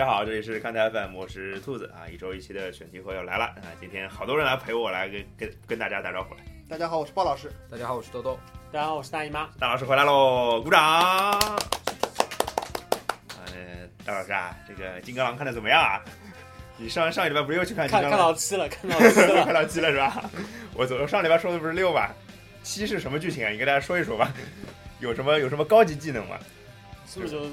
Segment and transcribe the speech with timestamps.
[0.00, 6.40] 大家好，这里是看台 FM，我是兔子啊，一周一期的选题会又来了啊，今天好多人来陪我来跟跟跟大家打招呼来。
[6.70, 7.52] 大家好，我是鲍老师。
[7.70, 8.40] 大家好，我是豆豆。
[8.72, 9.50] 大家好，我是大姨妈。
[9.58, 10.80] 大老师回来喽，鼓掌。
[13.44, 16.00] 呃，大老师啊，这个金刚狼看的怎么样啊？
[16.78, 18.28] 你上上一礼拜不是又去看金看看刚狼？
[18.30, 19.44] 到七了，看到七了。
[19.44, 20.30] 看到七了是吧？
[20.72, 22.14] 我昨上礼拜说的不是六吧？
[22.62, 23.50] 七是什么剧情啊？
[23.50, 24.32] 你跟大家说一说吧。
[25.00, 26.38] 有什么有什么高级技能吗？
[27.06, 27.44] 是不是就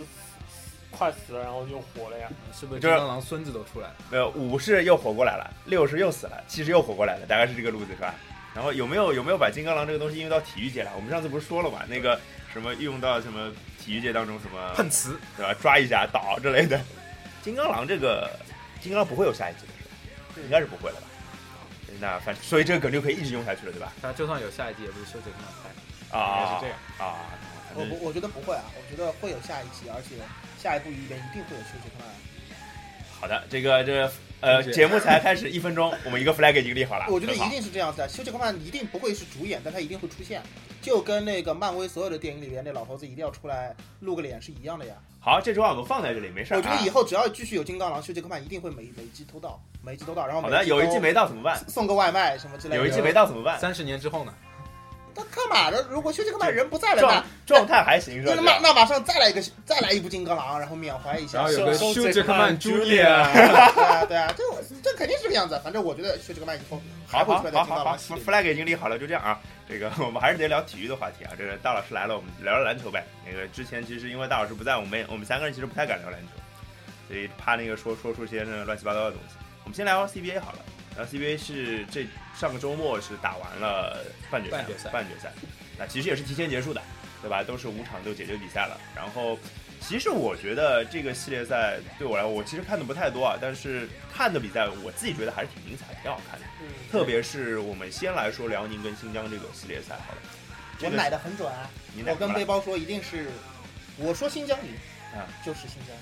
[0.92, 2.30] 快死了，然后又活了呀？
[2.54, 3.96] 是不是就是金刚狼孙子都出来了？
[4.10, 8.16] 没有，五是又活过来了，六是又死了，七是又活过来了，大概是这个路子是吧？
[8.56, 10.92] 然后有没有有没有把金刚狼这个东西应用到体育界来？
[10.96, 12.20] 我们上次不是说了嘛，那个
[12.52, 15.54] 什么运用到什么体育界当中什么碰瓷，对吧？
[15.62, 16.80] 抓一下倒之类的。
[17.44, 18.30] 金刚狼这个
[18.82, 20.44] 金刚狼不会有下一季的是吧？
[20.44, 21.08] 应该是不会了吧？
[22.00, 23.92] 那反所以这个梗就可以一直用下去了，对吧？
[24.02, 26.18] 那就算有下一季，也不是修杰克曼拍。
[26.18, 27.26] 啊，应该是这样啊。
[27.78, 30.16] 我不，我觉得不会啊，我觉得会有下一期，而且
[30.62, 32.08] 下一部里面一定会有休杰克曼。
[33.20, 34.12] 好的，这个这个
[34.42, 37.06] 呃，节目才开始一分钟，我们一个 flag 已经立好了。
[37.10, 40.42] 我觉得一定是这样子的，休杰克曼一定不会是主演，但他一定会出现，
[40.82, 44.94] 就跟那个漫威所有的电影里边那老头子一定要出来露个脸是一样的呀。
[45.20, 46.54] 好，这句话我们放在这里，没事。
[46.54, 51.58] 我觉得以后只要继续有金刚狼，休杰克曼一定会每每一季偷到，每一季偷到，然后好的，有一季没到怎么办？
[51.68, 52.82] 送个外卖什么之类的。
[52.84, 53.60] 有一季没到怎么办？
[53.60, 54.34] 三十年之后呢？
[55.18, 55.86] 那干嘛的？
[55.90, 58.42] 如果休杰克曼人不在了，那状状态还行是吧那？
[58.42, 61.40] 马那马上再来一个再来一部金刚狼，然后缅怀一下。
[61.40, 61.74] 然后有个
[62.12, 63.48] 杰克曼朱莉杰克曼亚，对
[63.84, 64.44] 啊，对啊，这
[64.84, 65.60] 这肯定是这个样子。
[65.64, 68.24] 反正我觉得休杰克曼以后还好好会出来的好好好金刚狼系列。
[68.24, 69.40] ，flag 已经立好了，就这样啊。
[69.68, 71.32] 这个 我们还是得聊体育的话题啊。
[71.38, 73.04] 这个大老师来了，我们聊聊篮球呗。
[73.26, 76.28] 那个之前其实因为大老师不在，我们我们三个人其实不太敢聊篮球，
[77.08, 79.36] 所以怕那个说说出些那个乱七八糟的东西。
[79.64, 80.60] 我们先聊 CBA 好了。
[80.96, 85.32] 然后 CBA 是这上个周末是打完了半决赛，半决赛半决赛，
[85.78, 86.82] 那其实也是提前结束的，
[87.22, 87.44] 对吧？
[87.44, 88.80] 都是五场都解决比赛了。
[88.96, 89.38] 然后
[89.82, 96.46] 其实我觉得这个系列赛对我来说，我其实看的不太多啊，但是看的比赛我自己觉得还是挺精彩，挺好看的。
[96.62, 100.22] 嗯，特别是我们先来说辽宁跟新疆这个系列赛好了，
[100.78, 101.70] 这个我买的很准啊。
[102.06, 103.32] 我跟背包说一定是，
[103.98, 104.72] 我说新疆赢，
[105.18, 105.96] 啊，就是新疆，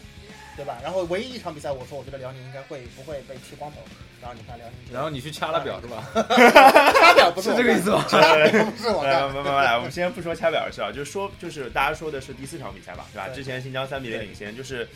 [0.56, 0.78] 对吧？
[0.84, 3.78] 然后唯一一场比赛，我说我觉得辽宁应该会不会被剃光头，
[4.22, 6.04] 然后你看辽宁，然后你去掐了表是吧？
[6.94, 8.06] 掐表不是是这个意思吗？
[8.10, 9.34] 干的，掐表不是我来， 干的。
[9.34, 13.28] 慢慢慢来，我们先不说掐表的事啊，就是说，就是大家说的是第四场比赛吧，对吧？
[13.30, 14.88] 之前新疆三比零领先，就是，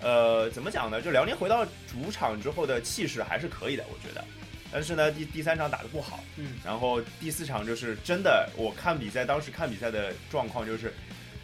[0.00, 1.00] 呃，怎么讲呢？
[1.00, 4.24] 就辽宁回到主场之后的气势还是可以的，我觉得。
[4.70, 10.92] 但是呢，第第三场打得不好，嗯，然后第四场就是真的，我看比赛当时看比赛的状况就是，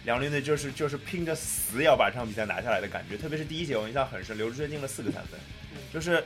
[0.04, 5.40] 辽宁队就是就是拼着死要把这场比赛拿下来的感觉，特别是第一节我印象很深，刘志轩进了四个三分
[5.72, 6.22] 嗯，就是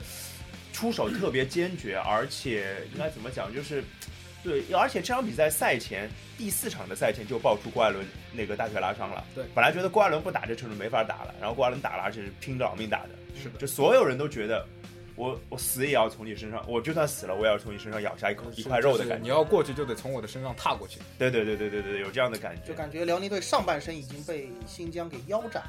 [0.73, 3.83] 出手特别坚决，而且应该怎么讲，就是
[4.43, 9.45] 对，而且这场比赛赛前第四场的赛前就爆出郭艾伦那个大腿拉伤了，对。
[9.55, 13.11] 本来觉得郭艾伦不打这程度没法打了，然后郭艾伦打了，而且是拼着老命打的，
[13.41, 14.67] 是的，就所有人都觉得。
[15.19, 19.23] 我我死也要从你身上，我就算死了，我也要从你身上咬下一口一块肉的感觉。
[19.23, 21.01] 你要过去就得从我的身上踏过去。
[21.19, 22.63] 对对对对对对，有这样的感觉。
[22.69, 25.61] 就感觉辽宁队上半身已经被新疆给腰斩，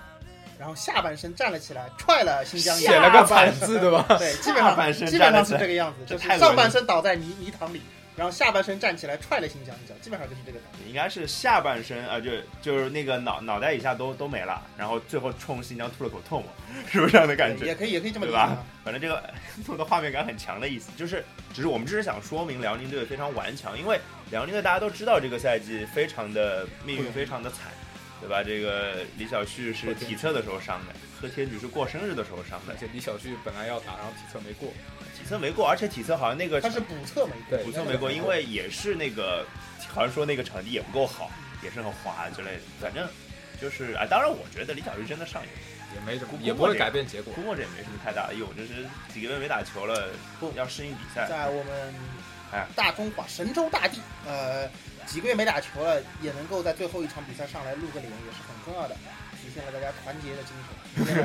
[0.60, 2.96] 然后下半身站了起来，踹了新疆一写。
[2.96, 4.06] 了个惨字对吧？
[4.20, 7.82] 对，基本下半身上基本上是这个样子，就是上半身倒在泥泥塘里，
[8.20, 10.86] 然后下半身站起来踹了新疆一脚，基本上就是这个感觉。
[10.90, 12.32] 应该是下半身啊、就
[12.62, 16.44] 就是那个脑脑袋以下都都没了，然后最后冲新疆吐了口唾沫，
[16.92, 17.66] 是不是这样的感觉？
[17.66, 18.66] 也可以也可以这么对吧理解啊。？
[18.84, 19.24] 反正这个
[19.66, 23.98] 弄的 画面感很强的意思，就是只是我们只是想说明辽宁队非常顽强，因为
[24.32, 27.72] 辽宁队大家都知道这个赛季非常的命运非常的惨，
[28.20, 28.44] 对吧？
[28.44, 34.74] 这个李晓旭是体测的时候伤的，贺天举是过生日的时候伤的而，且李晓旭本来要打，然后体测没过。
[35.30, 39.46] 体测没过，而且体测好像那个他是补测没过，对补测没过，因为也是那个
[39.88, 41.30] 好像说那个场地也不够好，
[41.62, 43.08] 也是很滑之类的，反正
[43.62, 45.50] 就是啊，当然我觉得李小鱼真的上瘾。
[45.92, 47.42] 也没什么，也不会改变结果估。
[47.42, 50.10] 摸着也没什么太大的用，就是几个月没打球了
[50.40, 51.28] 不，要适应比赛。
[51.28, 51.94] 在我们
[52.52, 54.70] 哎大中华神州大地，呃，
[55.08, 58.96] 几个月没打球了，也能够在最后一场比赛上来露个脸，也是很重要的，
[59.50, 60.54] 体现了大家团结的精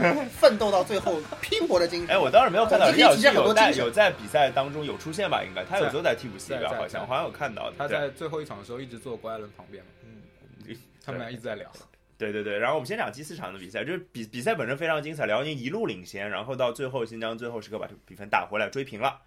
[0.00, 2.16] 神， 奋斗到最后拼搏的精神。
[2.16, 5.44] 哎，我当时没有看到李晓旭这可以体现很有在有在比赛当中有出现吧？
[5.44, 6.60] 应该他有在时候在替补席吧？
[6.60, 7.70] 在在好像好像有看到。
[7.76, 11.70] 他在最后一场的时候一直坐郭艾伦旁边嘛，嗯，他们俩一直在聊。
[12.16, 19.20] 对对对，然后我们先讲第四场的比赛，就是比比赛本身非常精彩，辽宁一路领先，然后到最后新疆最后时刻把这比分打回来追平了，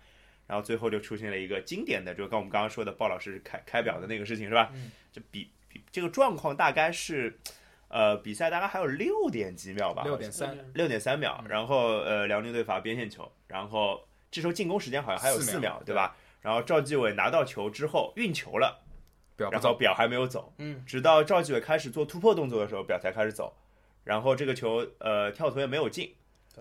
[0.48, 4.72] 然后最后就出现了一个经典的，就跟我们刚刚说的鲍老师开开表的那个事情是吧？
[4.74, 7.38] 嗯就比比这个状况大概是，
[7.90, 11.48] 呃，比赛大概还有六点几秒吧，六点三，六点三秒，嗯。
[11.50, 16.16] 然后呃辽宁队罚边线球，然后这时候进攻时间好像还有四秒，对吧？
[16.42, 18.80] 然后赵继伟拿到球之后运球了，
[19.36, 23.54] 表，然后表还没有走，嗯，直到赵继伟开始做突破动作的时候，表才开始走，
[24.04, 26.14] 然后这个球呃跳投也没有进，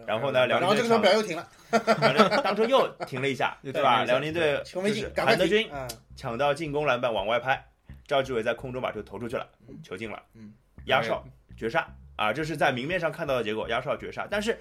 [0.06, 1.48] 然后呢，辽宁队然后这个时候表又停了，
[2.42, 4.04] 当中又停了一下，对吧？
[4.04, 5.24] 辽宁队球没就是，进。
[5.24, 7.66] 韩德君嗯，抢到进攻篮板往外拍，
[8.06, 9.48] 赵继伟在空中把球投出去了，
[9.82, 10.52] 球进了，嗯，
[10.86, 11.24] 压哨
[11.56, 11.86] 绝杀
[12.16, 12.32] 啊！
[12.32, 14.26] 这是在明面上看到的结果，压哨绝杀。
[14.30, 14.58] 但是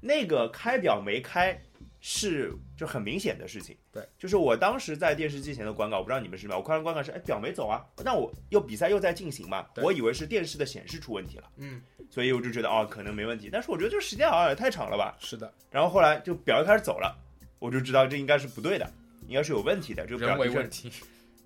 [0.00, 1.58] 那个开表没开
[2.00, 11.80] 是就很明显的事情，对，就是我当时在电视机前的观感，我不知道你们是什么，我看完观感是哎表没走啊，那我又比赛又在进行嘛，我以为是电视的显示出问题了，嗯，
[12.10, 17.16] 所以我就觉得哦可能没问题，但是我觉得这时间好像也太长了吧，是的，然后后来就表又开始走了，
[17.58, 18.88] 我就知道这应该是不对的，
[19.26, 20.92] 应该是有问题的，这个表为问题。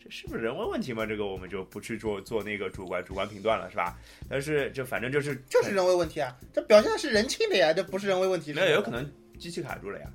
[0.03, 1.05] 这是不是人为问题嘛？
[1.05, 3.99] 这个我们就不去做做那个主观主观评断了，是吧？
[4.29, 9.09] 但是这反正就是就是人为问题啊，这表现的是人性的呀，这不是人为问题，没有有可能
[9.39, 10.07] 机器卡住了呀，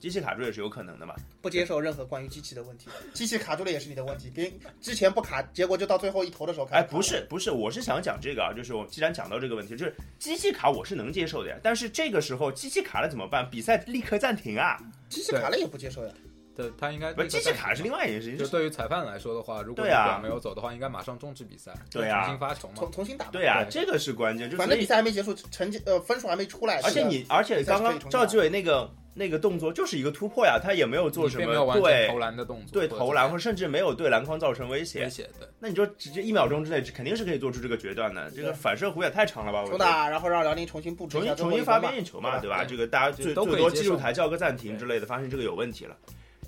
[0.00, 1.14] 机器卡住也是有可能的嘛。
[1.40, 13.48] 不接受任何关于机器的问题，机器卡住了也是你的问题，别之前不卡，结果就到最后一头的时候卡哎，不是不是，我是想讲这个啊，就是我既然讲到这个问题，就是机器卡我是能接受的呀，但是这个时候机器卡了怎么办？
[13.48, 14.76] 比赛立刻暂停啊！
[15.08, 16.12] 机器卡了也不接受呀，
[16.60, 18.00] 对他应该不是机器卡是另外。
[18.00, 22.90] 一件事情，就对于裁判来说的话，如果对没有走的话，应该马上终止比赛，对啊重新发球嘛重。
[22.90, 31.44] 重新打，对呀、这个是关键，就反正比赛还没结束，成绩呃分数还没出来，而且你而且刚刚赵继伟那个那个动作就是一个突破呀，他也没有做什么
[31.80, 35.10] 对投篮的动作，对投篮，或者甚至没有对篮筐造成威胁威。
[35.10, 35.48] 胁的。
[35.58, 39.64] 那你就直接一秒钟之内肯定是可以做出这个决断的，这个反射弧也太长了吧？
[39.66, 42.64] 重打，然后让辽宁重新布置重新重新发边线球嘛，对对吧？
[42.64, 45.96] 这个大家最最多技术台叫个暂停之类的，发现这个有问题了。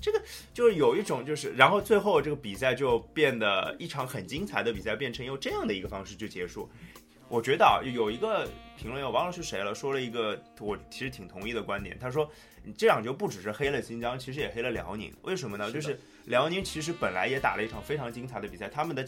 [0.03, 0.21] 这个
[0.53, 6.69] 就是有一种就是，然后最后这个比赛就变得一场很精彩的比赛，变成用这样的一个方式就结束。
[7.29, 8.45] 我觉得啊，有一个
[8.77, 11.97] 评论员我忘了是谁了，说了一个我其实挺同意的观点。
[11.97, 12.29] 他说，
[12.65, 15.09] 你这样就不只是黑了新疆，其实也黑了辽宁。
[15.21, 15.67] 为什么呢？
[15.67, 19.05] 是就是辽宁其实本来也打了一场非常精彩的比赛，他们的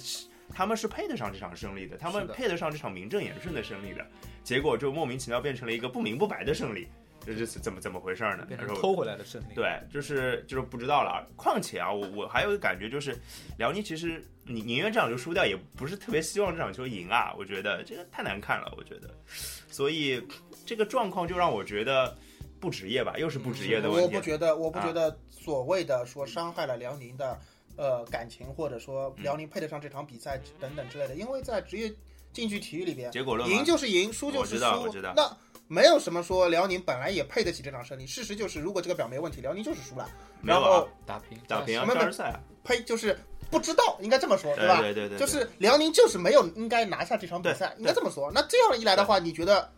[0.54, 4.08] 他们是配得上这场胜利的，他们配得上这场名正言顺的胜利的。
[4.46, 6.88] 结果就莫名其妙变成了一个不明不白的胜利，
[7.26, 8.30] 这是怎么怎么回事呢？
[8.30, 9.56] 然后变成偷回来的胜利。
[9.56, 11.28] 对，就是就是不知道了。
[11.36, 13.18] 况且啊，我我还有一个感觉就是，
[13.58, 17.34] 辽宁其实你宁愿这场球输掉，也不是特别希望这场球赢啊。
[17.38, 19.10] 我觉得这个太难看了，我觉得，
[19.70, 20.22] 所以
[20.66, 22.16] 这个状况就让我觉得
[22.60, 24.16] 不职业吧，又是不职业的问题。
[24.16, 27.40] 我不觉得，我不啊觉得所谓的说伤害了辽宁的
[27.76, 31.92] 呃感情，或者说嗯辽宁配得上这场比赛等等之类的，因为在职业
[32.34, 34.76] 竞技体育里边，结果论赢就是赢，输就是输我知。
[34.76, 40.08] 道我知道那没有什么说辽宁本来也配得起这场胜利，事实就是如果这个表没问题，辽宁就是输了。
[40.42, 43.18] 没有啊然后，打平，打平啊，没有加时赛啊，呸，就是
[43.50, 44.58] 不知道，应该这么说，吧？
[44.60, 48.32] 对吧对对，对就是辽宁就是没有应该拿下这场比赛，应该这么说。
[48.34, 49.72] 那这样一来的话，你觉得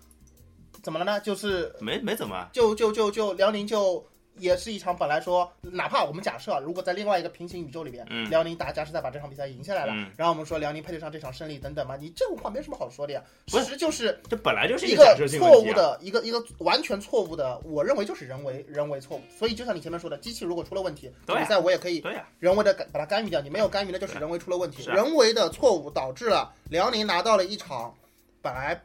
[0.84, 1.20] 怎么了呢？
[1.22, 4.06] 就是没没怎么啊，就就就就辽宁就
[4.40, 13.22] 也是一场本来说，哪怕我们假设如果在另外一个平行宇宙里边，嗯辽宁打加时赛把这场比赛赢下来了，嗯然后我们说辽宁配得上这场胜利等等嘛，你这种话没什么好说的呀。
[13.48, 15.18] 不是事实就是这本来就是一个。
[15.28, 19.22] 错误的一个一个完全错误的，我认为就是人为人为错误。
[19.30, 22.04] 所以就像你前面说的，机器如果出了问题，啊比赛我也可以，
[22.40, 27.94] 人为的把它干预掉，你没有干预那就是人为出了问题，啊人为的错误导致了辽宁拿到了一场
[28.42, 28.80] 本来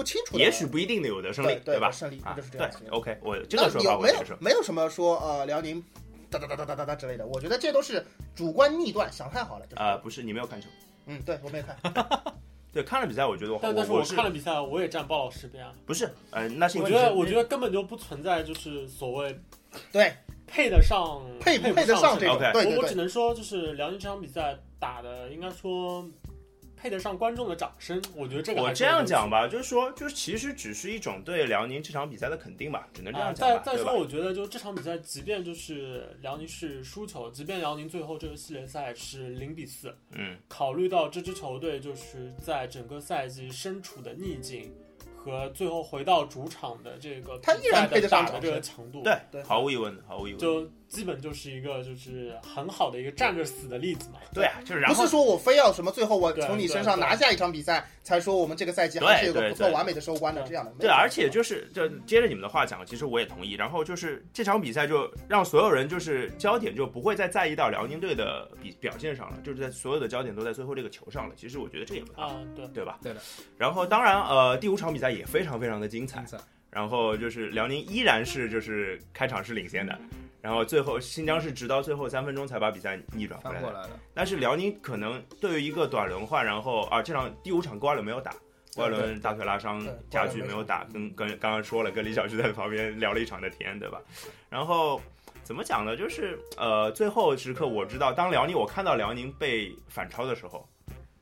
[0.00, 1.90] 不清楚的，也许不一定的有的胜利，对吧？
[1.90, 2.90] 胜利啊就是这对样子的。
[2.90, 4.36] ，OK，我这那个说法我没有我接受。
[4.40, 5.84] 没有什么说呃辽宁
[6.30, 7.26] 哒哒哒哒哒哒哒之类的？
[7.26, 8.02] 我觉得这都是
[8.34, 9.66] 主观臆断，想太好了。
[9.66, 10.68] 就是啊，不是你没有看球，
[11.04, 11.76] 嗯，对我没有看，
[12.72, 15.74] 对，看了比赛，我觉得我但但是我我看了比赛，我也站鲍老师这边啊。
[15.84, 19.38] 不是，呃，那是因我觉得，为我觉得根本就不存在就是所谓
[19.92, 20.14] 对
[20.46, 26.04] 配得上配不不配得上这种，这，OK 对对对我我只，能说，就是辽宁这场比赛打的，应该说
[26.80, 28.02] 配得上观众的掌声。
[28.16, 44.72] 我觉得这个我这样讲吧，就是说，就是其实只是一种对辽宁这场比赛的肯定吧，只能这啊，样讲吧，再再说，我觉得就这场比赛，即便就是辽宁是输球，即便辽宁最后这个系列赛是零比四，嗯，考虑到这支球队就是在整个赛季身处的逆境
[45.16, 54.18] 和最后回到主场的这个他依然配得上打的这个强度，对，对毫无疑问，毫无疑问，就基本就是一个就是很好的一个站着死的例子嘛。
[54.34, 60.72] 对啊，就是然后不是说我非要什么，最后我从你身上拿下一场比赛，才说我们这个赛季还是有个不错完美的收官的这样的。
[60.80, 63.54] 对，而且就是就接着你们的话讲，其实我也同意。
[63.54, 71.34] 然后就是这场比赛就让所有人就是焦点就不会再在意到辽宁队的比表现上了，就是在所有的焦点都在最后这个球上了。
[71.34, 72.98] 其实我觉得这也不大好，啊，对，对吧？
[73.02, 73.20] 对的。
[73.56, 76.06] 然后当然呃，第五场比赛也非常非常的精。
[76.06, 76.10] 彩。
[76.70, 79.96] 然后就是辽宁依然是就是开场是领先的，
[80.40, 83.90] 然后最后新疆是直到最后三分钟才把比赛逆转回来的。
[84.14, 88.34] 但是辽宁可能对于一个短轮换，然后啊这场第五场郭艾伦没有打，
[88.74, 94.00] 郭艾伦大腿拉伤对加剧没有打，跟跟刚刚说了，跟李小旭在旁边聊了一场的天，对吧？
[94.48, 95.00] 然后
[95.42, 95.96] 怎么讲呢？
[95.96, 100.66] 就是呃最后时刻我知道，当辽宁我看到辽宁被反超的时候。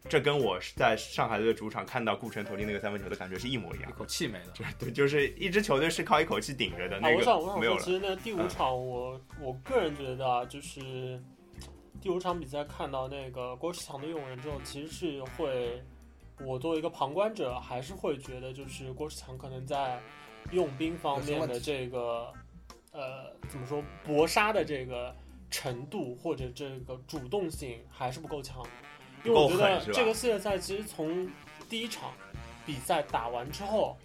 [0.08, 3.92] 这跟我在上海队的主场看到顾城投进那个三分球的感觉是一模一样一。
[3.92, 4.52] 口气没了。
[4.78, 7.80] 对，就是一支球队是靠一口气顶着的，啊，那我想我想说，个没有了。
[7.80, 11.22] 其实那第五场我，我个人觉得啊，就是
[12.00, 15.82] 第五场比赛看到那个郭士强的用人之后，其实是会，
[16.40, 20.00] 我作为一个旁观者，还是会觉得就是郭士强可能在
[20.52, 22.32] 用兵方面的这个，
[22.92, 25.14] 呃，怎么说搏杀的这个
[25.50, 28.64] 程度或者这个主动性还是不够强，
[29.28, 31.28] 因为我觉得这个系列赛其实从
[31.68, 32.10] 第一场
[32.66, 33.96] 比赛打完之后。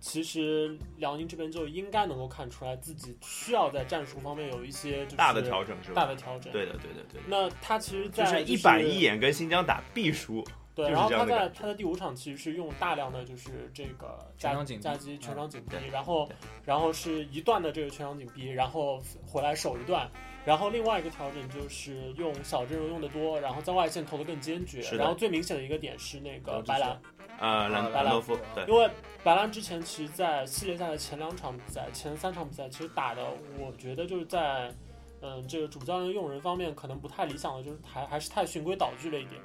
[0.00, 6.02] 其实辽宁这边就应该能够看出来自己需要在战术方面有一些就是大的调整是吧？
[6.02, 6.52] 大的调整。
[6.52, 7.26] 对的，对的，对的。
[7.26, 10.46] 那他其实在就是一板一眼跟新疆打必输，
[10.78, 16.28] 对，就是然后他在他在第五场其实是用大量的就是这个夹全场紧逼夹击全场紧逼对，然后
[16.64, 20.08] 然后是一段的这个全场紧逼，然后回来守一段。
[20.44, 26.98] 然后另外一个调整就是用小阵容用的多，然后在外线投的更坚决然后最明显的一个点是那个白兰，
[27.38, 28.88] 呃，兰白兰多夫，对，因为
[29.24, 33.22] 白兰之前其实，在系列赛的前两场比赛、前三场比赛，其实打的，
[33.58, 34.72] 我觉得就是在，
[35.20, 39.42] 嗯，这个主教练用人方面可能不太理想的，就是还还是太循规蹈矩了一点。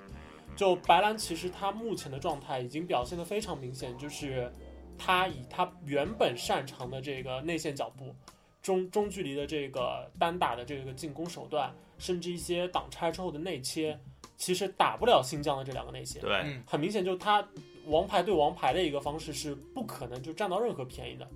[0.56, 4.52] 就白兰其实他目前的状态已经表现得非常明显，就是
[4.98, 8.14] 他以他原本擅长的这个内线脚步、
[8.62, 14.00] 中中距离的这个单打的这个进攻手段，甚至一些挡拆之后的内切，
[14.38, 16.22] 其实打不了新疆的这两个内线。
[16.22, 17.46] 对，嗯很明显，就他
[17.88, 21.28] 王牌对王牌的一个方式是不可能就占到任何便宜的。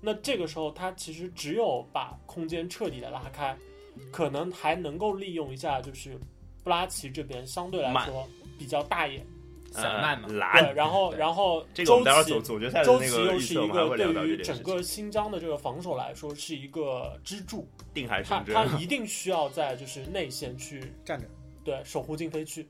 [0.00, 3.56] 那这个时候，他其实只有把空间彻底的拉开，
[4.12, 6.16] 可能还能够利用一下，就是
[6.62, 9.26] 布拉奇这边相对来说比较大眼，
[9.70, 10.28] 散漫嘛。
[10.28, 12.40] 呃，对，然后然后周琦
[12.84, 14.42] 周琦又是一个对于。
[14.42, 21.26] 整个新疆的这个防守来说是一个支柱，定海他神针他，一定需要在就是内线去站着，
[21.64, 22.68] 对，守护禁飞区。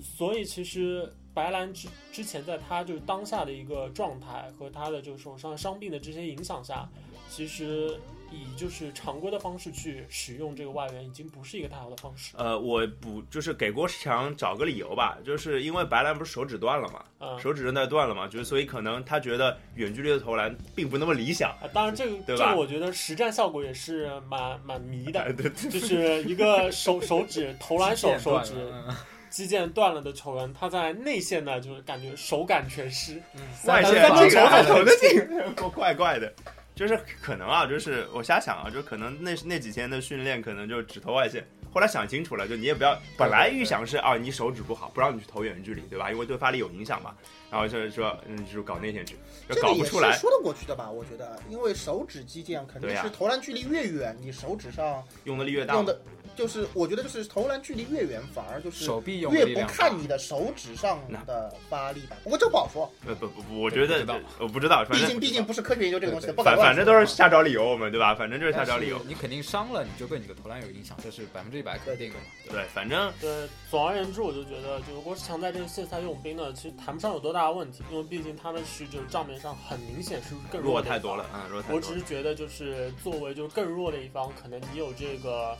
[0.00, 6.88] 所以其实白兰之之前在他就是当下的一个状态和他的就是受伤伤病的这些影响下，
[7.28, 7.98] 其实
[8.30, 12.34] 以就是常规的方式去使用这个外援，已经不是一个太好的方式。
[12.36, 28.94] 呃，我补就是给郭士强找个理由吧，就是因为白兰不是手指断了嘛，嗯，手指韧带断了嘛，就是所以可能他觉得远距离的投篮并不那么理想，啊，当然这个对吧这个我觉得实战效果也是蛮蛮迷的，对对就是一个手手指投篮手手指嗯
[29.30, 33.22] 肌腱断了的球员，他在内线呢就是感觉手感全失，
[33.66, 35.20] 外线三分球投得进，
[35.74, 36.32] 怪怪的。
[36.78, 41.44] 就是可能啊，就是我瞎想啊，就可能那那几天的训练可能就只投外线。
[41.74, 46.12] 后来想清楚了，就你也不要，本来预想是啊，你手指不好，不让你去投远距离，对吧？
[46.12, 47.12] 因为对发力有影响嘛。
[47.50, 49.16] 然后就是说，嗯，就搞内线去，
[49.48, 50.12] 就搞不出来。
[50.12, 50.88] 说得过去的吧？
[50.88, 56.00] 我觉得，因为手指肌腱肯定是投篮距离越远，你手指上用的力越大用，的
[56.38, 62.16] 就是，我觉得就是投篮距离越远，反而就是手臂越不看你的手指上的发力吧。
[62.22, 64.06] 不过这不好说，呃不不不，我觉得
[64.38, 68.14] 我不知道，反正毕竟毕竟不是科学研究这个东西不反反正都是瞎找理由，我们对吧？
[68.14, 72.24] 反正就是瞎找理由你肯定伤了，你就对你的投篮有影响，这是百分之一百肯定的嘛。
[72.48, 81.24] 对，反正对，总而言之，我就觉得，就是郭士强在这个系列赛用兵呢，其实谈不上有多大的问题，因为毕竟他们是就是账面上很明显是更弱太多了。
[81.24, 81.94] 啊，弱太我多了。
[81.96, 85.56] 只是觉得，就是作为就是更弱的一方，可能你有这个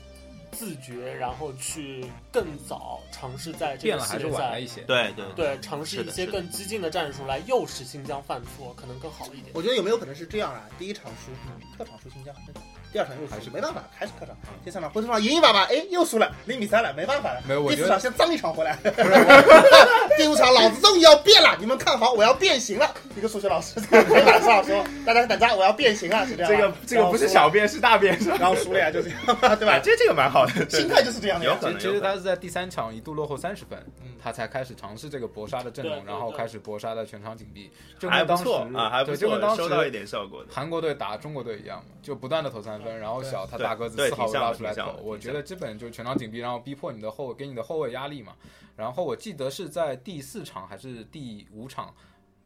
[0.53, 4.81] 自觉，然后去更早尝试在这个变了还是系列赛，一些。
[4.83, 9.47] 对对对，尝试一些更激进的战术来诱使新疆犯错，可能更好一点。
[9.55, 10.63] 我觉得有没有可能是这样啊？
[10.79, 11.31] 第一场输，
[11.77, 12.35] 客场输新疆，
[12.93, 14.37] 第二场又输，还是没办法，还是客场。
[14.65, 17.43] 第三场回头场赢一把吧，哎，又输了，零比三了，没办法了。
[17.47, 18.79] 没有第四场先脏一场回来。
[20.17, 22.95] 第五场老子终于要变了，你们看好，我要变形了。
[23.19, 26.57] 一个数学老师在 黑板上说：“大家等着，我要变形了。”是这样这。
[26.57, 28.37] 个这个不是小变是大变是吧？
[28.41, 29.73] 然后输了呀，就这样嘛，对吧？
[29.73, 31.53] 哎 这这个蛮好的，心态就是这样的呀。
[31.53, 40.51] 有可能其实其实他是在第三场一度落后三十分嗯，他才开始尝试这个搏杀的阵容，然后开始搏杀的全场紧逼，就还不跟当时错啊，还不对，就跟当错，收到一时点效果的。
[40.53, 44.73] 韩国队打中国队一样嘛，就不断的投三分，然后小他大个子对四号拉出来。
[44.75, 48.33] 投我觉得基本就全场紧逼，然后逼迫你的后，给你的后卫压力嘛。
[48.77, 51.93] 然后我记得是在第四场还是第五场，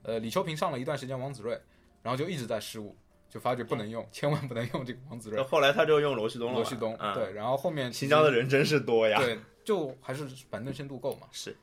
[0.02, 1.58] 呃，李秋平上了一段时间王子睿，
[2.02, 2.96] 然后就一直在失误，
[3.28, 5.42] 就发觉不能用，千万不能用这个王子睿。
[5.44, 9.18] 后来他就用罗旭东了，罗旭东嗯，对，然后后面新疆的人真是多呀。
[9.18, 11.28] 对，就还是板凳深度够嘛。
[11.30, 11.56] 是，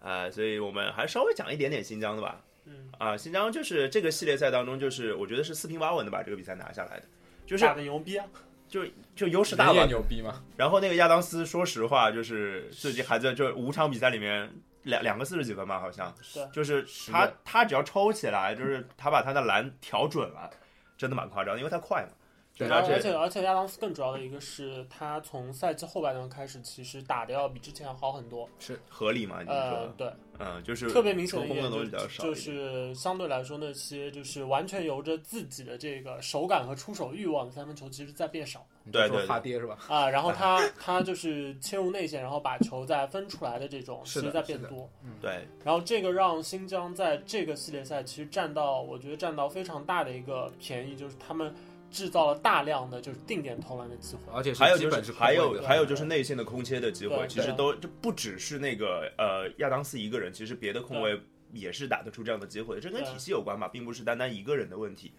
[0.00, 2.44] 啊，所以我们还稍微讲一点点新疆的吧。
[2.66, 7.06] 嗯，啊，新疆就是这个系列赛当中，就是我觉得是四平八稳的把这个比赛拿下来的，
[7.44, 8.26] 就是打的牛逼啊！
[8.66, 8.82] 就
[9.14, 9.86] 就优势大人也吧。
[9.86, 14.50] 牛逼嘛，然后那个亚当斯，说实话，就是最近还在就五场比赛里面
[14.84, 20.48] 两两个四十几分吧，好像对就是他他只要抽起来，就是他把他的篮调准了，
[20.96, 22.10] 真的蛮夸张，因为他快嘛。
[22.56, 28.48] 对而而且而且亚当斯更主要的一个是，他从赛季后半段开始，其实打的要比之前好很多。
[28.60, 29.42] 是合理嘛？
[29.42, 32.56] 你呃说，，对，嗯，就是特别明显的一点东西比较少就就一点。
[32.56, 39.78] 是相对来说那些就是完全由着自己的这个手感和出手欲望的三分球，其实在变少对对对哈爹是吧？
[39.88, 40.08] 啊。
[40.08, 44.88] 然后 他他就是切入内线，然后把球再分出来的这种，其实在变多。
[45.20, 51.52] 对，然后这个让新疆在这个系列赛其实占到，我觉得占到非常大的一个便宜，就是他们
[51.90, 54.22] 制造了大量的就是定点投篮的机会。
[54.32, 61.18] 而且还有就是基本是还有还有就是内线的空切的机会，其实都就不只是那个呃亚当斯一个人，其实别的控卫
[61.52, 65.12] 也是打得出这样的机会，这跟体系有关吧，并不是单单一个人的问题。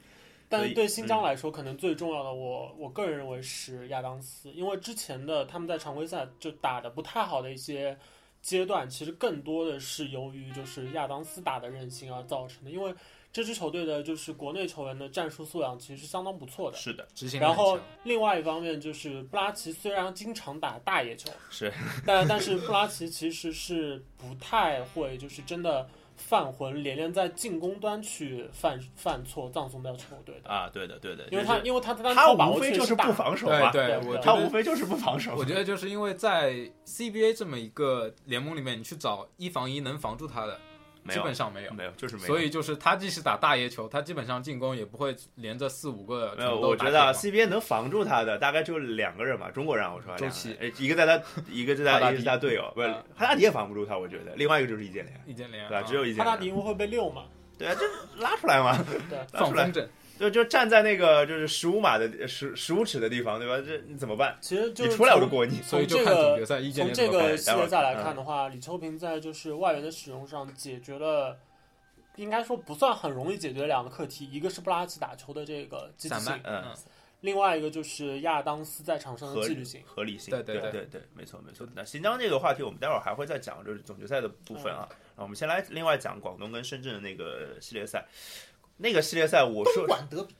[0.47, 7.97] 但对新疆来说，可能最重要的我，我个人认为是亚当斯，因为之前的他们在常规赛就打的不太好的一些
[8.41, 12.69] 阶段，其实更多的是由于就是亚当斯打的任性而造成的。
[12.69, 12.93] 因为
[13.33, 16.77] 这支球队的就是国内球员的战术素养其实是相当不错的。
[16.77, 21.73] 是的，执行然后另外一方面就是布拉奇虽然经常打大野球，是，
[22.05, 25.85] 但但是布拉奇其实是不太会就是真的
[26.15, 30.49] 犯浑，连连在进攻端去犯犯错，葬送掉球队的。
[30.49, 35.35] 啊，对的对的，因为他因为他他无非就是不防守嘛，对对，对我他无非就是不防守。
[35.35, 36.53] 我觉得就是因为在
[36.85, 40.59] CBA 这么一个联盟里面，你去找一防一能防住他的，
[41.13, 41.73] 基本上没有。
[41.73, 42.27] 没有，就是没有。
[42.27, 55.79] 所以就是他即使打大野球，他基本上进攻也不会连着四五个没有，我觉得 CBA 能防住他的大概就两个人吧，中国人啊我说周琦，哎一个在他，一个是在一个是他队友，不是啊哈达迪也防不住他，我觉得，另外一个就是易建联，易建联对吧？
[55.79, 57.25] 啊只有易建联，哈达迪因为会被溜嘛，
[57.57, 57.81] 对啊，就
[58.21, 58.77] 拉出来嘛，
[59.09, 59.87] 对，拉出来放风筝，
[60.19, 63.63] 就就站在那个就是十五码的十十五尺的地方，对吧？
[63.65, 64.37] 这你怎么办？
[64.41, 65.61] 其实就是你出来我就从过你。
[65.63, 71.37] 所以这个看总决赛易建从这个系列赛来看的话，李秋平在就是外援的使用上解决了。
[72.17, 76.63] 应该说不算很容易解决两个课题，一个是布拉奇打球的这个积极性，，嗯
[77.19, 79.81] 另外一个就是亚当斯在场上的纪律性。
[79.85, 81.67] 合理性，对对对对对对，没错没错。
[81.75, 84.87] 那新疆这个话题，我们待会儿还会再讲，就是总决赛的部分啊。
[84.89, 88.05] 然后我们先来另外讲广东跟深圳的那个系列赛。
[88.77, 90.35] 那个系列赛，我东说莞德比，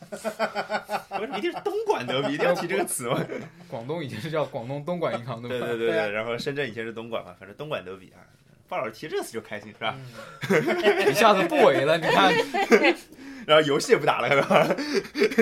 [0.10, 3.20] 不是一定是东莞德比，一定要提这个词吗？
[3.68, 5.48] 广东以前是叫广东东莞银行，吧？
[5.48, 8.22] 对对对对啊对，然后深圳以前是东莞嘛，反正东莞德比啊。
[8.68, 9.96] 鲍老师提这个词就开心是吧？
[11.10, 12.32] 一下子不为了，你看，
[13.46, 14.28] 然后游戏也不打了？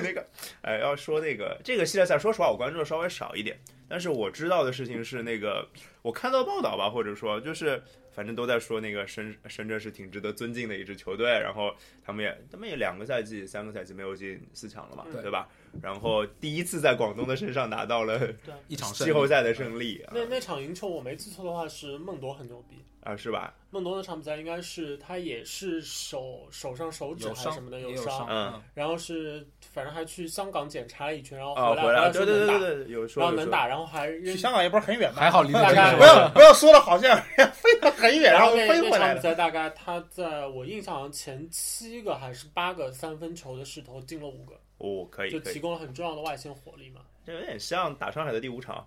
[0.03, 0.27] 那个，
[0.63, 3.59] 哎，要说那个这个系列赛，说实话我关注的稍微少一点，
[3.89, 5.69] 但是我知道的事情是那个，
[6.03, 7.83] 我看到报道吧，或者说就是
[8.13, 15.49] 反正都在说那个深深圳是挺值得尊敬的一支球队，然后他们也他们也两个赛季、三个赛季没有进四强了嘛，对对吧？
[15.83, 18.21] 然后第一次在广东的身上拿到了
[18.69, 23.55] 一场季后赛的胜利啊那那场赢球我没记错的话是孟铎很牛逼，啊，是吧？
[23.71, 37.21] 孟铎那场比赛应该是他也是手手上手指还是什么的也有伤，嗯然后是反正还去香港检查了一圈，然后啊，回来回来，对对说能打，对对对，有说有说然后能打，然后还扔去香港也不是很远嘛，还好离得大概不要不要说的好像
[37.53, 38.99] 飞得很远，然后飞回来了。
[38.99, 47.03] 那场比赛大概他在我印象好像前七个还是八个三分球的势头进了五个，哦，可以就，提供了很重要的外线火力嘛。
[47.25, 48.87] 这有点像打上海的第五场。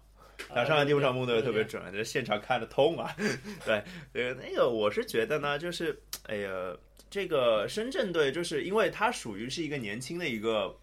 [0.49, 3.15] 打呃上海第五场梦对的特别准，这现场看得痛啊。
[3.63, 6.75] 对，呃，那个我是觉得呢，就是哎呀，
[7.12, 10.75] 这个深圳队就是因为它属于是一个年轻的一个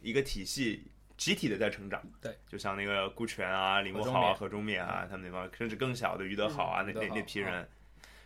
[0.00, 0.82] 一个体系，
[1.18, 2.02] 集体的在成长。
[2.22, 7.68] 对，就像那个顾全啊、李慕豪啊、何忠勉啊，他们那帮，甚至更小的于德好啊，那那那批人，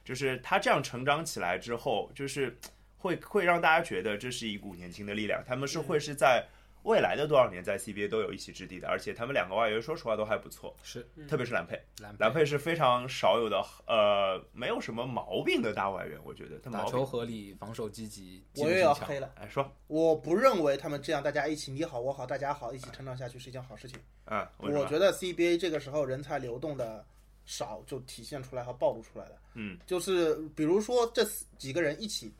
[0.05, 2.57] 就是他这样成长起来之后，就是
[2.99, 6.45] 会会让大家觉得这是一股年轻的力量，他们是会是在。
[6.85, 23.99] 未来的多少年在 CBA 都有一席之地的，而且他们两个外援说实话都还不错，是嗯特别是蓝佩，蓝兰佩是非常少有的，呃，没有什么毛病的大外援，我觉得他打毛病球合理，防守积极，我术性强又要黑了，哎说，我不认为他们这样大家一起你好我好大家好一起成长下去是一件好事情。
[24.27, 27.05] 嗯，我觉得 CBA 这个时候人才流动的
[27.45, 29.33] 少，就体现出来和暴露出来了。
[29.55, 31.23] 嗯，就是比如说这
[31.59, 32.33] 几个人一起，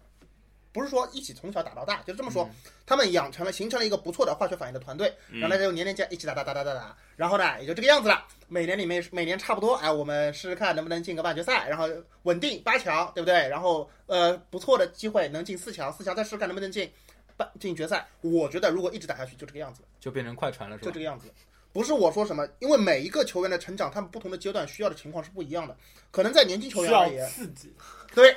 [0.79, 2.49] 不是说一起从小打到大，就这么说，
[2.87, 8.25] 他们养成了形成了一个不错的化学反应的团队，然后大家就年年加一起打打打打打打，然后呢也就这个样子了。
[8.47, 11.89] 每年里面每年差不多，哎，我们试试看能不能进个半决赛，然后
[12.23, 13.49] 稳定八强，对不对？
[13.49, 16.89] 然后呃不错的机会能进四强，四强再试试看能不能进
[17.37, 18.07] 半进决赛。
[18.21, 19.83] 我觉得如果一直打下去就这个样子。
[19.99, 21.01] 就变成快船了，是吧就这？
[21.01, 21.29] 个样子。
[21.71, 25.77] 不是我说什么，因为每一个球员的成长，他们不同的阶段需要的情况是不一样的。
[26.11, 27.73] 可能在年轻球员而言，刺激，
[28.15, 28.35] 对，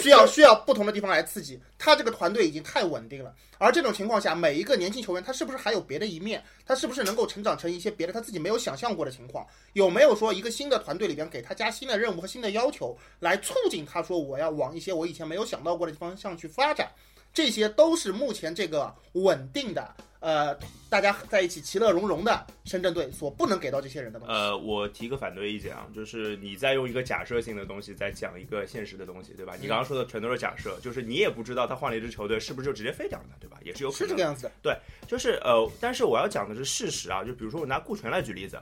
[0.00, 1.60] 需要需要不同的地方来刺激。
[1.76, 6.42] 他这个团队已经太稳定了，而这种情况下，每一个年轻球员他是不是还有别的一面？
[6.66, 9.46] 他是不是能够成长成一些别的他自己没有想象过的情况？
[9.72, 16.90] 有没有说一个新的团队里边给他加新的任务和新的要求，来促进他说我要往一些我以前没有想到过的方向去发展？
[17.32, 20.56] 这些都是目前这个稳定的呃
[20.88, 24.34] 大家在一起其乐融融的深圳队所不能给到这些人的东西。
[24.34, 29.54] 呃，我提个反对意见啊，就是你在用一个假设性的东西在讲一个现实的东西，对吧？
[29.60, 33.58] 你刚刚说的全都是假设，就是你也不知道他换了一支球队是不是就直接废掉了，对吧？
[33.62, 34.22] 也是有可能的是这个。
[34.22, 38.58] 样子的，就是呃，但是我要讲的是事实啊，就比如说我拿顾全来举例子，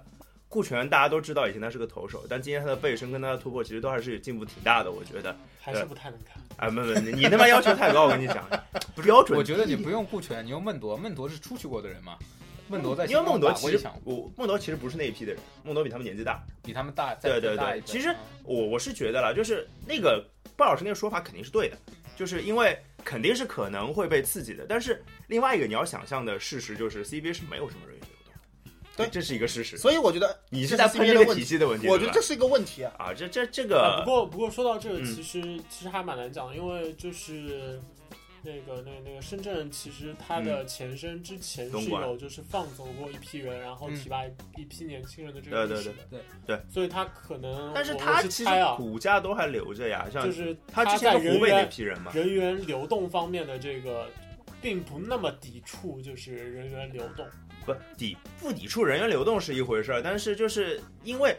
[0.49, 5.37] 顾全大家都知道以前他是个投手，但今天他的背身跟他的突破其实都还是有进步挺大的，我觉得。
[5.61, 6.41] 还是不太能看。
[6.57, 8.49] 啊，没没， 你他妈要求太高，我跟你讲，
[9.03, 9.37] 标准。
[9.37, 12.17] 我觉得你不用顾全，你用孟铎，孟铎是出去过的人嘛。
[12.69, 16.41] 孟铎在因为孟铎其实我孟铎其实不是那一批的人，孟铎比他们年纪大。
[16.63, 20.25] 比他们大，对对对其实啊我我是觉得了，就是那个
[20.57, 21.77] 鲍老师那个说法肯定是对的，
[22.17, 24.65] 就是因为肯定是可能会被刺激的。
[24.69, 27.97] 但是另外一个你要想象的事实就是 CBA 是没有什么人
[28.97, 29.77] 对这是一个事实。
[29.77, 32.93] 所以我觉得你是在喷 CBA 这个体的问题，系的问题，我觉得这是一个问题啊。
[32.99, 35.05] 啊，这这这啊，个不过不过说到这个，嗯。
[35.05, 37.81] 其实、其实还蛮难讲，因为就是
[38.43, 43.97] 那个那个那个深圳，其实它的前身之前是有就是放走过一批人，然后嗯。
[43.97, 46.21] 提拔一一批年轻人的这个对对历史的，对。
[46.47, 46.61] 对。
[46.73, 54.09] 所以他可能，但是我他其实骨架都还留着呀，像就是他之在人前是湖北那员批人嘛，人员流动方面的这个，
[54.63, 57.27] 并不那么抵触，就是人员流动。
[57.67, 61.37] 不抵不抵触人员流动是一回事儿，但是就是因为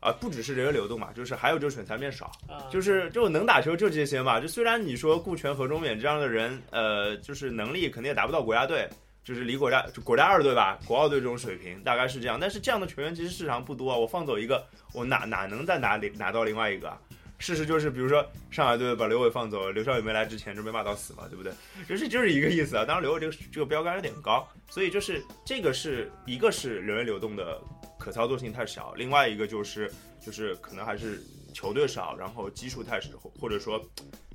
[0.00, 2.32] 啊，不只是人员流动嘛，就是还有就是选材面少。
[2.48, 4.40] 啊，就是就能打球就这些嘛。
[4.40, 8.88] 就虽然你说顾全、何忠勉这样的人，呃，就是能力肯定也达不到国家队，
[9.22, 12.38] 就是离国家就国家二队吧，国奥队这种水平大概是这样。
[12.40, 16.98] 但是这样的球员其实市场不多啊，我放走一个，我哪哪能再拿拿到另外一个啊？
[17.40, 21.52] 事实就是，比如说上海队把刘伟放走，刘少宇没来之前就被骂到死嘛，对不对？
[21.88, 22.84] 就是就是一个意思啊。
[22.84, 27.60] 当然刘伟这个这个标杆有点高，所以就是这个是一个是人员流动的
[27.98, 29.90] 可操作性太少，另外一个就是
[30.24, 31.20] 就是可能还是
[31.54, 33.82] 球队少，然后基数太少，或或者说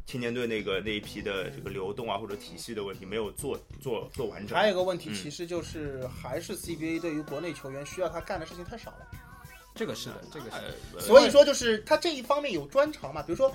[0.08, 4.58] 青年队那个那一批的这个流动啊或者体系的问题没有做做做完整。
[4.58, 9.08] 还有一个问题，嗯其实就是还是 CBA 对于国内球员需要他干的事情太少了。
[9.76, 10.74] 这个是的，这个是的。
[10.96, 13.54] 呃，所以说就是他这一方面有专长嘛，比如说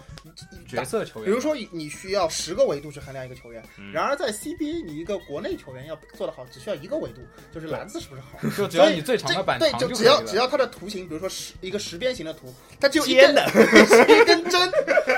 [0.68, 3.90] 角色球员，比如说你需要十个维度去衡量一个球员，嗯。
[3.90, 7.22] 然而在 CBA 你一个国内球员要做得好，只需要一个维度，
[7.54, 8.38] 就是篮子是不是好。
[8.54, 10.16] 就只要你最长的板对，长就就可以了。
[10.18, 13.48] 只要只要它的图形，比如说十一个十边形的图，它只有一根尖的，
[13.86, 14.72] 是一根针，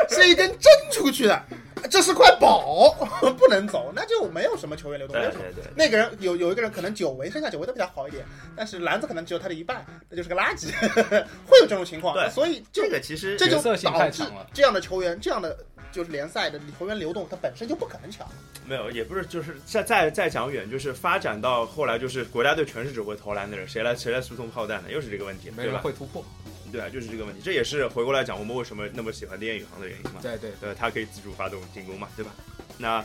[0.08, 1.44] 是一根针出去的，
[1.90, 2.90] 这是块宝，
[3.38, 5.44] 不能走，那就没有什么球员流动，没对有什么。
[5.54, 5.72] 对对。
[5.76, 8.24] 那个人有有一个人可能九维，剩下九维都比较好一点，
[8.56, 10.70] 但是篮子可能只有他的一半，那就是个垃圾，
[11.46, 12.14] 会有这种情况。
[12.14, 15.56] 对所以这个其实这就角色性导致太强了这样的球员，这样的
[15.90, 18.26] 就是联赛的球员流动，它本身就不可能强。
[18.66, 24.88] 没有，也不是，就是再再再讲远，就是发展到后来，就是国家队全是只会投篮的人，谁来谁来输送炮弹呢？
[24.90, 25.80] 又是这个问题，没人对吧？
[25.82, 26.24] 会突破。
[26.72, 27.40] 对啊，就是这个问题。
[27.44, 30.20] 这也是回过来讲，我们为什么那么喜欢电宇航的原因嘛。
[30.22, 32.32] 对对对，他可以自主发动进攻嘛，对吧？
[32.78, 33.04] 那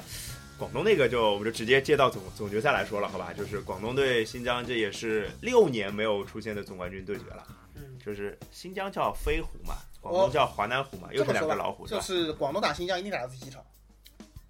[0.58, 3.32] 广东那个就我们就直接接到总总决赛来说了，好吧？
[3.38, 7.46] 就是广东对新疆，这也是六年没有出现的总冠军对决了。
[7.76, 12.02] 嗯，就是新疆叫飞虎嘛，广东叫华南虎嘛，又是两个老虎，，就？
[12.02, 13.62] 是广东打新疆一定打到第七场，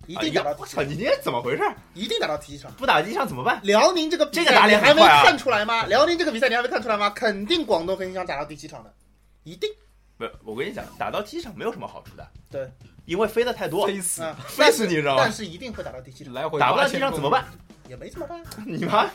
[0.05, 1.63] 一啊定打到我操，第七场，你今天怎么回事？
[1.93, 2.71] 一定打到第七场。
[2.75, 3.59] 不打第一场怎么办？
[3.63, 5.85] 辽宁这个这个打脸还没看出来吗？
[5.87, 7.09] 辽宁这个比赛你还没看出来吗？
[7.09, 8.93] 肯定广东和新疆打到第七场的，
[9.47, 9.69] 一定
[10.17, 12.27] 不，我跟你讲，打到机场没有什么好处的。
[12.51, 12.69] 对，
[13.05, 17.45] 因为飞的太多，飞死，啊，飞死你知道吗但是一定会打到第七场，来回打不到机场怎么办？
[17.87, 18.43] 也没怎么办。
[18.67, 19.09] 你妈！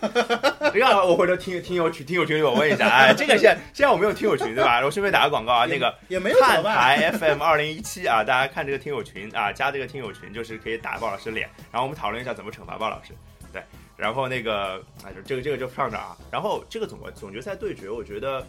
[0.73, 4.81] 这个我回头听听友群听友群里我问一下，哎，这个现现在我们有听友群对吧？
[4.83, 6.75] 我顺便打个广告啊，那个也没有怎么看办。
[6.75, 13.13] 台 FM 二零一七啊，大家看这个听友群啊，加这个听友群就是可以打鲍老师脸，然后我们讨论一下怎么惩罚鲍老师。
[13.53, 13.63] 对，
[13.99, 16.17] 然后那个哎，就这个这个就放这啊。
[16.31, 18.47] 然后这个总总决赛对决，我觉得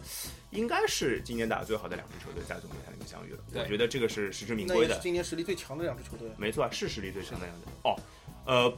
[0.54, 3.38] 应该是今年打的最好的两支球队在总决赛里面相遇了。
[3.54, 5.02] 我觉得这个是实至名归的那也是。
[5.02, 6.30] 今年实力最强的两支球队。
[6.38, 7.66] 没错，是实力最强的样子。
[7.82, 7.96] 哦，
[8.46, 8.72] 呃，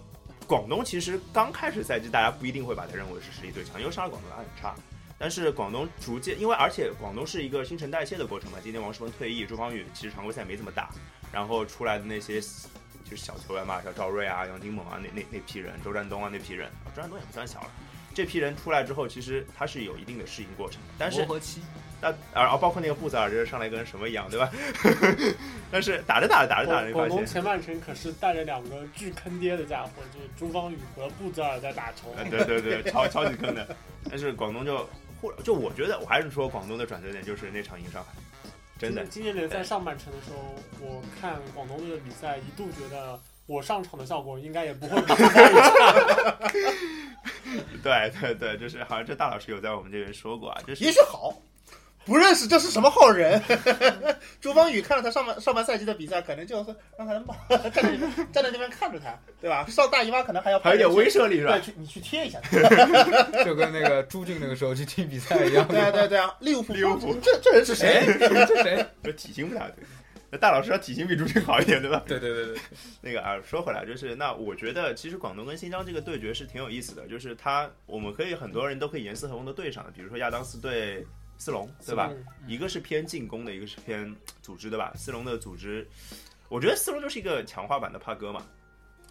[0.47, 4.75] 广东其实刚开始赛季，大家不一定会把它认为是实力最强，因为上海广东打很差。
[5.19, 8.59] 但是广东逐渐，因为而且广东是一个新陈代谢的过程嘛。
[8.63, 10.91] 今年王诗鹏退役，朱芳雨其实常规赛没怎么打，
[11.33, 17.71] 然后出来的那些就是小球员嘛，像赵睿啊、杨金猛啊那那那批人，周占东啊那批人，周占东也不算小了。
[18.17, 21.61] 这批人出来之后，其实他是有一定的适应过程的，但是磨合期，
[22.01, 24.51] 那啊，包括那个布泽尔，就是上来跟什么一样，对吧？
[25.71, 32.11] 但是打着打着打着打着，发广广东现，前半程可是带着两个巨坑爹的家伙，就是朱芳雨和布泽尔在打球。
[32.17, 33.77] 呃，对对对，超超级坑的。
[34.09, 34.89] 但是广东就
[35.21, 38.13] 或就我觉得我还是说广东的转折点就是那场赢上海，
[38.79, 46.37] 真的今今年联赛上半程的时候，我看广东队的比赛，一度觉得我上场的效果应该也不会比 差。
[47.83, 51.35] 对对对，就是好像这大老师有在我们这边说过啊，就是也许好，
[52.05, 53.43] 不认识这是什么好人。
[54.41, 57.15] 朱芳雨看了他上半上半赛季的比赛，可能就是让他
[57.69, 59.67] 站在那边站在那边看着他，对吧？
[59.69, 61.63] 上大姨妈可能还要还有点威慑力是吧对，？
[61.63, 62.39] 去你去贴一下。
[63.45, 65.67] 就跟那个朱俊那个时候去踢比赛一样。
[65.67, 68.05] 对啊对啊对啊，利物浦利物浦这这人是谁？
[68.21, 68.87] 哎，这谁？
[69.03, 69.85] 这体型不大对。
[70.31, 72.03] 那大老师要体型比朱军好一点，对吧？
[72.07, 72.59] 对对对对，
[73.01, 81.07] 那个啊，说回来就是，那我觉得其实广东跟新疆这个对决是挺有意思的，就是他我们可以很多人都可以严丝合缝的对上的，比如说亚当斯对
[81.39, 82.11] 斯隆，对吧？
[82.13, 84.93] 嗯一个是偏进攻的，一个是偏组织的吧。
[84.97, 85.87] 斯隆的组织，
[86.49, 88.43] 我觉得斯隆就是一个强化版的帕哥嘛，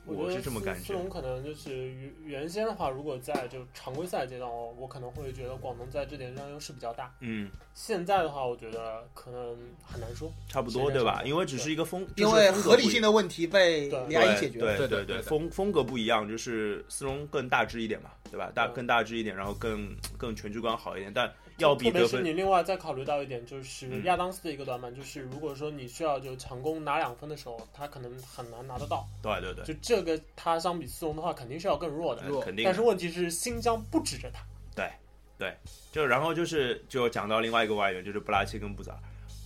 [0.06, 0.94] 我是这么感觉斯。
[0.94, 7.14] 隆可能就是原原先的话，如果在就常规赛阶段，我我可能会觉得广东在这点上优势比较大。
[7.20, 10.32] 嗯，现在的话，我觉得可能很难说。
[10.48, 11.22] 差不多对吧？
[11.26, 14.78] 因为只是一个风，因为合理性的问题被对李阿姨解决了。
[14.78, 18.52] 对对对对对风风格不一样，就是斯隆更大只一点嘛，对吧？
[18.54, 29.08] 大更大只一点，然后更更全局观好一点，但要比特别是得分你另外再考虑到一点，就是嗯亚当斯的一个短板，就是如果说你需要就强攻拿两分的时候，他可能很难拿得到。
[29.22, 32.28] 对对对，就这个他相比斯隆的话，肯定是要更弱的。
[32.28, 32.66] 弱肯定。
[32.66, 34.42] 但是问题是新疆不指着他，
[34.76, 34.92] 对
[35.38, 35.56] 对
[35.92, 39.00] 就然后就是就讲到另外一个外援，就是布拉切跟布扎尔。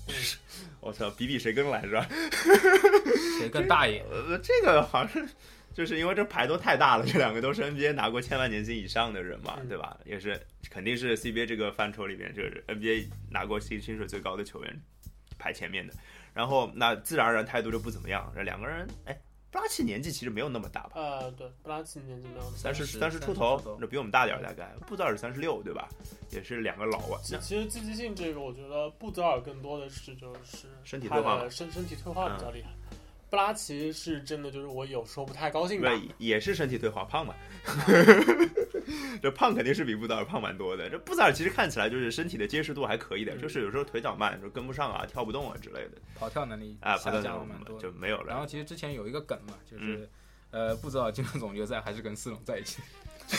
[0.82, 2.08] 我操，比比谁更懒是吧？
[3.40, 4.04] 谁更大爷？
[4.10, 5.30] 呃，这个好像是
[5.74, 9.98] 就是因为这牌都太大了，这两个都是 NBA 拿过千万年薪以上的人嘛，嗯对吧？
[10.06, 14.82] 也是肯定是 CBA 这个范畴里面，就是 NBA 拿过薪薪水最高的球员
[15.38, 15.94] 排前面的。
[16.34, 18.32] 然后那自然而然态度就不怎么样。
[18.36, 19.20] 这两个人，哎，
[19.52, 20.92] 布拉奇年纪其实没有那么大吧？
[20.96, 24.72] 呃，对，布拉奇年纪没有那么大三十30三十出头，那比我们大点儿大概。
[24.86, 25.90] 布泽尔三十六，对吧？
[26.32, 27.20] 也是两个老啊。
[27.24, 32.70] 其其实积极性这个，我觉得布泽尔更多的是就是身体退化身身体退化比较厉害。
[33.30, 37.36] 布拉奇是真的，就是我有时候不太高兴吧不，也是身体退化，胖嘛。
[39.22, 40.90] 这胖肯定是比布达尔胖蛮多的。
[40.90, 45.92] 这布达尔其实看起来就是身体的结实度还可以的，嗯就是有时候腿脚慢，就跟不上啊，跳不动啊之类的。
[46.16, 47.80] 跑跳能力啊，跑下降到那种了蛮多。
[47.80, 48.26] 就没有了。
[48.28, 50.10] 然后其实之前有一个梗嘛，嗯就是、
[50.50, 52.82] 呃，布泽尔进了总决赛还是跟斯隆在一起。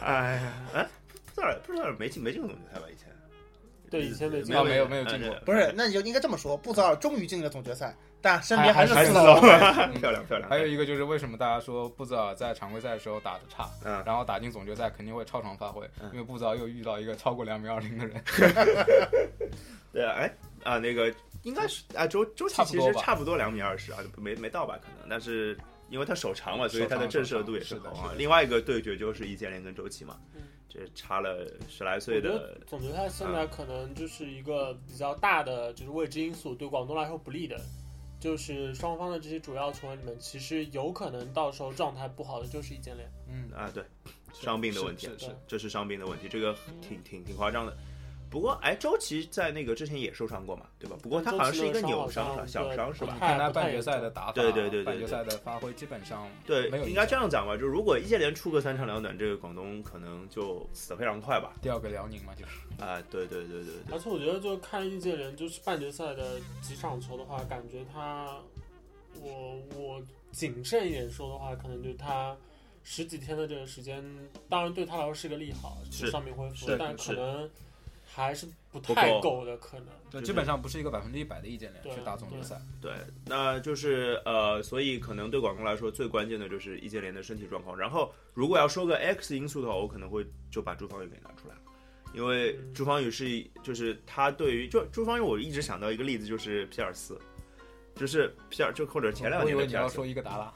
[0.00, 0.88] 哎呀，哎，
[1.34, 2.86] 布达尔布达尔没进没进过总决赛吧？
[2.90, 3.08] 以前
[3.90, 5.30] 对以前没进啊没有没有进过。
[5.30, 9.40] 呃不是，那你就应该这么说，布泽尔终于进了总决赛，但身边还还是斯隆。
[10.00, 10.48] 漂亮漂亮。
[10.48, 14.02] 还有一个就是为什么大家说布泽尔在常规赛的时候打的差，嗯。
[14.04, 16.10] 然后打进总决赛肯定会超常发挥，嗯。
[16.12, 18.22] 因为布泽尔又遇到一个超过两米二零的人。
[19.92, 24.76] 对啊，哎啊，那个应该是啊，周周琦其实差不多两米二十啊，没没到吧？
[24.82, 25.56] 可能，但是
[25.88, 30.18] 因为他手长嘛，所以他的震慑度也是高另外一个对决就是易建联跟周琦嘛。
[30.34, 30.42] 嗯，
[30.76, 37.58] 这差了十来岁的觉得总决赛现在可能就是一个比较大的就是未知因素，对广东来说不利的，
[38.20, 43.10] 就是双方的这些主要球员里面，其实有可能到时候状态不好的就是易建联。
[43.26, 43.82] 嗯，啊，对，
[44.34, 47.74] 伤病的问题，是是是这是伤病的问题，这个挺挺挺夸张的。
[48.30, 50.96] 不过，哎，周琦在那个之前也受伤过嘛，对吧？
[51.02, 52.46] 不过他好像是一个扭伤是吧？
[52.46, 53.16] 小伤是吧？
[53.18, 61.54] 看他半决赛的打法，对对对对对半决赛的发挥基本上对没有，应该这样讲吧，就如果易建联出个三长两短，这个广东可能就死得非常快吧。
[61.62, 68.36] 第二个辽宁嘛，就是啊，对对对对对而，且我觉得，就看易建联就是半决赛的几场球的话，感觉他，
[69.22, 72.36] 我我谨慎一点说的话，可能就他
[72.82, 74.04] 十几天的这个时间，
[74.48, 77.48] 当然对他来说是个利好，是伤病恢复是，但可能
[78.24, 79.86] 还是不不太够够的，可能。
[80.08, 82.60] 就就是基本上不是一个百分之一百的易建联去打总决赛。
[82.80, 82.92] 对，
[83.26, 87.76] 那就是呃，所以可能对广东来说最关键的就是易建联的身体状况。
[87.76, 91.60] 然后，如果要说个 X 因素的话，我可能会就把朱芳雨给拿出来了，
[92.14, 97.20] 因为嗯朱芳雨是就是他对于就朱芳雨，我一直想到一个例子就是皮尔斯，
[97.96, 100.52] 就是皮尔就或者前两我以年的皮尔斯为你要说，伊戈达拉，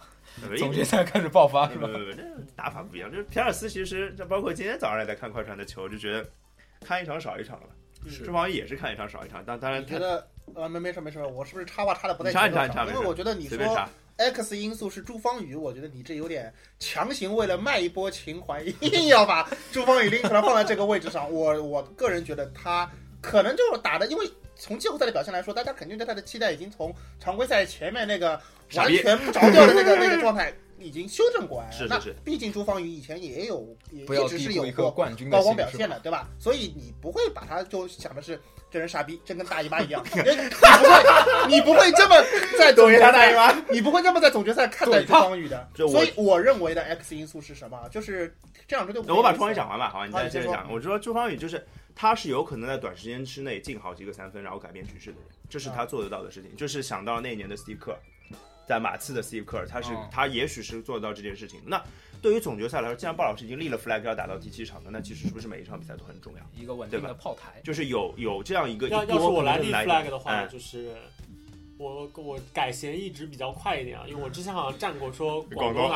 [0.49, 1.89] 呃总决赛开始爆发是吧？
[1.89, 2.23] 不不不，这
[2.55, 3.11] 打法不一样。
[3.11, 6.25] 就是皮尔斯其实，就包括今天早上也在看快船的球，就觉得
[6.87, 7.67] 看一场少一场了
[8.25, 12.69] 朱芳雨也是看一场少一场，但当然你觉得呃没没事没事，我是不是插话插的不太你插节奏上？
[12.69, 13.89] 你插你插因为我觉得你说。
[14.17, 21.33] X 因素是朱芳雨，我觉得你这有点强行为了卖一波情怀，硬要把朱芳雨拎出来放在这个位置上。
[21.33, 22.87] 我我个人觉得他
[23.23, 28.39] 可能就是打的，因为从季后赛的表现来说，大家肯定对他的期待已经从常规赛前面那个
[28.75, 31.73] 完全不着调的那个那个状态已经修正过来了。
[31.73, 36.29] 是是是那毕竟朱芳雨以前也有也一直是有一个过冠军的高光表现的，对吧？
[36.39, 38.41] 所以你不会把他就想的是
[38.71, 40.05] 这人傻逼，真跟大姨妈一样。
[40.15, 42.17] 你不会，你不会这么
[42.59, 45.69] 在总决赛， 你不会这么在总决赛看待朱芳雨的。
[45.75, 47.89] 所以我认为的 X 因素是什么？
[47.91, 48.35] 就是
[48.67, 49.05] 这两支队伍。
[49.07, 50.71] 那我把朱芳雨讲完吧，好，你再接着讲。
[50.73, 51.65] 我说朱芳雨就是
[51.95, 56.55] 他是有可能在短时间之内进好几个三分，然后改变局势的人，这是他做得到的事情。
[56.57, 57.97] 就是想到那一年的 Steve Kerr，
[58.71, 61.61] 在马刺的 Steve Kerr，他是、哦他也许是做得到这件事情。
[61.67, 61.83] 那
[62.23, 66.63] 对于总决赛来说，既然鲍老师已经立了 flag 要打到第七场了，那其实是不是每一场比赛都很重要？
[66.63, 67.61] 一个稳定的炮台。
[67.65, 70.95] 就是有有这样一个要一波要是我来立 flag 的话，哎就是
[71.79, 75.91] 我我改弦一直比较快一点啊，因为我之前好像站过说广东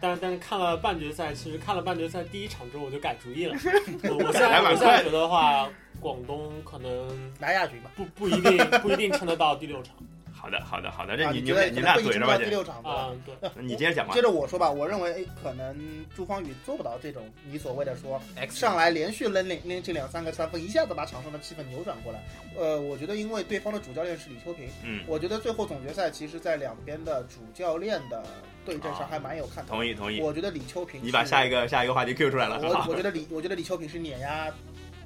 [0.00, 3.56] 但但是看了半决赛，其实看了半决赛第一场之后我就改主意了。
[4.04, 5.68] 我我现在我现在觉得的话，
[5.98, 7.90] 广东可能拿亚军吧。
[7.96, 9.96] 不不一定不一定撑得到第六场
[10.42, 12.82] 好的好的好的，这啊，你觉得你俩可能不一定到第怼着吧姐，六场
[13.24, 13.62] 对对。
[13.62, 14.20] 你接着讲吧接。
[14.20, 22.20] 着我说吧，我认为哎可能朱芳雨做不到这种你所谓的说上来连续扔领拎进两三个三分，一下子把场上的气氛扭转过来。
[22.58, 28.24] 呃，我觉得因为对方的主教练是李秋平，嗯，我觉得最后总决赛其实在两边的主教练的
[28.64, 29.76] 对阵上还蛮有看头。
[29.76, 30.20] 同意同意。
[30.20, 34.48] 我觉得李秋平，你把下一个下一个话题 Q 出来了，我我觉得李我觉得李秋平是碾压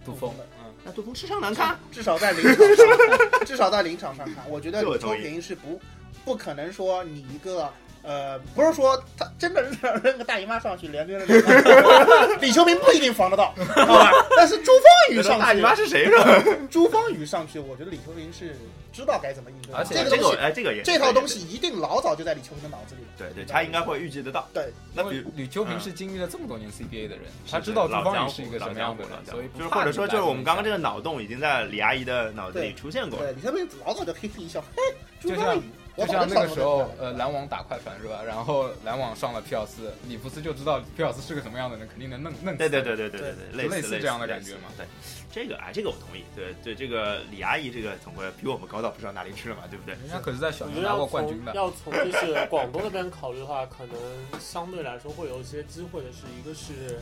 [0.03, 5.81] 杜峰的，嗯，那杜锋吃相难看， 至少在临场上看，至少在临场上看，我觉得李平是不
[6.25, 7.71] 不可能说你一个。
[8.07, 14.13] 呃，不是说他真的是扔个大姨妈上去连连了两个，李秋平不一定防得到，好吧？
[14.37, 16.55] 但是朱芳雨上大姨妈，是谁说？
[16.71, 18.57] 朱芳雨上去，我觉得李秋平是
[18.93, 19.75] 知道该怎么应对。
[19.75, 23.09] 而且这个哎这个也这套东西一定老早就在李秋平的脑子里了。
[23.19, 24.49] 对对，他应该会预计得到。
[24.55, 33.33] 对，那比如吕秋平是经历了这么多年 CBA 的人，他知道朱芳雨是一个什么样的人，所以就是或者说就是我们刚刚这个，脑洞已经在李阿姨的脑子里出现过了。
[33.33, 34.83] 对，李秋平老早就嘿嘿一笑，嘿，
[35.21, 38.23] 朱芳雨，我就像那个时候呃篮网打快船是吧？
[38.23, 44.69] 然后篮网上了皮尔斯，里弗斯就知道皮尔斯是个什么样的人，肯定能弄弄死对对对对对对对，就类似类似这样的感觉嘛。
[44.77, 44.87] 对，
[45.33, 46.23] 这个啊，这个我同意。
[46.35, 49.95] 对对，这个李阿姨这个总归比我们高到不知道哪里去了嘛，对不对？
[49.95, 51.55] 人家可是在小我觉得要牛拿过冠军的。
[51.55, 53.97] 要从就是广东那边考虑的话，可能
[54.39, 57.01] 相对来说会有一些机会的是，一个是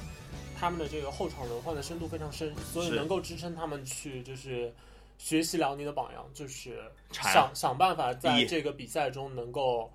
[0.59, 4.73] 他们的这个后场轮换的深度非常深，所以能够支撑他们去就是
[5.19, 9.91] 学习辽宁的榜样，就是想想办法在这个比赛中能够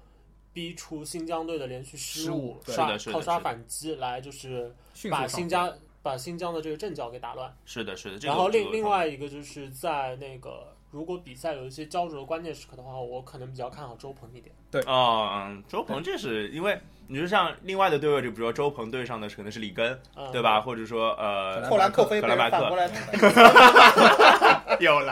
[0.54, 4.74] 逼出新疆队的连续失失误对刷是的是的靠刷反击来就是
[5.12, 7.54] 把新疆把新疆的这个阵脚给打乱。
[7.66, 8.18] 是的，是的。
[8.18, 14.56] 这个然后另另外一个就是在那个如果比赛有一些焦灼的关键时刻的话，我可能比较看好周鹏一点。
[14.88, 16.80] 哦，嗯，周鹏这是因为
[17.12, 20.62] 你说像另外的对位，就比如说周鹏对上的可能是里根，嗯，对吧？？
[20.62, 25.12] 或者说呃，扣篮扣飞被克莱麦人反过克来， 有了，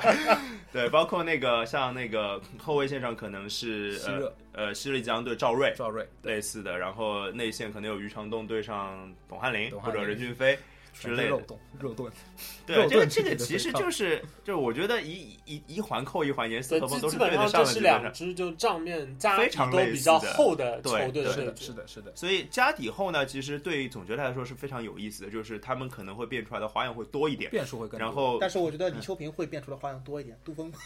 [0.71, 10.55] 对，包括那个像那个后卫线上可能是呃呃西丽江对赵睿赵睿类似的，然后内线可能有余长栋对上董翰林或者任骏飞
[10.99, 11.41] 之类的肉。
[11.47, 12.11] 盾肉盾，
[12.65, 18.13] 对，这个这个其实就是就是就我觉得一一一环扣一环，严丝对，合缝基基都是对得本上这是上的基本上两。
[18.13, 21.73] 支就账面加底非常都比较厚的对球队对是的，是。
[21.73, 27.51] 的，是的，所以加底后呢，其实对于总决赛来说是非常有意思的，就是他们可能会变出来的花样会多一点。
[27.51, 28.05] 变数会更多。
[28.05, 30.71] 然后，但是我觉得李秋平会变出的花样多一点，杜峰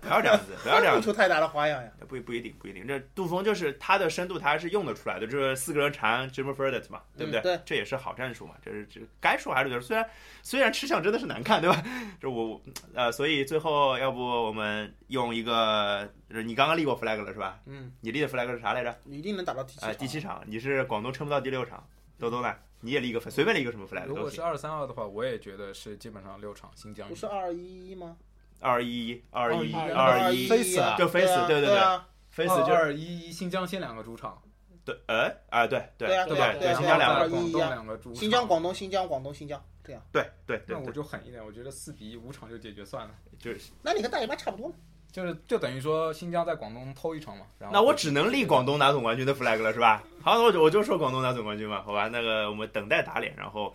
[0.00, 1.90] 不要这样子，不要这样 子，出太大的花样呀。
[2.08, 2.86] 不不一定不一定。
[2.86, 7.40] 这杜峰就是他的深度，他还是用得出来的，就是四个人缠 Jimmy f e r d e t 嘛，对不对？
[7.40, 9.82] 嗯对这也是好战术嘛，这是这该说还是得说。
[9.82, 10.10] 虽然
[10.42, 11.82] 虽然吃相真的是难看，对吧？
[12.20, 12.60] 这我
[12.94, 17.60] 呃，所以最后要不我们用一个，就是你刚刚立过 flag 了是吧？
[17.66, 18.96] 嗯，你立的 flag 是啥来着？
[19.04, 19.96] 你一定能打到第七啊、场。
[19.96, 21.86] 第七场，你是广东撑不到第六场，
[22.18, 22.54] 多多呢？
[22.82, 24.06] 你也立一个 flag，随便立一个什么 flag。
[24.06, 28.16] 如果是二三二的话，我也觉得是基本上六场新疆不是二一一吗？
[28.62, 34.40] 二一二一二二一一 Face 啊就 Face，对对对啊，，face 就二一一新疆先两个主场，
[34.84, 36.54] 对，哎啊对对对啊对吧？
[36.58, 40.02] 对啊新疆两个，广东两个主，新疆、广东、新疆、广东、新疆这样。
[40.12, 44.74] 对对对那我，就狠一点，我觉得四比一五场就解决算了，就是那你跟大姨妈差不多嘛。
[45.12, 47.44] 就是就等于说新疆在广东偷一场嘛。
[47.58, 50.04] 然后那我只能立广东拿总冠军的 flag 了，是吧？
[50.22, 52.06] 好，那我就我就说广东拿总冠军嘛，好吧？
[52.06, 53.74] 那个我们等待打脸，然后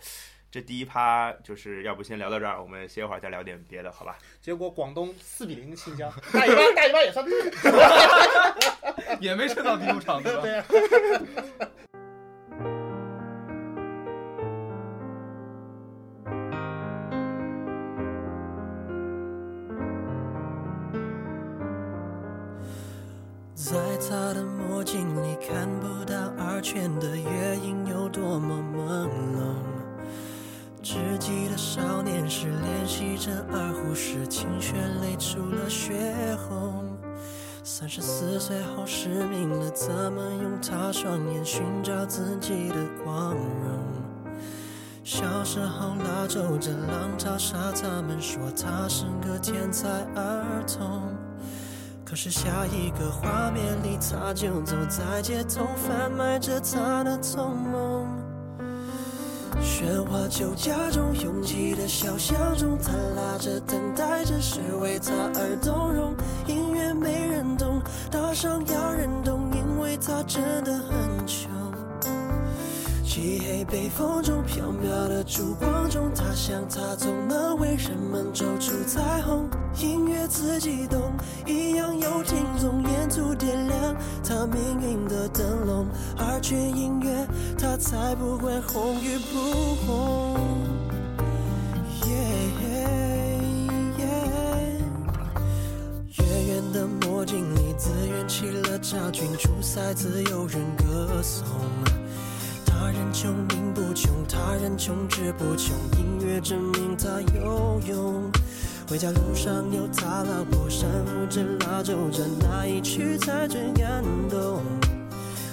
[0.56, 4.16] 这第一趴就是要不先聊到这儿，我们歇会儿再聊点别的，好吧？
[4.40, 7.52] 结果广东四比零新疆，大姨妈 大姨妈也算对。
[9.20, 10.40] 也没撑到第五场，对吧？
[10.40, 10.64] 对啊，
[23.54, 23.76] 在
[24.08, 29.75] 他的墨镜里看不到二泉的月影有多么朦胧，
[30.88, 35.92] 只记得少年时练习着二胡时，琴弦勒出了血
[36.36, 36.96] 红。
[37.64, 43.42] 三十四岁后失明了，怎么用他双眼寻找自己的光荣？
[45.02, 51.02] 小时候拉奏着浪淘沙，他们说他是个天才儿童。
[52.04, 58.05] 可是下一个画面里，他就走在街头，贩卖着他的童梦。
[59.62, 66.14] 喧哗酒家中，拥挤的小巷中，他拉着等待着，谁为他而动容？
[66.46, 71.65] 音乐没人懂，大伤要人懂，因为他真的很穷。
[73.16, 79.48] 漆黑北风中飘渺的烛光中，他想他总能为人们走出彩虹。
[79.78, 81.00] 音乐自己动，
[81.46, 85.86] 一样有听众，沿途点亮他命运的灯笼。
[86.18, 87.26] 而却音乐，
[87.58, 90.36] 他才不管红与不红。
[96.18, 101.46] 远远的墨镜里，自圆起了赵群，出塞自有人歌颂。
[102.66, 108.30] 他人穷命不穷，他人穷志不穷，音乐证明他有用。
[108.88, 114.62] 回家路上有他老婆搀扶着拉走着那一曲才最感动。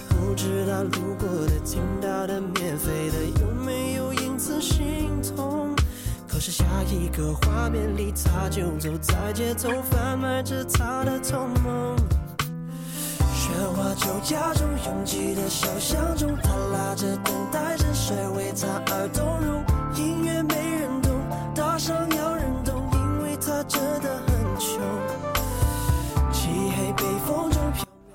[0.09, 5.75] 不知道路过的、听到的、免费的，有没有因此心痛？
[6.27, 11.95] 可是下一个画面里，他就走在街头，贩卖着他的童梦。
[13.63, 19.63] 喧哗酒家中，拥挤的小巷中，他拉着等待着谁为他而动容。
[19.95, 21.11] 音乐没人懂，
[21.55, 25.22] 大伤要人懂，因为他真的很穷。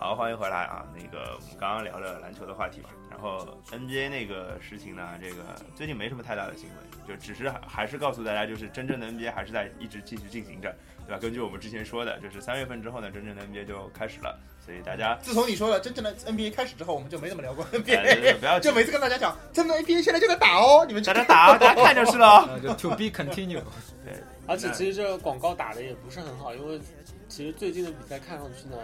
[0.00, 0.86] 好，欢迎回来啊！
[0.94, 5.42] 那个我们刚刚聊了篮球的话题嘛，然后 NBA 那个事情呢，这个
[5.74, 10.72] 最近没什么太大的新闻，就只是还还是告诉大家，就是真正的 NBA 还是在一直继续进行着，
[11.04, 11.18] 对吧？
[11.20, 22.48] 根据我们之前说的，就是三月份之后呢，真正的 NBA 就开始了，所以大家自从你说了真正的 NBA 开始之后，我们就没怎么聊过 哎对对 NBA，不要就每次跟大家讲，真的 NBA 现在就在打哦，你们大家打，大家看就是了哦。
[22.54, 23.60] 呃，就 to be continue。
[24.04, 24.14] 对，
[24.46, 26.80] 而且其实这个广告打的也不是很好，因为
[27.26, 28.76] 其实最近的比赛看上去呢，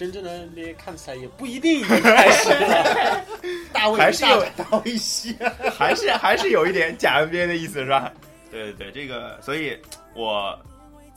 [0.00, 3.22] 真正的 NBA 看起来也不一定已经开始了。
[3.70, 5.36] 大卫还是有大大卫西，
[5.76, 8.10] 还是还是有一点假 NBA 的意思是吧？
[8.50, 9.78] 对对对，这个，所以
[10.14, 10.58] 我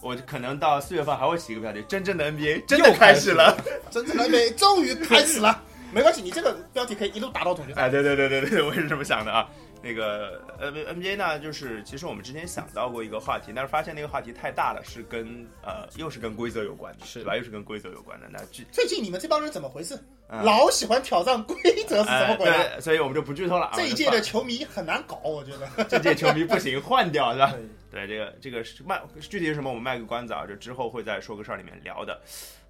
[0.01, 3.57] 我可能到四月份还会起一个标题：真正的 NBA 真的开始开始了。
[3.89, 5.61] 真正的 NBA 终于开始了。
[5.93, 7.83] 没关系，你这个标题可以一路打到总决赛。
[7.83, 9.47] 哎，对对对对对，我也是这么想的啊。
[9.83, 17.35] 那个 N NBA 呢，就是其实我们之前想到过一个话题，但是发现那个话题太大了，是跟呃又是跟规则有关的，是对吧？
[17.35, 18.27] 又是跟规则有关的。
[18.31, 19.95] 那剧最近你们这帮人怎么回事？
[20.29, 21.55] 嗯老喜欢挑战规
[21.85, 22.51] 则是怎么回事？
[22.51, 23.73] 哎对，所以我们就不剧透了啊。
[23.75, 25.67] 这一届的球迷很难搞，我觉得。
[25.85, 27.53] 这届球迷不行，换掉是吧？
[27.91, 32.19] 对，这个这个是卖具体是什么，我们卖个关子啊，就之后会在说个事儿里面聊的。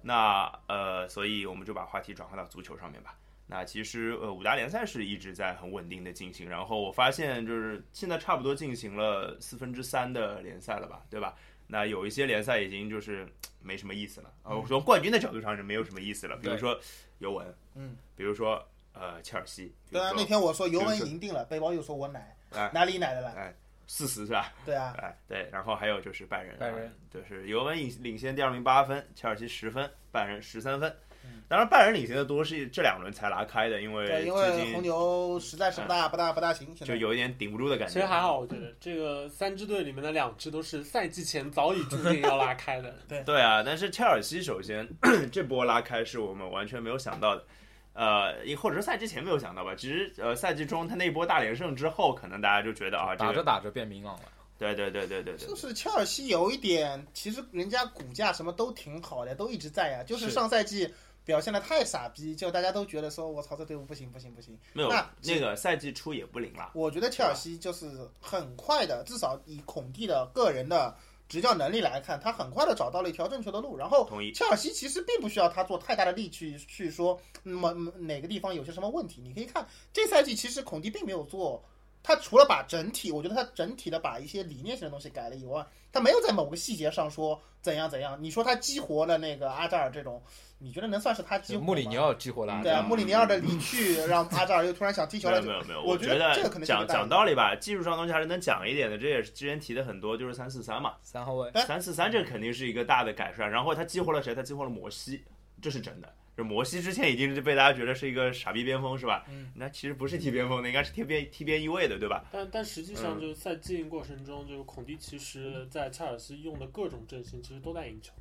[0.02, 3.14] 那呃，所以我们就把话题转换到足球上面吧。
[3.46, 11.34] 那其实呃，五大联赛是一直在很稳定的进行，然后我发现就是现在差不多进行了四分之三的联赛了吧，对吧？
[11.66, 13.26] 那有一些联赛已经就是
[13.62, 16.78] 没什么意思了，呃，我从冠军的角度上是没有什么意思了，比如说
[17.18, 23.32] 尤文，嗯，比如说呃切尔西，对啊，那天我说尤文赢定了，背包又说我奶哎，哪里奶的了？
[23.32, 23.54] 哎
[23.86, 24.50] 四十是吧？
[24.64, 31.03] 对啊，哎，对，然后还有就是拜仁，拜仁啊就是尤文领领先第二名八分，切尔西十分，拜仁十三分嗯。
[31.46, 37.92] 当然，拜仁领先的多是这两轮才拉开的，因为对，因为红牛实在是不大不大不大行，就有一点顶不住的感觉。
[37.94, 42.94] 其实还好，我觉得这个三支队里面的两支都是赛季前早已注定要拉开的。
[43.06, 44.88] 对对啊，但是切尔西首先
[45.30, 47.44] 这波拉开是我们完全没有想到的。
[47.92, 54.22] 呃，或者说赛季前没有想到吧，其实呃赛季中他那一波大连胜之后，可能大家就觉得啊，这个打着打着变明朗了。
[54.58, 60.02] 对对对对对对就，是切尔西有一点，其实人家股价什么都挺好的，都一直在呀。
[60.02, 60.92] 就是是上赛季
[61.24, 64.58] 表现的太傻逼，就大家都觉得说，我操，这队伍不行不行不行。
[64.72, 66.70] 没有那那个赛季初也不灵了。
[66.74, 70.94] 我觉得切尔西就是很快的，至少以孔蒂的个人的
[71.28, 73.76] 执教能力来看，他很快的找到了一条正确的路。
[73.76, 79.20] 然后同意切尔西其实并不需要他做太大的力去去说，那么嗯哪个地方有些什么问题。
[79.22, 81.64] 你可以看这赛季其实孔蒂并没有做。
[82.06, 88.22] 他除了把整体，我觉得他整体的把一些理念性的东西改了以外，他没有在某个细节上说怎样怎样。
[88.22, 90.22] 你说他激活了那个阿扎尔这种，
[90.58, 91.62] 你觉得能算是他激活？
[91.62, 95.60] 穆里尼奥激活了阿扎尔，对啊，穆里尼奥的离去让阿扎尔又突然想踢球了没有。
[95.62, 98.98] 没有，我觉觉得这个可能是讲讲道理吧，技术上东西还是能讲一点的。
[98.98, 101.48] 这也是之前提的很多，就是三四三嘛，三后卫。
[101.54, 103.50] 哎三四三这肯定是一个大的改善。
[103.50, 104.34] 然后他激活了谁？
[104.34, 105.24] 他激活了摩西，
[105.62, 106.14] 这是真的。
[106.36, 109.24] 这摩西之前已经是被大家觉得是一个傻逼边锋是吧？
[109.28, 112.24] 嗯，那其实不是踢边锋的，应该是踢边踢边翼位的，对吧？
[112.32, 118.12] 但但实际上嗯就是在经营过程中，就是孔蒂其实在切尔西用的各种阵型其实都在赢球。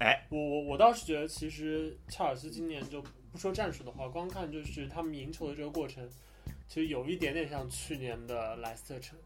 [0.00, 3.00] 哎，我我我倒是觉得，其实切尔西今年就
[3.30, 6.08] 不说战术的话，光看就是他们赢球的这个过程，
[6.66, 9.16] 其实有一点点像去年的莱斯特城。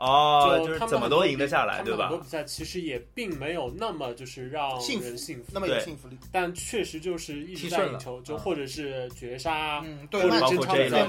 [0.00, 2.18] 哦，就是他们怎么都赢得下来，对吧很多？
[2.18, 6.18] 比赛其实也并没有那么就是让幸福人幸福，那么有对幸福力。
[6.32, 11.06] 但确实就是一直在赢球，就啊或者是绝杀，嗯，或对，者包括这一轮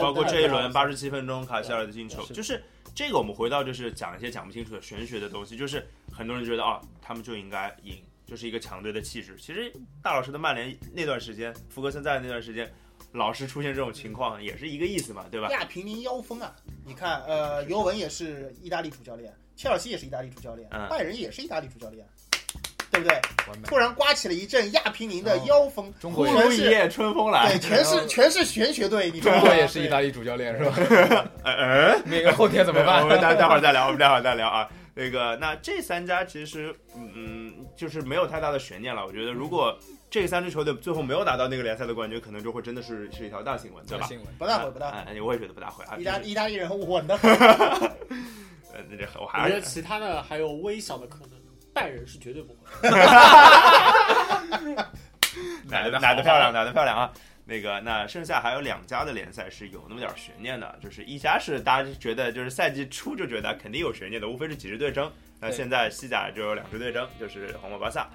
[0.00, 2.62] 包括这一轮八十七分钟卡希尔的进球，就是
[2.94, 9.36] 这个我们回到就是讲一些讲不清楚的玄学的东西，就是很多人觉得啊，他们就应该赢，就是一个强队的气质。
[9.40, 9.72] 其实
[10.02, 12.72] 大老师的曼联那段时间，福格森在的那段时间，
[13.12, 15.48] 老是出现这种情况，也是一个意思嘛，对吧？
[15.50, 16.54] 亚平宁妖风啊！
[16.84, 22.06] 你看，呃，尤文也是意大利主教练，切尔西也是意大利主教练，嗯拜仁也是意大利主教练，
[22.90, 23.14] 对不对？
[23.48, 23.66] 完美。
[23.66, 29.20] 突然刮起了一阵亚平宁的妖风，中国一夜春风来对，，全是 全是玄学队，你？
[29.20, 30.74] 中国也是意大利，主教练是吧？
[31.44, 33.18] 呃呃，那个后天怎么办我办？
[33.18, 34.68] 们待待会儿再聊，我们待会儿再聊啊。
[34.94, 39.06] 那个，那这三家其实，嗯嗯，就是没有太大的悬念了。
[39.06, 39.78] 我觉得，如果
[40.10, 44.06] 这三支球队最后没有拿到那个联赛的冠军，可能就会真的是是一条大新闻，对吧？
[44.06, 44.98] 新闻不大会，不大会。
[45.00, 45.96] 哎，我也觉得不大会啊。
[45.98, 47.14] 意大意大利人稳的，
[48.72, 51.30] 呃，那这我我还是觉得其他的还有微小的可能，
[51.74, 52.58] 拜仁是绝对不会。
[55.66, 57.12] 奶的奶的漂亮，奶的漂亮啊！
[57.44, 65.10] 那个，那剩下还有两家的联赛是有那么点悬念的，就是一家是大家觉得就是赛季初就觉得肯定有悬念的，无非是几支对争。
[65.38, 68.08] 那对现在西甲就有两支对争，就是皇马、巴萨。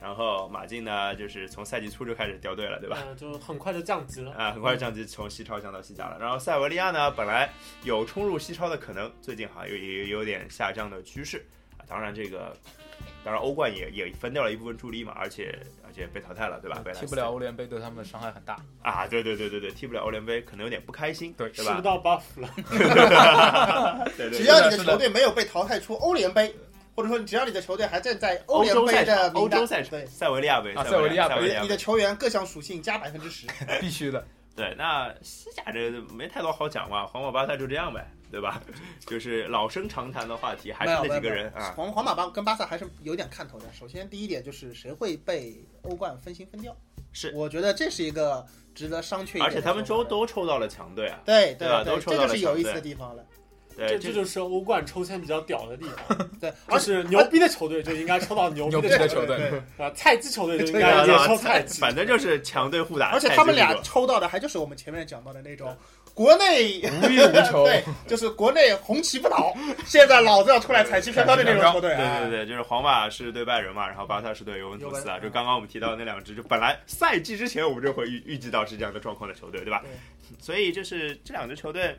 [0.00, 2.98] 然后马竞呢，就是从赛季初就开始掉队了，对吧？
[3.06, 4.32] 嗯，就很快就降级了。
[4.32, 6.16] 啊，很快降级，从西超降到西甲了。
[6.18, 7.50] 然后塞维利亚呢，本来
[7.82, 11.44] 有冲入西超的可能，最近好像有也有点下降的趋势
[11.76, 11.84] 啊。
[11.86, 12.56] 当然这个，
[13.22, 16.80] 当然欧冠也也分掉了一部分助力嘛，而且而且被淘汰了，对吧？
[16.94, 18.56] 踢不了欧联杯对他们的伤害很大。
[18.82, 21.72] 啊，对对对对对，踢不了欧联杯，可能有点不开心，对对吧？
[21.72, 22.48] 吃不到 buff 了，
[24.16, 26.54] 对对对只要你的球队没有被淘汰出欧联杯，
[26.94, 31.76] 或者说只要你的球队还站在欧联杯的，欧洲赛场，对，塞维利亚杯，啊塞塞维利亚杯你的。
[31.76, 33.46] 球员各项属性加百分之十，
[33.80, 34.22] 必须的。
[34.54, 38.60] 对，那西甲这没太多好讲嘛，皇马、巴萨就这样呗，对吧？
[39.06, 41.72] 就是老生常谈的话题，还是那几个人啊。
[41.74, 43.64] 皇皇马巴跟巴萨还是有点看头的。
[43.72, 46.76] 首先第一点就是谁会被欧冠分心分掉，
[47.12, 49.42] 是我觉得这是一个值得商榷。
[49.42, 53.24] 而且他们都都抽到了强队啊，对对吧都抽到了这就是有意思的地方了。
[53.80, 61.80] 对，这这就是欧冠抽签比较屌的地方， 对，就而是牛逼的球队就应该抽到牛牛逼的球队，的球队，对啊，菜鸡球队就应对该也啊抽菜鸡。
[61.80, 65.74] 反正就是强队互打，而且他们俩抽到的还就是我们前面讲到的那种
[66.12, 67.64] 国内无欲无求。
[67.66, 69.54] 对，就是国内红旗不倒，
[69.86, 71.94] 现在老子要出来彩旗飘飘的那种球队。
[71.96, 79.82] 对啊对对，就是皇马是对拜仁嘛，然后巴萨是对尤文图斯啊，就刚刚我们提到的那两支，就本来赛季之前我们就会预预计到是这样的状况的球队，对吧？
[80.38, 81.96] 所以就是这两支球队，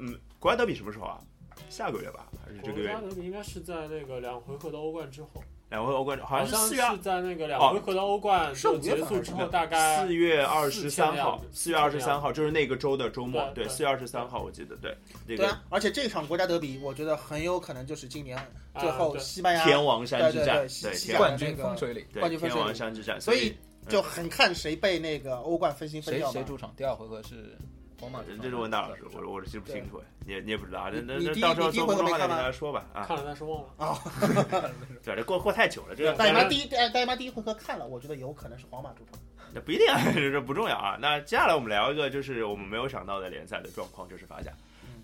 [0.00, 1.20] 嗯，国家德比什么时候啊？
[1.68, 3.08] 下个月吧，还是这个月国家？
[3.08, 5.28] 德比应该是在那个两回合的欧冠之后，
[5.68, 14.96] 两回欧冠好好像是四月是在那个两回合的欧冠结束之后，大概四月二十三号，四四月二十三号就是那个周的周末，对，四月二十三号我记得，对，
[15.28, 18.38] 这个对啊，而且这场国家德比，我觉得很有可能就是今年
[18.80, 23.54] 最后西班牙天王山之战，对对对对，冠军风水岭，对冠军分水岭天王山之战，所以以
[23.88, 26.32] 就很看谁被那个欧冠分心分谁掉嘛。
[26.32, 26.72] 谁主场？
[26.76, 27.56] 第二回合是
[28.00, 28.40] 皇马主场。
[28.40, 34.70] 这是问大老师，我我是记不清楚，你也你也不知道啊，那那到时候做公众号再跟大家说吧，啊，看了但是忘了。
[35.04, 39.20] 对，这过过太久了，这个大姨妈第一大大姨妈第一回合看了，我觉得有可能是皇马主场。
[39.52, 40.96] 那不一定啊， 这不重要啊。
[41.00, 44.52] 那接下来我们聊一个，就是我们没有想到的联赛的状况，就是法甲。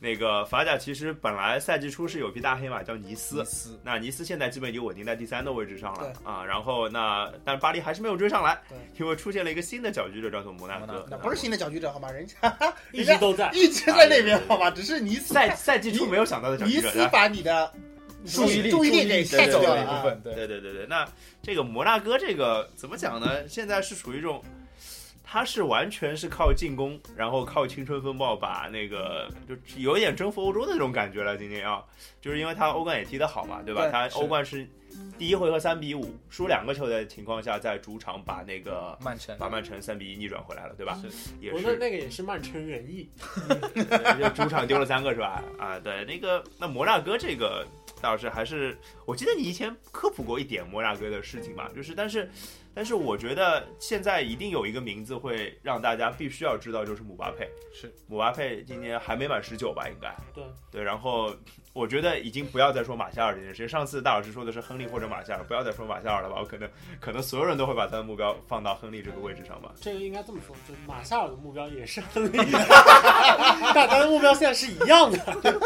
[0.06, 6.44] 那个法甲其实本来赛季初是有匹大黑马叫尼斯尼，斯那尼斯现在基本已经稳定在第三的位置上了啊。
[6.44, 8.56] 然后那但巴黎还是没有追上来，
[9.00, 11.04] 因为出现了一个新的搅局者，叫做摩纳哥。
[11.10, 12.08] 那不是新的搅局者好吗？
[12.12, 12.36] 人家
[12.92, 13.50] 一直都在。
[13.52, 14.70] 一直在那边好吗？
[14.70, 17.72] 只是尼斯赛赛季初没有想到的搅局者，尼斯把你的
[18.24, 21.04] 注意力注意力给吸带走了一部分，对，对对对对，那
[21.42, 23.48] 这个摩纳哥这个怎么讲呢？
[23.48, 24.40] 现在是属于一种，
[25.28, 31.36] 他是完全是靠进攻，然后靠青春风暴把那个就有一点征服欧洲的那种感觉了。
[31.36, 31.84] 今天啊，
[32.20, 33.82] 就是因为他欧冠也踢得好嘛，对吧？
[33.82, 34.64] 对他欧冠是
[35.18, 40.96] 第一回合三比五输两个球的情况下，在主场把那个曼城把曼城三比一逆转回来了，对吧？
[41.02, 41.08] 是
[41.40, 43.10] 也是那个也是曼城原意，
[44.20, 45.42] 就主场丢了三个是吧？
[45.58, 47.66] 啊，对，那个那摩纳哥这个
[48.00, 52.30] 倒是还是，我记得你以前科普过一点摩纳哥的事情吧，就是但是
[52.76, 57.48] 但是我觉得现在一定有一个名字会让大家必须要知道，就是姆巴佩。
[57.72, 61.34] 是姆巴佩今年还没满十九吧，应该对对，然后。
[61.76, 63.68] 我觉得已经不要再说马夏尔这件事。
[63.68, 66.36] 上次大老师说的是亨利或者马夏尔，不要再说马夏尔了吧？
[66.40, 66.66] 我可能
[66.98, 69.72] 可能所有人都会把他的目标放到亨利这个位置上吧。
[69.78, 72.38] 这个应该这么说，就马夏尔的目标也是亨利，
[73.74, 75.18] 大家的目标现在是一样的。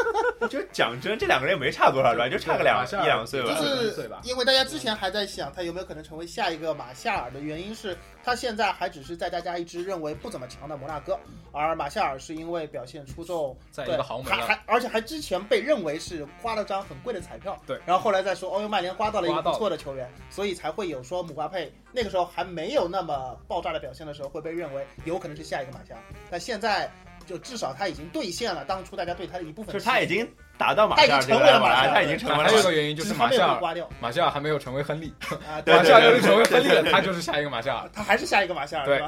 [0.51, 2.29] 就讲真，这两个人也没差多少，是吧？
[2.29, 3.55] 就差个两一两岁吧。
[3.55, 11.19] 就是岁吧因为大家之前还在想他有没有可能成为下一个马夏尔的原因是，他现在还只是在大家一直认为不怎么强的摩纳哥，
[11.53, 26.91] 而马夏尔是因为表现出众，在一对个豪门，还还而且还之前被认为是花了张很贵的彩票，对，然后后来再说欧呦曼联花到了一个不错的球员，所以才会有说姆巴佩那个时候还没有那么爆炸的表现的时候会被认为有可能是下一个马夏尔，但现在。
[27.27, 29.85] 就至少他已经兑现了当初大家对他的一部分就是。
[29.85, 30.29] 他已经
[30.61, 35.11] 达到马夏尔成为了这个了，马夏尔他已经成为了还有一个原因就是马夏尔，马夏尔还没有成为亨利，
[35.49, 37.89] 啊， 对马夏尔对就是成为亨利了，他就是下一个马夏尔。
[37.95, 39.03] 他还是下一个马夏尔对？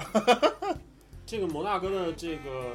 [1.26, 2.72] 这个摩纳哥的这个，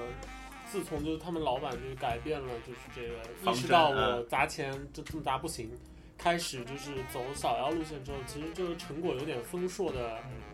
[0.72, 5.72] 自从就是他们老板就是改变了，就是这个意识到嗯我砸钱就这么砸不行，
[6.16, 10.47] 开始就是走小腰路线之后，其实这个成果有点丰硕的，嗯，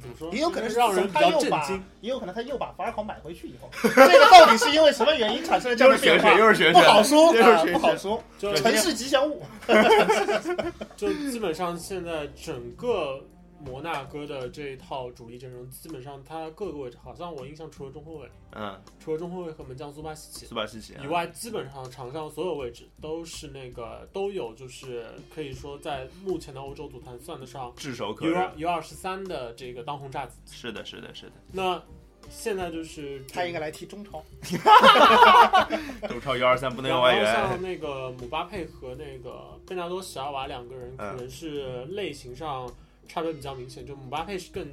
[0.00, 0.30] 怎么说？
[0.32, 6.32] 也有可能是让人比较他又把震惊。，也有可能他又把法尔考买回去以后，这个到底是因为什么原因产生了这样的变化，？
[6.38, 7.72] 又是玄不好学，说啊，又是玄学。
[7.72, 8.22] 不好说。
[8.38, 9.42] 就城市吉祥物，
[10.96, 13.20] 就基本上现在整个
[13.66, 25.04] 摩纳哥的这一套主力阵容，基本上他各个位置，好像我印象除了中后卫，嗯，除了中后卫和门将苏巴西奇苏巴西奇啊以外，基本上场上所有位置都是那个都有，就是
[25.34, 28.52] 可以说在目前的欧洲足坛算得上炙手可热二。
[28.56, 30.38] U 二十三的这个当红炸子。
[30.46, 31.32] 是的，是的，是的。
[31.52, 31.82] 那
[32.28, 34.22] 现在就是他应该来踢中超。
[36.08, 37.62] 中超幺二三不能然后用外援像。
[37.62, 42.68] 那个姆巴佩和那个贝纳多·席尔瓦两个人，可嗯能是类型上
[43.08, 43.86] 差别比较明显。
[43.86, 44.68] 就姆巴佩是更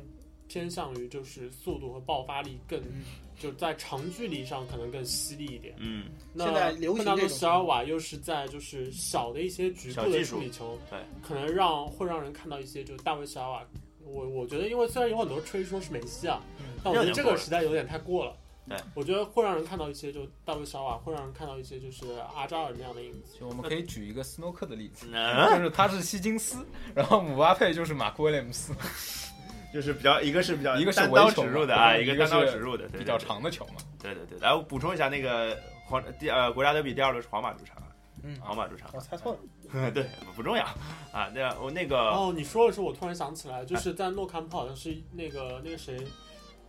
[0.47, 2.81] 偏向于就是速度和爆发力更，
[3.39, 5.75] 就在长距离上可能更犀利一点。
[5.77, 13.65] 嗯，那现在流行贝纳多·这种席尔瓦又是在就是小的一些局部的处理球，对，可能让会让人看到一些就是大卫·席尔瓦。
[14.05, 16.43] 我我觉得，因为虽然有很多吹说是梅西啊，
[16.83, 18.35] 但我觉得这个实在有点太过了。
[18.67, 22.05] 对，我觉得会让人看到一些就大卫·小瓦，会让人看到一些就是
[22.35, 23.37] 阿扎尔那样的影子。
[23.39, 28.73] 就我们可以举一个斯诺克的例子，嗯，就是他是希金斯，然后姆巴佩就是马库威廉姆斯，
[29.73, 33.17] 就是比较一个是比较一个是单刀直入的啊，一个单刀直入的，比较。
[33.17, 33.75] 长的球嘛。
[34.01, 37.87] 对对对，来我补充一下，那个皇第呃国家德比第二轮是皇马主场啊，
[38.23, 38.39] 嗯。
[38.39, 39.33] 皇马主场，我猜错
[39.71, 40.05] 了， 对，
[40.35, 40.63] 不重要。
[41.11, 41.29] 啊。
[41.33, 45.97] 那我那个哦，你说的时候，我突然想起来，就是在诺坎普好像是那个那个谁，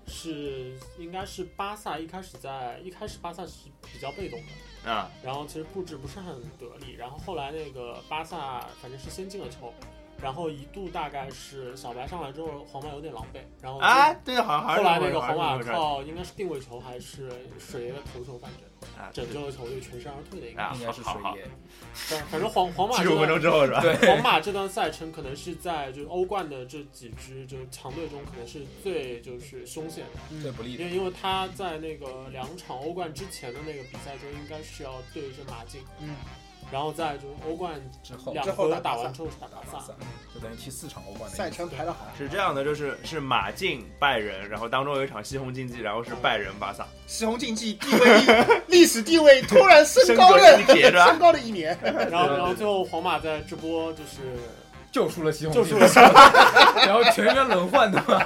[0.07, 4.39] 是应该是巴萨一开始在一开始巴萨是比较被动
[4.85, 9.73] 的，啊，然后其实布置不是很得力，然后后来那个巴萨反正是先进了球，
[10.21, 18.61] 然后一度大概是小白上来之后，皇马有点狼狈，然后就啊，对，好像后来那个皇马靠应该是定位球还是水爷的头球反正
[18.99, 21.35] 啊，拯救了球队全身而退的一个，啊，应该是好好好。
[21.35, 21.49] 水爷，
[21.93, 23.81] 反反正皇皇马七十五分钟之后是吧？
[23.81, 36.15] 对，皇马这段赛程可能是在就是欧冠的这几支就是强队中，可能是最就是凶险的，最不利的因为因为他在那个两场欧冠之前的那个比赛中，应该是要对阵马竞，嗯，
[36.75, 39.93] 然后在就是欧冠之后两之后回打完之后是打巴萨，打巴萨，
[40.35, 41.49] 就等于踢四场欧冠的赛。
[41.49, 51.79] 程排的好，是这样的，就是是马竞拜仁，然后当中有一场西红竞技，然后是拜仁巴萨，西红竞技地位历史地位突然升高了一截是吧 升高了一年。
[52.11, 54.37] 然后然后最后皇马在这波就是
[54.91, 55.87] 救出了西红救柿，出了
[56.85, 58.21] 然后全员轮换的嘛。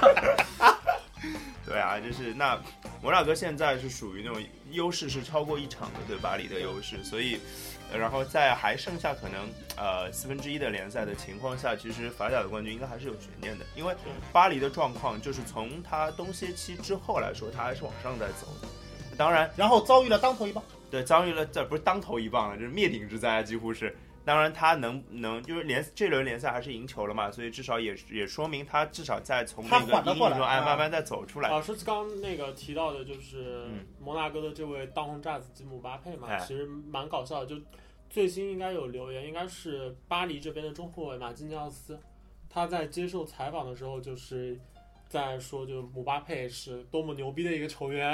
[1.67, 2.59] 对啊，就是那
[2.99, 7.39] 摩纳哥现在是属于那种优势是超过一场的对巴黎的优势，所以，呃
[7.97, 13.95] 然后在还剩下可能呃四分之一的联赛的情况下，其实法甲的冠军应该还是有悬念的，因为
[14.31, 18.67] 巴黎的状况就是从他冬歇期之后来说，他还是往上在走的。
[19.17, 23.95] 当然，然后遭遇了当头一棒，对，遭遇了这不是当头一棒了，就是灭顶之灾，几乎是。
[24.25, 31.49] 当然，他能能就是联这轮联赛还是赢球了嘛，所以至少也也说明他至少在从那他个阴影中哎慢慢在走出来。
[31.49, 37.45] 老师刚刚那个提到的，就是嗯摩纳哥的这位当红炸子吉姆巴佩嘛，哎其实蛮搞笑的。
[37.45, 37.55] 就
[38.09, 41.99] 最新应该有留言，应该是巴黎这边的中后卫马基尼奥斯，
[42.49, 44.59] 他在接受采访的时候，就是
[45.09, 48.07] 在说，就是姆巴佩是多么牛逼的一个球员，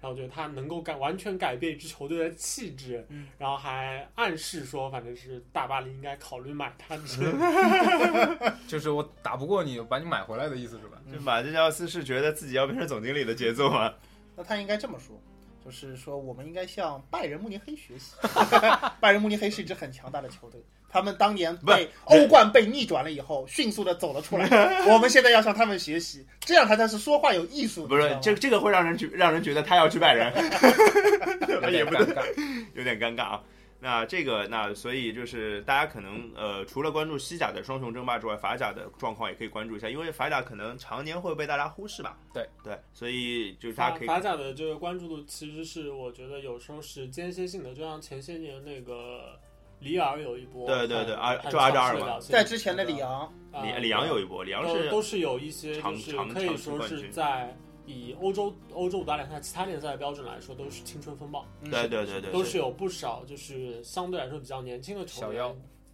[0.00, 8.54] 然后觉得他能够改完全改变一支球队的气质，嗯然后还暗示说，反正是大巴黎应该考虑买他之类的。
[8.68, 11.00] 就是我打不过你，把你买回来的意思是吧？
[11.10, 13.92] 就马蒂奥斯是觉得自己要变成总经理的节奏吗？
[14.36, 15.18] 那他应该这么说，
[15.64, 18.14] 就是说我们应该向拜仁慕尼黑学习。
[19.00, 24.46] 拜仁慕尼黑是一支很强大的球队，他们当年被欧冠被逆转了以后，迅速的走了出来。
[24.92, 27.86] 我们现在要向他们学习，这样他才是说话有艺术。
[27.86, 30.30] 不是这这个会让人觉让人觉得他要去拜仁，
[31.72, 32.22] 也不对尴尬。
[32.76, 33.42] 有点尴尬啊。
[33.84, 42.16] 那这个那所以就是大家可能呃除了关注西甲的双雄争霸之外，法甲的状况也可以关注一下，因为法甲可能常年会被大家忽视吧。
[42.32, 49.36] 对对，所以就是大家可以法甲的这个关注度其实是我觉得有时候是间歇性的，就像前些年那个
[49.82, 57.54] 里尔有一波对对对很很阿就阿扎尔嘛强势的表现在之前的里昂，啊里里昂有一波，里昂是都都是有一些长就是可以说是在
[57.84, 65.44] 以欧洲欧洲五大联赛其他联赛的标准来说，都是青春风暴，对对对对，都是有不少就是相对来说比较年轻的球员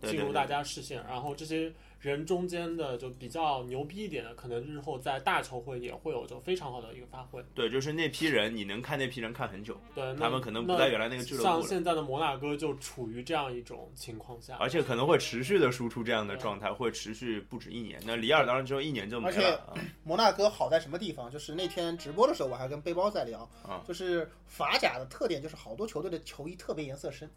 [0.03, 7.42] 进入大家视线，然后这些人中间的就比较牛逼一点的，可能日后在大球会也会有就非常好的一个发挥。
[7.55, 18.01] 对，就是那批人，你能看那批人看很久，对，他们可能不在原来那个俱乐部，像现在的摩纳哥就处于这样一种情况下，而且可能会持续的输出这样的状态，会持续不止一年。
[18.07, 19.59] 那里尔当然只有一年就没而且
[20.05, 21.28] 摩纳哥好在什么地方？
[21.28, 27.28] 就是那天直播的时候，我还跟背包在聊，啊就是法甲的特点就是好多球队的球衣特别颜色深，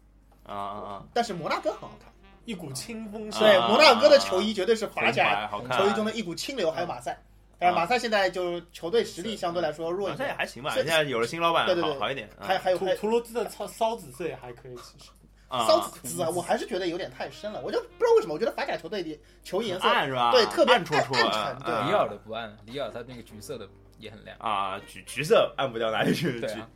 [0.44, 2.12] 啊啊但是摩纳哥很好看。
[2.44, 4.90] 一股清风啊对，摩纳哥的球衣绝对是啊！
[4.94, 7.20] 法甲，球衣中的一股清流，还有马赛。
[7.58, 12.28] 但是马赛现在就球队实力相对来说弱一点，马赛也还行吧，是现在有了新老板，对对对好好一点。
[12.40, 15.10] 还还有图图罗兹的骚骚紫色也还可以，其实
[15.46, 20.32] 啊骚紫啊，我还是觉得有点太深了，我就不知道为什么，我觉得法甲球队的球颜色暗是吧？
[20.32, 23.68] 对特别暗戳戳，暗沉对里尔的不暗，里尔他那个橘色的
[23.98, 24.36] 也很亮。
[24.40, 26.32] 啊，橘橘色暗不掉哪里去？
[26.32, 26.68] 橘对啊，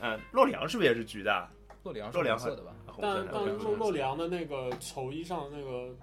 [0.00, 1.48] 嗯，洛里昂是不是也是橘的？
[1.82, 2.70] 洛里昂是洛里昂红色的吧？
[2.90, 5.94] 红色的但但洛里昂的那个球衣上的那个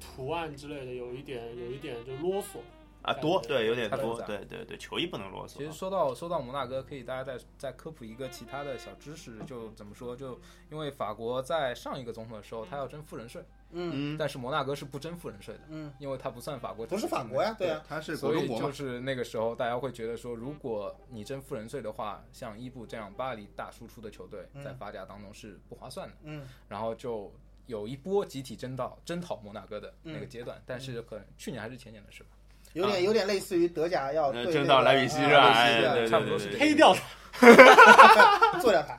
[0.00, 2.58] 图案之类的，有一点有一点就啰嗦。
[3.02, 5.58] 啊多，对，有点多，对对对，球衣不能啰嗦。
[5.58, 10.16] 其实说到说到摩纳哥，可以大家再再科普一个其他的小知识，就怎么说？
[10.16, 14.14] 就因为法国在上一个总统的时候，他要征富人税，嗯。
[14.14, 26.14] 嗯，但是摩纳哥是不征富人税的，嗯，因为它不算法国，不是法国呀，对啊，他是国所以就是那个时候，大家会觉得说，如果你征富人税的话，像伊布这样巴黎大输出的球队，在法甲当中是不划算的。
[26.22, 27.32] 嗯，然后就
[27.66, 32.30] 有一波集体征到征讨摩纳哥的那个嗯阶段，但是可能去年还是前年的事吧。
[32.74, 36.06] 有点有点类似于德甲要征到莱比锡是吧？
[36.08, 36.92] 差不多是黑 掉
[37.32, 38.98] 他，做掉它。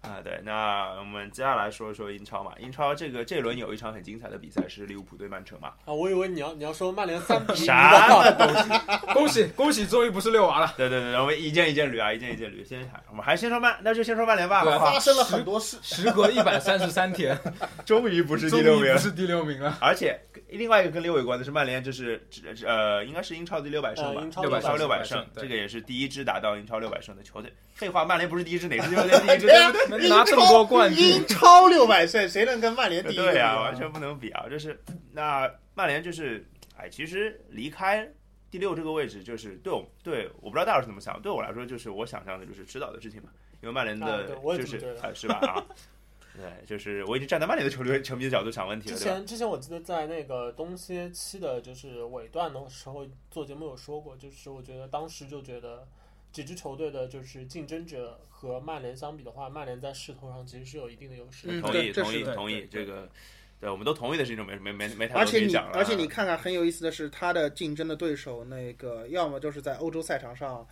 [0.00, 2.52] 啊，对，那我们接下来说一说英超嘛。
[2.58, 5.72] 英超这个这轮有一场很精彩的比赛是利物浦对曼城嘛。
[5.84, 5.92] 啊！
[5.92, 8.70] 我以为你要你要说曼联三比一啥东西，
[9.12, 10.72] 恭喜恭喜，终于不是六娃了。
[10.76, 12.64] 对对对，我们一件一件捋啊，一件一件捋。
[12.64, 14.92] 先，我们还是先说曼，那就先说曼联吧，好对不好？
[14.92, 17.38] 发生了很多事，时隔一百三十三天，
[17.84, 19.78] 终于不是第六名是第六名了。
[19.80, 20.18] 而且
[20.48, 22.22] 另外一个跟六有关的是曼联，这是
[22.64, 24.20] 呃，应该是英超第六百胜吧？
[24.20, 27.52] 呃英超600胜六百胜这个也是第一支达到英超六百胜的球队。
[27.78, 28.90] 废话，曼联不是第一支，哪支？
[28.94, 29.46] 球队第一支？
[29.46, 29.98] 对不对？
[29.98, 31.14] 能拿这么多冠军。
[31.14, 33.16] 英，超六百岁，谁能跟曼联第一？
[33.16, 34.46] 对呀、完全不能比啊！
[34.50, 34.78] 就是
[35.12, 36.44] 那曼联就是，
[36.76, 38.06] 哎，其实离开
[38.50, 43.28] 第六这个位置，就是对我对我不知道大老师怎么想，对我来说就是我想象的就是迟早的事情嘛，
[43.62, 45.08] 因为曼联的啊对我也就是这么觉得。
[45.08, 45.34] 哎是吧？
[45.36, 45.64] 啊？
[46.36, 49.04] 对，就是我已经站在曼联的球队球迷的角度想问题了，之？
[49.04, 55.86] 前之前我记得在那个东歇期的，就是尾段的时候做节目有说过，就是我觉得当时就觉得
[56.38, 61.52] 几支球队的就是竞争者和曼联相比的话，曼联在势头上其实是有一定的优势的。
[61.54, 63.10] 嗯同意同对这是的意同意，这个
[63.60, 65.52] 对我们都同意的事情就没没没没太而且你。
[65.56, 70.64] 而且你看看很有意思的是，他的竞争的对手那个要么就是在欧洲赛场上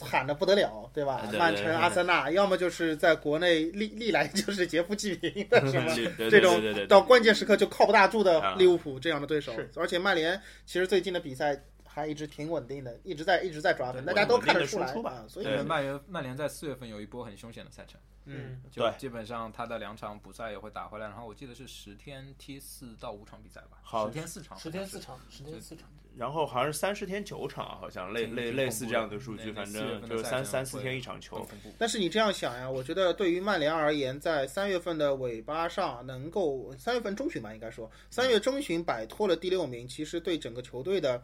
[0.00, 1.24] 喊的不得了，对吧？
[1.38, 5.94] 曼城、阿森纳，要么就是在国内历历来就是劫富济贫的什么。
[5.94, 11.62] 对对这种对对对到关键时刻就靠不大住的啊利物浦这样的对手是，而且曼联其实最近的比赛
[11.94, 14.92] 还一直挺稳定的，一直在一直在抓分，大家都看得出来。
[15.28, 31.46] 所以曼联曼联在四月份有一波很凶险的赛程，嗯，对就基本上他的两场补赛也会打回来，然后我记得是十天踢四到五场比赛吧，好十天四场，十天四场，十天四场，然后好像是三十天九场，好像类类类似这样的的数据，反正就是三三四天一场球。
[31.78, 41.22] 但是你这样想呀，我觉得对于曼联而言，在三月份的尾巴上，能够三月份中旬吧，应该说三月中旬摆脱了第六名，其实对整个球队的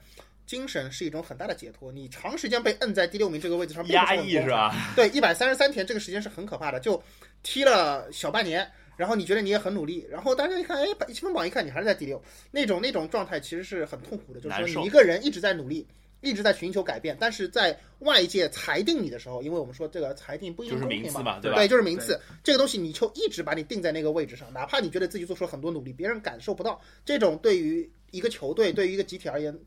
[0.51, 1.93] 精神是一种很大的解脱。
[1.93, 4.75] 你长时间被摁在第六名这个位置上，压抑是吧？
[4.97, 7.01] 对，一百三十三天这个时间是很可怕的，就
[7.45, 12.21] 踢了小半年，然后你觉得你也很努力，然后大家一看，哎，积分榜一看你还是在第六，
[12.51, 15.87] 那种那种状态其实是很痛苦的，就是说你一个人一直在努力。
[16.23, 21.41] 一直在寻求改变，但是在外界裁定你的时候，因为我们说这个裁定不一定就是公平名次嘛，吧？
[21.41, 26.79] 对就是名次这个东西，你就一直把你定在那个位置上，哪怕你觉得自己做出了很多努力，别人感受不到。
[27.07, 29.59] 这种对于一个球队，对于一个集体而言，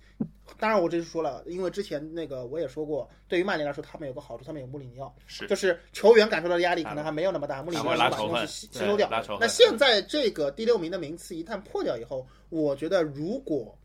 [0.64, 5.46] 当然我这是说了，因为之前那个我也说过，对于曼联来说，他们有个好处，他们有穆里尼奥，是。
[5.46, 9.10] 就是球员感受到的压力可能还没有那么大，穆里尼他奥把东西吸对收掉。
[9.42, 13.78] 那现在这个第六名的名次一旦破掉以后，我觉得如果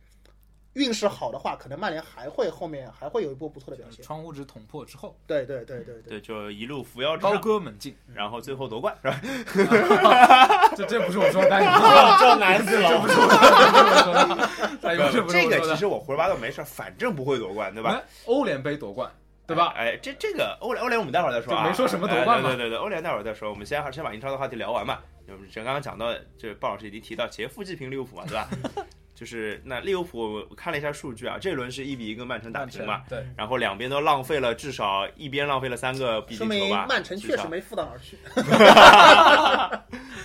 [0.74, 4.04] 运势好的话，可能曼联还会后面还会有一波不错的表现。
[4.04, 6.10] 窗户纸捅破之后，对对对对对。
[6.10, 9.20] 对，就一路扶摇直高，歌猛进，然后最后夺冠是吧？
[10.76, 11.60] 这这不是我说的，但
[12.20, 14.48] 这难死了。
[14.80, 17.90] 但也不是不是这我说的个其实我胡说八道没事儿，反正不会夺冠，对吧？
[17.90, 19.10] 哎欧联杯夺冠，
[19.46, 19.72] 对吧？
[19.76, 24.98] 哎，这这个欧联欧联我们待会儿再说啊，没说什么夺冠嘛哎对对对，欧联待会儿再说，我们先先把英超的话题聊完嘛。
[25.26, 28.48] 就是刚刚讲到，这鲍老师已经提到劫富济贫利物浦嘛，对吧？
[29.18, 38.16] 就是那利物浦我看了一下数据啊，这轮是一比一跟曼城打平嘛，对，然后两边都浪费了至少一边浪费了三个必说明进球吧，曼城确实没负到哪儿去。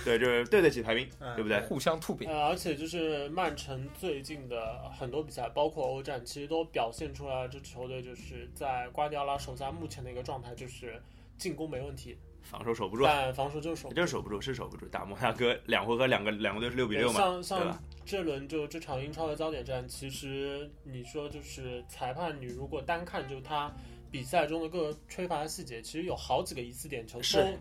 [0.04, 1.58] 对，对，就是对得起排名，嗯对不对？
[1.62, 2.30] 互相吐饼。
[2.30, 11.02] 呃，而且就是曼城最近的很多比赛，包括欧战，其实都表现出来这支球队就是在瓜迪奥拉手下目前的一个状态，就是
[11.36, 14.00] 进攻没问题，防守守不住，但防守就是守不住。
[14.00, 14.86] 就是守不住，是守不住。
[14.86, 17.82] 打摩纳哥两回合两个两个队是六比六嘛，像对吧像？
[18.04, 23.72] 这轮就这场英超的焦点战，其实你说就是裁判，你如果单看就他
[24.10, 27.18] 比赛中的各个吹罚的细节，其实有好几个疑似点球，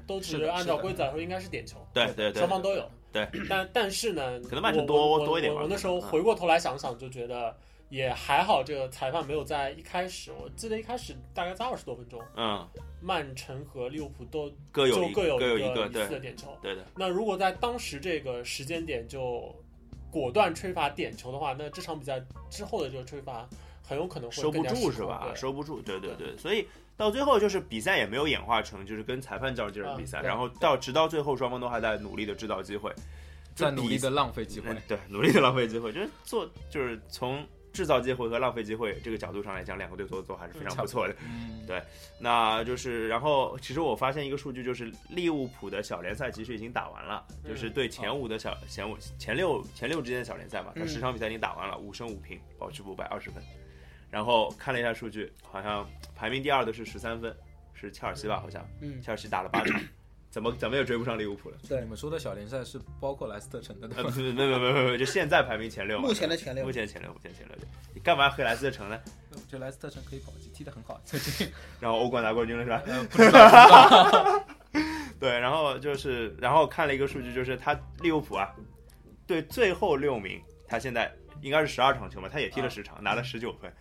[0.08, 2.90] 都都是的是按照规则来说应该是点球，对对对，双方都有。
[3.12, 7.56] 对，但但是呢，可能曼城我多我多一点吧我我那时候嗯回过头来想想，就觉得
[7.90, 12.68] 也还好，这个裁判没有在一开始，我记得一开始大概在二十多分钟，嗯，
[13.00, 16.58] 曼城和利物浦都各有就各有一个疑似的点球。
[16.60, 19.56] 对的，那如果在当时这个时间点就
[20.14, 23.50] 果断吹罚点球的话，那这场比赛之后的这个吹罚
[23.82, 25.34] 很有可能会收不住是吧？
[25.34, 32.94] 收不住，对对对，所以到最后就是比赛也没有演化成就是跟裁判较劲儿的比赛，嗯然后到直到最后双方都还在努力的制造机会，
[33.56, 34.82] 在努力的浪费机会嗯。
[34.88, 37.44] 对，努力的浪费机会，就是做就是从
[37.74, 41.16] 制造机会和浪费机会这个角度上来讲，两个队做的都还是非常不错的。
[41.26, 41.82] 嗯，对
[42.20, 53.44] 那就是，然后其实我发现一个数据，就是利物浦的小联赛其实已经打完了，嗯就是对前五的小前五前六前六之间的小联赛嘛，他嗯十场比赛已经打完了，五胜五平，保持不败，二十分。
[54.12, 57.36] 然后看了一下数据，好像排名第二的是十三分，
[57.74, 58.40] 是切尔西吧？
[58.40, 59.82] 好像嗯，切尔西打了八场，
[60.34, 61.58] 怎么怎么也追不上利物浦了。
[61.70, 64.20] 对你们说的小联赛是包括莱斯特城的 对呃，吧不？
[64.20, 67.56] 没没没没没，就现在排名前六嘛，目前的前六目前前六，目前前六。
[67.94, 69.00] 你干嘛黑莱斯特城呢？
[69.30, 71.48] 我觉得莱斯特城可以保级，踢得很好，最近。
[71.80, 72.82] 然后欧冠拿冠军了是吧？
[72.88, 74.46] 呃，不知道，不知道。
[75.20, 78.50] 对，然后就是，然后看了一个数据，就是他利物浦啊，
[79.28, 81.14] 对最后六名，他现在
[81.44, 83.72] 应该是十二场球嘛，他也踢了十场，拿了十九分，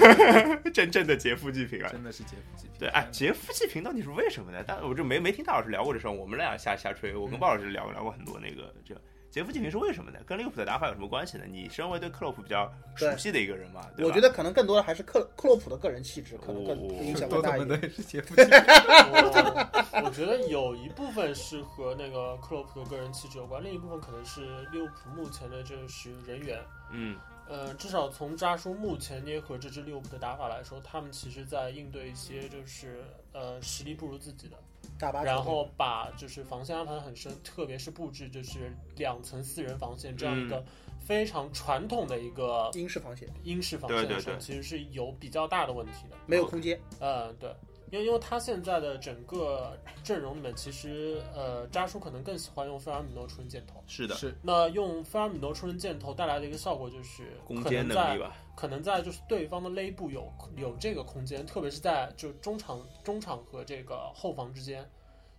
[0.72, 1.88] 真正的劫富济贫啊！
[1.90, 2.78] 真的是劫富济贫。
[2.78, 4.62] 对，哎，劫富济贫到底是为什么呢？
[4.66, 8.94] 但我就没没听大老师聊过这事儿，我们俩瞎瞎吹，我跟鲍老师聊聊过很多那个这
[9.30, 10.18] 劫富济贫是为什么呢？
[10.26, 11.44] 跟利物浦的打法有什么关系呢？
[11.48, 17.80] 你身为对克洛普比较熟悉的一个人嘛，对我觉得可能更多的还是克克洛普的个人气质，可能更哦影响多更大一点。
[17.92, 18.34] 是杰夫。
[18.36, 24.40] 我我觉得有一部分是和那个克洛普的个人气质有关，另一部分可能是
[24.72, 26.58] 利物浦目前的这是人员。
[26.90, 27.16] 嗯，
[27.48, 34.56] 呃，至少从扎叔目前捏合这支利物浦的打法来说，他们其实在应对一些就是呃实力不如自己的，
[34.98, 40.48] 大巴然后把就是防线安排的很深，特别是布置就是两层四人防线这样一嗯。
[40.48, 40.64] 个
[41.00, 46.16] 非常传统的一个英式防线英式防线的时候，其实是有比较大的问题的。
[46.26, 47.52] 没有空间，嗯，对，
[47.90, 53.82] 因为因为他现在的整个阵容里面，其实呃，扎叔可能更喜欢用菲尔米诺出人箭头。
[53.86, 64.88] 是的，是那用菲尔米诺出人箭头带来的一个效果就是，攻坚可能力吧，可能在就是对方的勒部有有这个空间，特别是在就中场中场和这个后防之间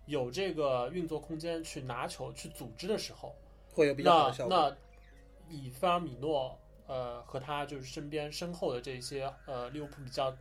[0.06, 3.34] 有这个运作空间去拿球去组织的时候，
[3.72, 4.56] 会有比较好那的效果。
[4.56, 4.76] 那
[5.56, 10.34] 以菲尔米诺呃和他就是身边身后的这些呃利物浦比较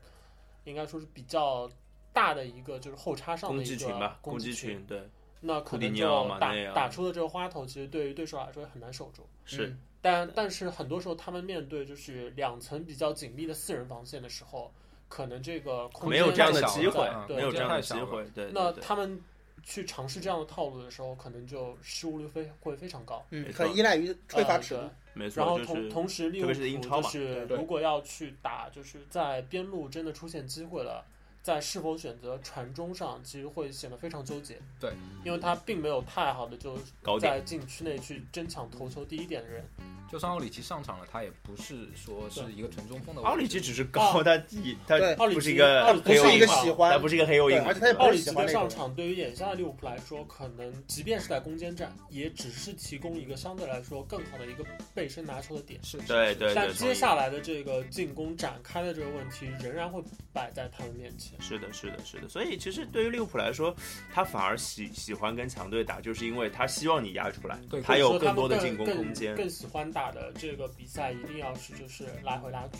[0.66, 1.70] 应该说是比较
[2.14, 5.02] 大的一个就是后插上的一个击群吧，攻击击群，对，
[5.40, 9.28] 那可能就打打出的这个花头，其实对于对手来说也很难守住。
[9.46, 14.74] 是嗯但但是很多时候他们面对就是两层比较紧密的四人防线的时候，
[15.08, 19.22] 可能这个空没有这样的机会嗯，对没有这样的机会，对，那他们
[19.62, 23.24] 去尝试这样的套路的时候，可能就失误率非会非常高。
[23.30, 24.90] 嗯很依赖于吹罚呃尺度对。
[25.14, 31.06] 没然后错，就是同同时，利物浦特别是英超就嘛是如果要去打，就是在边路真的出现机会了，
[31.44, 34.60] 在是否选择传中上，其实会显得非常纠结。
[34.80, 36.78] 对，因为他并没有太好的就
[37.20, 39.66] 在禁区内去争抢头球第一点的人。
[40.12, 43.22] 就算奥里奇上场了，他也不是说是一个纯中锋的。
[43.22, 55.80] 奥里奇只是高，他一他奥里奇是一个不是一个喜欢他不是一个黑又硬嘛，对而且他也不奥里奇上场对于眼下的利物浦来说，可能即便是在攻坚战，也只是提供一个相对来说更好的一个背身拿球的点。
[55.84, 60.04] 是，是是对对但接下来的这个进攻展开的这个问题，仍然会
[60.34, 61.40] 摆在他们面前。
[61.42, 62.28] 是的，是的，是的。
[62.28, 63.74] 所以其实对于利物浦来说，
[64.12, 69.36] 他反而喜喜欢跟强队打，就是因为他希望你压出来，他有更多的进攻空间。
[69.36, 72.80] 更喜欢打的这个比赛，一定要是就是来回拉锯，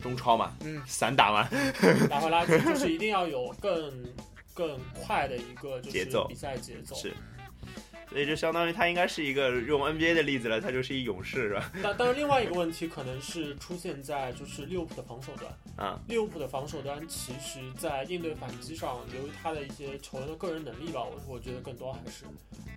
[0.00, 1.48] 中超嘛，嗯散打嘛，
[2.10, 4.04] 来回拉锯就是一定要有更
[4.52, 6.96] 更快的一个就是比赛节奏。
[6.96, 7.14] 是。
[8.10, 11.72] 所以就相当于他应该是一个用 NBA 的例子了，他就是一勇士是吧？
[11.82, 15.52] 但但是另外一个问题可能是出现在就是利物浦的防守端。
[15.76, 22.24] 啊，利物浦的防守端其实，在应对反击上，由于他的一些球员的个人能力吧，我我觉得更多还是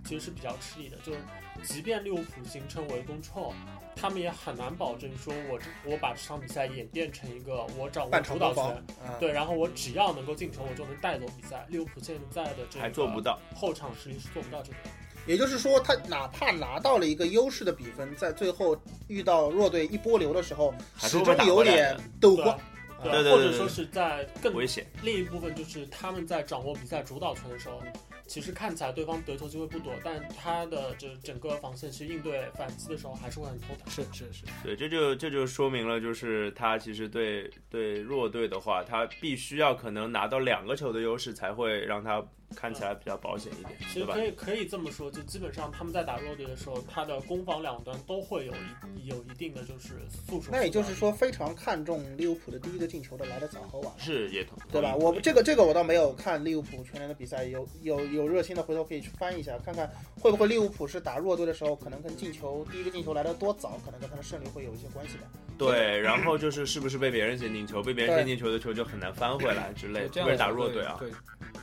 [0.04, 0.96] 其实是比较吃力的。
[1.04, 1.18] 就是
[1.64, 3.52] 即便利物浦形成围攻之后，
[3.96, 8.64] 他们也很难保证说我这我把这场比赛演变成一个我掌握主导权，
[9.04, 11.66] 啊，对，然后我只要能够进球，我就能带走比赛。
[11.68, 13.40] 利物浦现在的这个还做不到。
[13.54, 14.90] 后场实力是做不到这个的。
[15.26, 18.76] 也就是说，他哪怕拿到了一个优势的比分，在最后
[19.08, 22.58] 遇到弱队一波流的时候，始还是有点斗慌。
[23.02, 24.86] 对对对对或者说是在更危险。
[25.02, 27.82] 另一部分就是他们在掌握比赛主导权的时候，
[28.28, 33.90] 其实看起来对方得球机会不多，但他的这整个防线其实应对反击的时候还是会很头疼。
[33.90, 44.24] 是是是，对，这就这就说明了，就是他其实对对弱队的话，他必须要可能拿到两个球的优势，才会让他看起来比较保险一点，其实可？
[44.24, 50.50] 以可以这么说，就基本上他们在打弱队的时候，他的攻防两端都会有一有一定的就是速手。
[50.52, 53.92] 那也就是，说，非常看重利物浦的第一个进球的来的早和晚。
[53.98, 54.94] 是也同对吧？
[54.94, 59.90] 我这个这个我倒没有看利物浦全年的比赛，有有有热心的回头可以去翻一下，看看
[60.20, 65.24] 会不会利物浦是打弱队的时候，可能跟进球第一个进球来的多早，可能跟他的胜利会有一些关系的。
[65.58, 70.96] 对，然后就是是不是被别人先进球，被别人先进球的球就很难翻回来之类的，这样打弱队啊。
[70.98, 71.10] 对，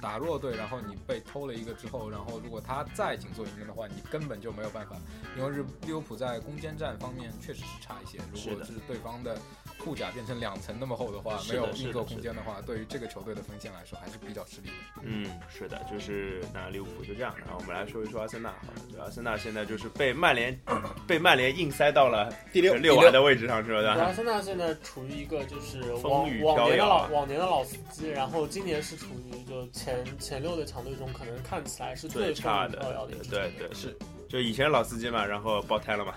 [0.01, 4.95] 打弱队，然后你被偷了一个之后，然后如果他再紧凑赢的话，你根本就没有办法，
[5.37, 8.19] 因为日利物浦在攻坚战方面确实是差一些。
[8.31, 9.37] 如是的果是对方的
[9.77, 15.01] 护甲变成两层那么厚的话，的没有运作空间的话，对于这个球队的锋线来说还是比较吃力的。
[15.03, 17.33] 嗯，是的，就是那利物浦就这样。
[17.37, 20.57] 然后我们来说一说阿森纳好了，对，阿森纳现在就是被曼联
[21.07, 24.05] 被曼联硬塞到了第六，六完的位置上去了，对吧？
[24.05, 33.51] 阿森纳现在处于一个就是风往年的飘摇啊老往年的老司机，然后今年是处于就前前六的强队中，可能看起来是最差的风雨飘摇的一支球队。
[33.57, 33.97] 对对是，
[34.29, 36.13] 就以前老司机嘛，然后爆胎了嘛，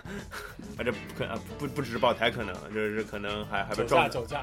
[0.77, 4.39] 啊这不可啊不不只是爆胎，可能就是可能还还被酒撞驾酒驾，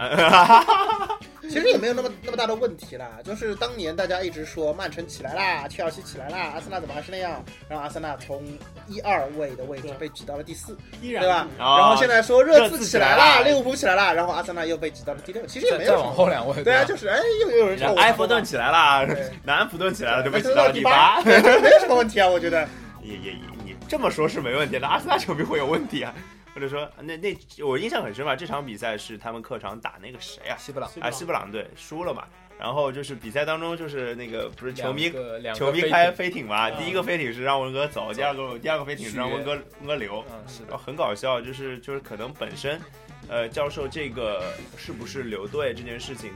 [1.43, 3.19] 其实也没有那么那么大的问题啦。
[3.23, 7.45] 就是当年大家一直说曼城起来啦，切尔西起来啦，阿森纳怎么还是那样？
[7.67, 8.43] 然后阿森纳从
[8.87, 11.47] 一二位的位置被挤到了第四，依然对吧？
[11.59, 15.45] 啊然后现在说热刺起来啦，热刺起来啦利物浦起来啦，然后阿森纳又被挤到了第六。
[15.45, 21.21] 其实也没有再什么往后两位，对啊，就是哎，又有人说埃弗顿起来啦对，南安普顿起来了，就被被挤到了第八。
[21.21, 22.67] 对没有什么问题啊，我觉得。
[23.01, 23.58] 也也也，你
[23.89, 26.13] 这么说是没问题的，阿森纳球迷会有问题啊。
[26.53, 30.57] 或者说，那那我印象很深嘛，这场比赛是他们客场打那个谁啊？
[30.57, 32.23] 西布朗啊，西布朗队输了嘛。
[32.59, 35.09] 然后就是比赛当中，就是那个不是球迷
[35.55, 42.81] 球迷开飞艇飞艇嘛，嗯第一个飞艇是让文哥走，第二个第二个飞艇是让文哥文哥留，嗯是的然后，很搞笑，就是就是可能本身，
[43.29, 46.31] 呃，教授这个是不是留队这件事情，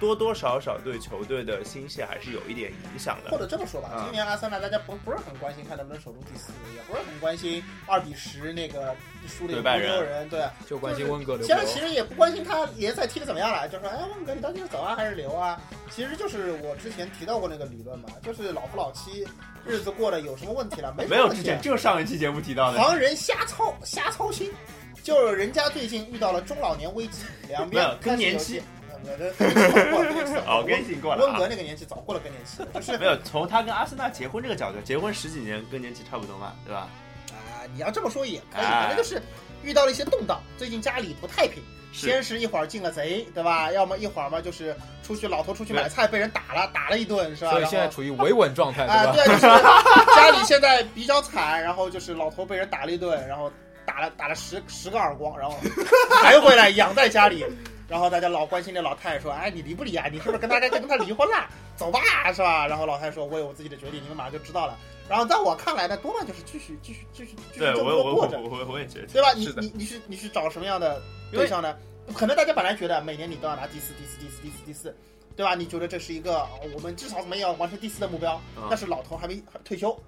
[0.00, 3.38] 多多少少对球队的心血还是有一点影响的或。
[3.38, 8.96] 者这么说吧，啊今年阿森纳大家不不是很关心看能不能守住第四，也不是很关心二比十那个
[9.28, 10.44] 输的有多对拜仁丢人，对。
[10.66, 11.78] 就关心温格留不留现在其。
[11.78, 15.60] 实也不关心他联赛踢的怎么样了，就说哎，温格你到底是走啊还是留啊？
[15.90, 19.26] 其实就是我之前提到过那个理论嘛，就是老夫老妻，
[19.66, 20.94] 日子过得有什么问题了？
[20.96, 24.50] 没什么问题没有之前，就上一期节目提到的，旁人瞎操瞎操心，
[25.02, 28.62] 就是人家最近遇到了中老年危机，两边没有更年期
[29.06, 30.34] 开始有些。
[30.36, 31.30] 呃哦，更新过了啊。
[31.30, 36.88] 温格那个年纪早过了更年期，就是没有从他跟阿森纳结婚这个角度，结婚十几年更年期差不多嘛，对吧？
[37.32, 39.20] 啊，你要这么说也可以，哎反正就是
[39.62, 41.62] 遇到了一些动荡，最近家里不太平。
[41.92, 43.72] 先是一会儿进了贼，对吧？
[43.72, 44.72] 要么一会儿嘛，就是
[45.02, 47.50] 出去老头出去买菜被人打了，打了一顿，是吧？
[47.50, 49.26] 所以现在处于维稳状态，啊，对吧？
[49.26, 49.46] 对，就是
[50.14, 53.50] 家里现在比较惨，然后就是老头被人打了一顿，然后
[53.84, 55.56] 打了打了十十个耳光，然后
[56.22, 57.44] 抬回来养在家里，
[57.90, 60.06] 然后大家老关心那老太太说，哎，你离不离啊？
[60.10, 61.46] 你是不是跟他该跟他离婚了？
[61.76, 62.00] 走吧，
[62.32, 62.66] 是吧？
[62.68, 64.78] 然后老太太说，我有我自己的决定，你们马上就知道了。
[65.08, 69.32] 然后在我看来呢，多半就是继续继续继续继续对这么过着，我我也觉得，对吧？
[69.32, 71.76] 你你你是你是找什么样的对象呢？
[72.14, 74.96] 可能大家本来觉得每年你都要拿第四、第四、第四、第四、第四，
[75.36, 75.56] 对吧？
[75.56, 79.98] 你觉得这是一个哦我们至少怎么也要完成第四的目标，嗯但是老头还没还退休，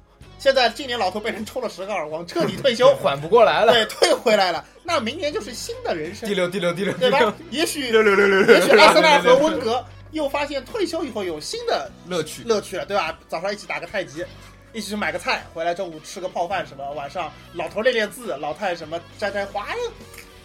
[0.43, 3.73] 现在今年老头被人抽了十个耳光，彻底退休， 缓不过来了。
[3.73, 4.65] 对，退回来了。
[4.83, 7.33] 那明年就是新的人生第，六，第六，第六，对吧，？
[7.51, 12.43] 也许六六六六六也许阿森纳和温格又发现退休以后有新的乐趣。
[12.43, 13.17] 乐趣了，对吧？
[13.29, 14.27] 早上一起打个太极，
[14.73, 19.69] 一起去买个菜，回来中午吃个泡饭什么，晚上老头练练字，老太什么摘摘花，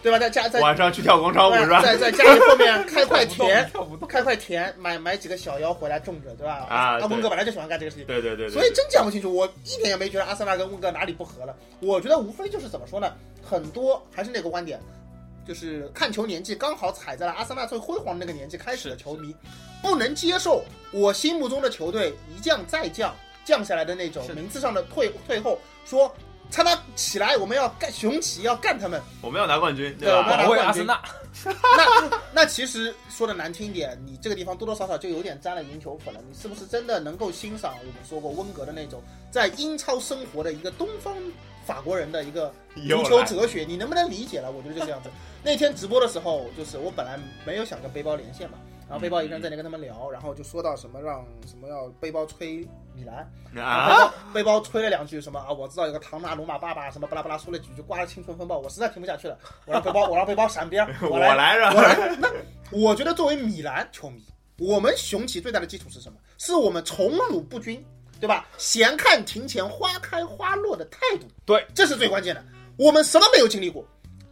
[0.02, 0.20] 对吧？
[0.20, 1.82] 在家在晚上去跳广场舞是吧？
[1.82, 3.70] 在在家里后面开块田，
[4.00, 6.66] 不，开块田，买买几个小妖回来种着，对吧？
[6.70, 8.06] 啊对阿温哥本来就喜欢干这个事情。
[8.06, 11.56] 对对对对，所以真讲不清楚，我一点也没觉得阿森纳跟温哥哪里不合了。
[11.80, 14.80] 我觉得无非就是怎么说呢，很多还是那个观点，
[15.48, 19.36] 就是看球年纪刚好踩在了阿森纳最辉煌的那个年纪开始的球迷，
[19.82, 23.14] 不能接受我心目中的球队一降再降，
[23.46, 26.14] 降下来的那种名次上的退退后，说
[26.50, 29.02] 参他起来，我们要干雄起，要干他们。
[29.22, 30.44] 我们要拿冠军，对我们要吧？
[30.44, 31.02] 保卫阿森纳。
[31.44, 36.20] 那 那其实说的难听一点，你这个地方多多少少就有点沾了赢球粉了。
[36.28, 41.16] 你是不是真的能够欣赏我们说过温格的那种在英超生活的一个东方
[41.66, 42.52] 法国人的一个
[42.88, 43.66] 足球哲学？
[43.68, 44.50] 你能不能理解了？
[44.50, 45.10] 我觉得就这样子。
[45.44, 48.58] 那天直播的时候，就是我本来没有想跟背包连线嘛，
[48.90, 62.16] 然后背包一个人在那跟他们聊，然后就说到什么让什么要背包吹米兰，背啊，包背包吹了两句什么啊，我知道有个唐纳鲁马爸爸什么巴拉巴拉说了几句刮了青春风暴，我实在听不下去了，我让背包我让背包闪边儿， 我来来着，我来。
[62.18, 62.30] 那
[62.72, 64.24] 我觉得作为米兰球迷，
[64.58, 66.18] 我们雄起最大的基础是什么？
[66.38, 67.84] 是我们宠辱不惊，
[68.22, 68.46] 对吧？
[68.58, 72.44] 闲看庭前花开花落的态度，对，这是最关键的。
[72.78, 73.84] 我们什么没有经历过？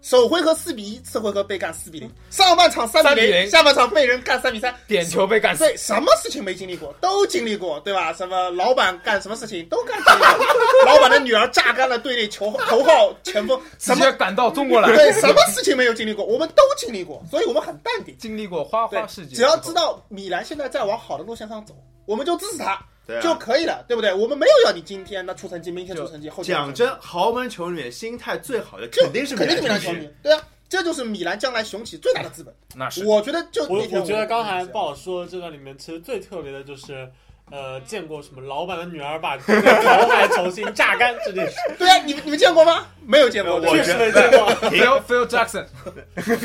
[0.06, 6.94] 首回合四比一，次回合被干四比零，上半场三比3比零，0下半场被人干三比三，点球被干死，对，什么事情没经历过？
[7.02, 8.14] 都经历过，对吧？
[8.14, 14.06] 什么老板干什么事情都干经历过， 老板的女儿榨干了队内球头号前锋，什么？
[14.06, 16.24] 直接赶到中国来，对什么事情没有经历过？
[16.24, 18.16] 我们都经历过，所以我们很淡定。
[18.20, 21.74] 经历过花花世，界，只要知道米兰现在在往好的路线上走，
[22.06, 23.22] 我们就支持他对啊。
[23.22, 24.14] 就可以了，对不对？
[24.14, 26.84] 我们没有要你今天那出成绩，明天出成绩，后天出成绩。
[26.84, 32.54] 讲真，豪门球迷心态最好的肯定是肯定是米兰球球迷，对啊，这就是米兰将来雄起最大的资本。
[32.76, 33.06] 那是。
[33.06, 37.10] 我觉得就我那天我觉得刚才不鲍说的这段里面，其实最特别的就是，
[37.52, 42.88] 呃，见过什么老板的女儿把这个头牌球星榨干这件事， 对啊，你们你们见过吗？
[43.06, 44.52] 没有见过，我确实没见过。
[44.72, 45.66] Phil Phil Jackson，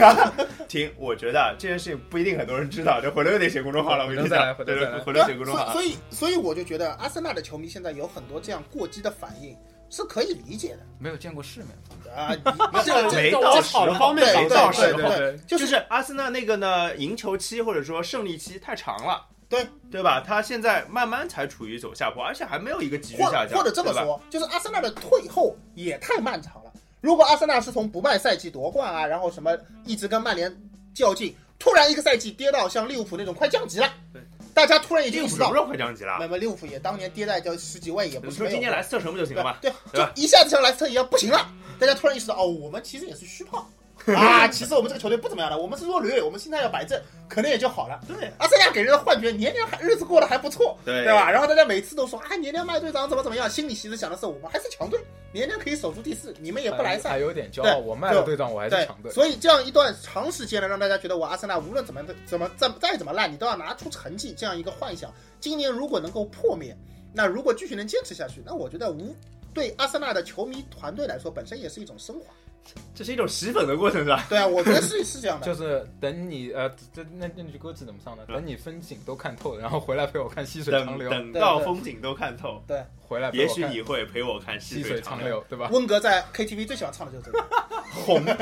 [0.68, 5.72] 停，我觉得这件事情不一定很多人知道，这回头又得写公众号了，我跟你回头再来讲，对对，回头再来回头写公众号啊。
[5.72, 9.56] 所以所以我就觉得阿森纳的球迷现在有很多这样过激的反应
[9.88, 12.34] 是可以理解的没有见过世面，啊。
[12.34, 20.22] 你这个没这到好的候方面想对对到时候就就是是阿森纳那个呢，赢球期或者说胜利期太长了，对对吧？
[20.24, 26.72] 他现在慢慢才处于走下坡，而且还没有一个急剧或下降，或者这么，说，就是阿森纳的退后也太漫长了。
[27.00, 29.50] 如果阿森纳是从不败赛季夺冠啊，然后什么
[29.84, 30.56] 一直跟曼联
[30.94, 34.22] 较劲，突然一个赛季跌到像利物浦那种快降级了对，
[34.54, 36.28] 大家突然已经意识到物浦什么时，候快降级了那？
[36.28, 39.56] 么利物浦也当年跌在就十几位也不你是说今年莱斯特城不就行了吗？
[39.60, 43.68] 对，对就一下子像莱斯特一样不行了，大家突然意识到哦，我们其实也是虚胖
[44.16, 48.00] 啊，其实我们这个球队不怎么样的，我们是弱旅，我们心态要摆正，可能也就好了。
[48.08, 51.30] 对阿森纳给人的幻觉，年年还日子过得还不错，对对吧？
[51.30, 54.98] 然后大家每次都说啊，年年卖队长怎么怎么样，心里其实想的是我们还是强队，
[55.32, 57.18] 年年可以守住第四，你们也不来赛还。
[57.18, 65.12] 有点骄对傲，我卖了队长，我还对是强队，所以这样一段长时间呢，让大家觉得我阿森纳无论怎么怎么再再怎么烂，你都要拿出成绩，这样一个幻想。
[65.38, 66.74] 今年如果能够破灭，
[67.12, 69.14] 那如果继续能坚持下去，那我觉得无
[69.52, 72.32] 对阿森纳的球迷团队来说，本身也是一种升华。
[72.94, 74.24] 这是一种洗粉的过程，是吧？
[74.28, 75.46] 对啊，我觉得是是这样的。
[75.46, 78.24] 就是等你呃，这那那句歌词怎么唱的？
[78.28, 85.26] 嗯等你风景都看透了，然后回来陪我看细水长流，等到风景都看透，对，回来陪也许你会陪我看细细水长长。
[85.26, 85.68] 流，对吧？
[85.72, 87.44] 温格在 KTV 最喜欢唱的就是这个。
[88.06, 88.34] 红豆，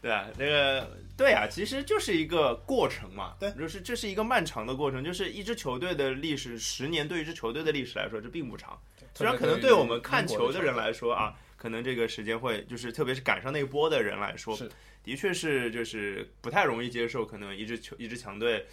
[0.00, 8.76] 对啊，那个对啊，其实就是一个过程嘛，对就是这是一个漫长的过程，就是一支球队的历史，十年对一支球队的历史来说，这并不长。
[9.14, 14.58] 虽然可能对我们看球的人来说啊，可能这个时间会就是特别是赶上那一波的人来说，
[15.04, 18.66] 的确是就是不太容易接受，可能一支球一支强队，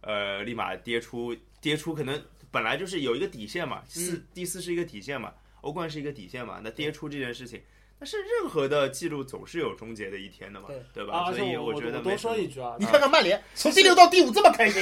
[0.00, 2.22] 呃，立马跌出跌出，可能
[2.52, 7.60] 本来就是有一个底线嘛，四、第四是一个底线嘛，欧冠是一个底线嘛，那跌出这件事情。
[7.98, 11.18] 但是任何的记录总是有终结的一天的嘛，对对吧？
[11.18, 14.80] 啊，所以我觉得我多说一句啊，你看看曼联，从第六到第五这么开心，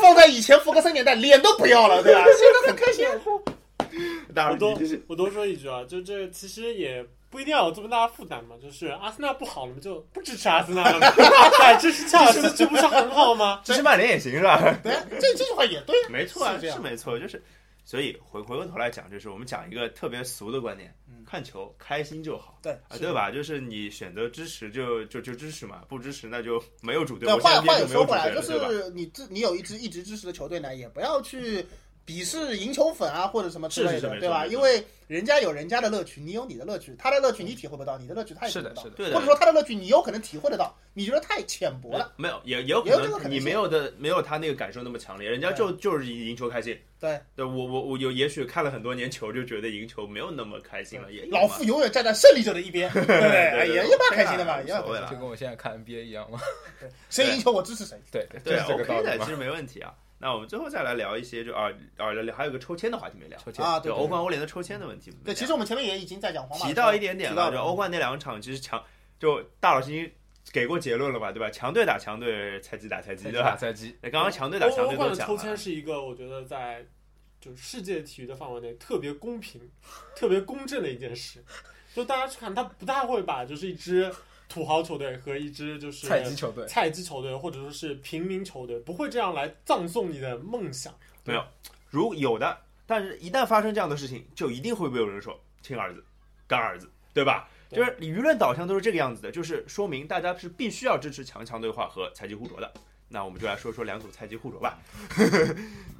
[0.00, 2.24] 放在以前福格森年代脸都不要了，对吧？
[2.24, 3.04] 现在很开心。
[4.34, 8.56] 大我多我多说一句啊，就这其实也不一定要有这么大的负担嘛。
[8.62, 11.08] 就是阿森纳不好，你们就不支持阿森纳了吗？
[11.14, 13.60] 对，支持切尔西，这不是很好吗？
[13.64, 14.60] 支持曼联也行是吧？
[14.82, 15.94] 对啊，这这句话也对。
[16.08, 17.42] 没错啊，是是没错，就是，
[17.84, 23.32] 所以回回过头来讲，就是我们讲一个特别俗的观点，嗯看球开心就好对啊，对吧？
[23.32, 27.26] 就是你选择支持就就就支持嘛，不支持那就没有主队。
[27.28, 28.40] 对，话话也说回来，就？
[28.40, 31.66] 是你自你有一支一直支持的球队呢，也不要去
[32.06, 34.46] 鄙视赢球粉啊或者什么之类的，是是是对吧？
[34.46, 39.10] 因为人家有人家的乐趣，你有你的乐趣，他的乐趣你体会不到，你的乐趣他也体会不到，是的是的。
[39.10, 42.12] 对或者说他的乐趣你有可能体会得到，你觉得太浅薄了。
[42.16, 43.42] 没有，也也有也有可能你这个可能性。
[43.42, 46.78] 没有的，没有他那个感受那么强烈，人家就就是赢球开心。
[46.98, 55.08] 对，对我我我有也许看了很多年球，就觉得赢球没有那么开心了，也老傅永远站在胜利者的一边， 对也也蛮开心的嘛，无也蛮所谓了。
[55.10, 56.38] 就跟我现在看 NBA 一样嘛。
[57.10, 57.98] 谁赢球我支持谁。
[58.10, 59.92] 对，对 OK 的，其实没问题啊。
[60.18, 65.12] 那我们最后再来聊一些，就啊啊，还有个抽签的话题没聊，抽签啊，对欧冠、欧联的抽签的问题。
[65.24, 68.82] 对，其实我们前面也已经在讲皇马提到一点点了，提到就欧冠那两场其实强，
[69.18, 70.10] 就大老师已经
[70.52, 71.50] 给过结论了吧，对吧？
[71.50, 73.50] 强队打强队，菜鸡打菜鸡，对吧？
[73.50, 76.86] 打赛季，刚刚强队打强队欧欧冠的都讲了抽签，是一个我觉得在
[77.40, 79.60] 就是世界体育的范围内特别公平、
[80.14, 81.44] 特别公正的一件事。
[81.94, 84.10] 就大家去看，他不太会把就是一支
[84.48, 90.94] 土豪球队和一支就是菜鸡球队，菜鸡球队或者说是平民球队，不会这样来葬送你的梦想。
[91.24, 91.44] 没有
[91.90, 96.04] 如有的，但是一旦发生这样的事情，就一定会被有人说亲儿子、
[96.46, 97.48] 干儿子，对吧？
[97.68, 102.72] 对就是舆论导向都是这个样子的，就是说明大家是必须要支持强强对话和菜鸡互啄的。
[103.08, 104.78] 那我们就来说说两组菜鸡互啄吧。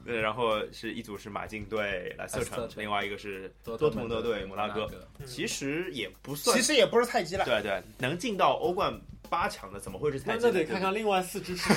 [0.06, 4.88] 呃，然后是一组是马竞队莱斯特另外一个是多多特蒙德对摩纳哥。
[5.18, 7.44] 嗯其实也不算其，实也不是菜鸡了。
[7.44, 8.92] 对对，能进到欧冠
[9.28, 10.38] 八强的怎么会是菜鸡呢？
[10.42, 11.72] 那那得看看另外四支是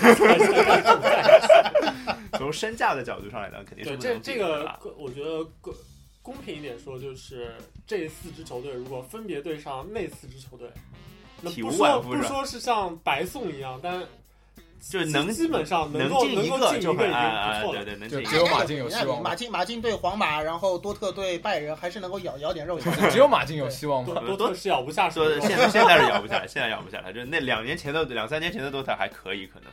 [2.38, 5.74] 从身价的角度上来讲，肯定是对这这个，我觉得公
[6.22, 7.56] 公平一点说，就是
[7.88, 10.70] 这四支球队如果分别对上那四支球队，
[11.42, 14.04] 那体不说不说是像白送一样，但
[14.80, 17.84] 就是能基本上能够进一个能够进一个已经就很不错了。
[17.84, 18.30] 对对，能进一个。
[18.30, 23.12] 只有马竞有希望马竞马竞对皇马，然后多特对拜仁，还是能够咬咬点肉的。
[23.12, 24.24] 只有马竞有希望多吗？
[24.26, 29.70] 多特是咬不下说，现在现在是咬不下来，现在咬不下来，就是那两年前的两三年前的多特还可以，可能。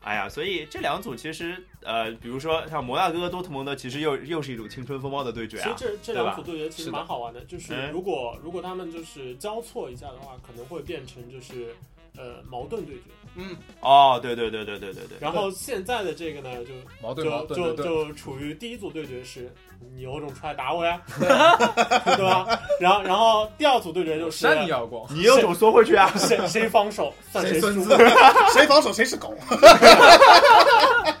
[0.00, 5.98] 哎呀，所以这两组其实呃，比如说像摩纳哥、多特蒙德，其实又又是一种青春风暴的对决啊其实啊。
[6.02, 11.74] 这这两组对决其实蛮好玩的，就是嗯如果如果他们就是交错一下的话，可能会变成就是
[12.16, 13.02] 呃矛盾对决。
[13.36, 15.18] 嗯，哦，对对对对对对对。
[15.20, 16.72] 然后现在的这个呢，就
[17.02, 19.52] 矛盾矛就就就处于第一组对决是，
[19.94, 21.28] 你有种出来打我呀，对
[22.24, 22.58] 吧？
[22.80, 26.10] 然后然后第二组对决就是扇你耳光，你有种缩回去啊！
[26.16, 27.80] 谁谁防守算输谁孙。
[27.82, 27.96] 子，
[28.52, 29.34] 谁防守谁是狗。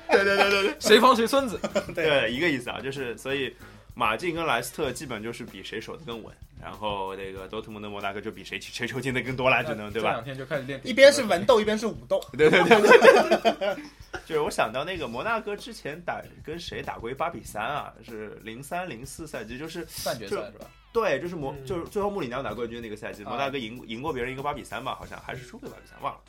[0.08, 1.60] 对对对对对谁防谁孙子。
[1.94, 3.54] 对，一个意思啊，就是所以
[3.98, 10.10] 马竞跟莱斯特基本就是比谁守得更稳，然后那个多特蒙德、摩纳哥就比谁谁球进的更多了，只能对吧？
[10.10, 12.20] 这两天就开始练，一边是文斗，一边是武斗。
[12.36, 13.76] 对对对对，
[14.26, 20.66] 就是我想到那个摩纳哥之前打跟谁打过一八比三啊，是零三零四赛季，就是半决赛是吧？
[20.92, 26.20] 对，就是摩、嗯就是最后穆里尼奥拿冠军那个赛季，啊摩纳哥赢赢过别人一个八比三吧，好像还是输给八比三，忘了。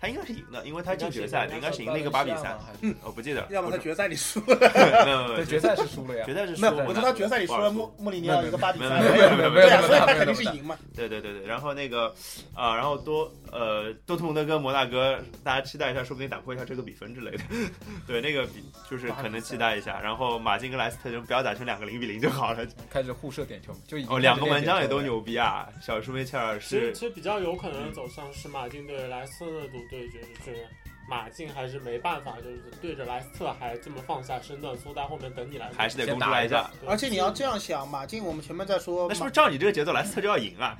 [0.00, 3.48] 他应该是赢的，因为他进决赛应该是赢那个八比三，嗯，我不记得了。
[3.50, 4.56] 要么他决赛里输 了
[5.04, 6.34] 没有没有对，决赛是输了呀决。
[6.34, 10.76] 赛是输了我说他决赛里输了穆穆里尼奥一个八比三，没有没有没有没有对啊，没有所以他肯定是赢嘛。
[10.94, 12.14] 对对对对，然后那个
[12.54, 17.44] 啊、然后多呃多特蒙德跟摩纳哥，大家期待一下，说不定打破一下这个比分之类的。
[18.06, 19.98] 对，那个比就是可能期待一下。
[20.00, 22.66] 然后马竞跟莱斯特就不要打成两个零比零就好了。
[22.90, 24.66] 开始互射点球，就已经哦，两个门。
[24.66, 30.66] 将也都牛逼啊，小舒梅切尔是其实比较有可能走向是马竞对莱斯特那组对决，就是
[31.08, 35.70] 马竞还是没办法，就是对着莱斯特还这么放下身段，缩在后面等你来。
[35.76, 36.70] 还是得攻出来一下。
[36.86, 40.76] 而且你要这样想，马竞我们前面在说，那是不是照你这个节奏，莱斯特就要赢啊？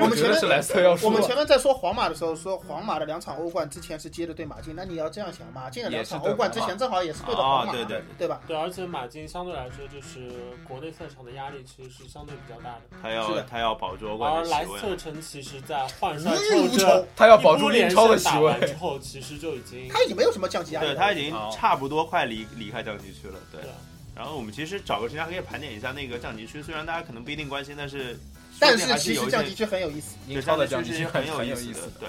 [0.00, 1.22] 我们前面是莱斯特要输我们。
[1.22, 8.40] 前面在说皇马的时候，说皇马的两场欧冠之前是接着对马竞，那你要这样想，马竞的两场欧冠之前正好也是对的皇马，哦对对对吧？
[8.46, 10.30] 对，而且马竞相对来说就是
[10.66, 14.44] 国内赛场的压力其实是相对比较大的，他要他要保住欧冠而。
[14.44, 18.74] 莱斯特城其实在换帅之后，他要保住英超的席胜打完之。
[18.74, 20.86] 后，其实就已经他已经没有什么降级压力。
[20.86, 23.70] 对他已经哦差不多快离离开降级区了，对对。
[24.14, 28.18] 然后我们其实找个时间可以盘点一下那个降级区，虽然大家可能不一定关心，但是
[28.60, 32.00] 但是其实降级区很有意思英超的降级区很有有意思的，。
[32.00, 32.08] 对。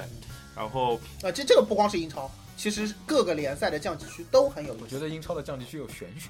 [0.56, 4.84] 然后啊，这这个不光是英超，其实各个联赛的降级区都很有意思。
[4.84, 6.30] 我觉得英超的降级区有玄学，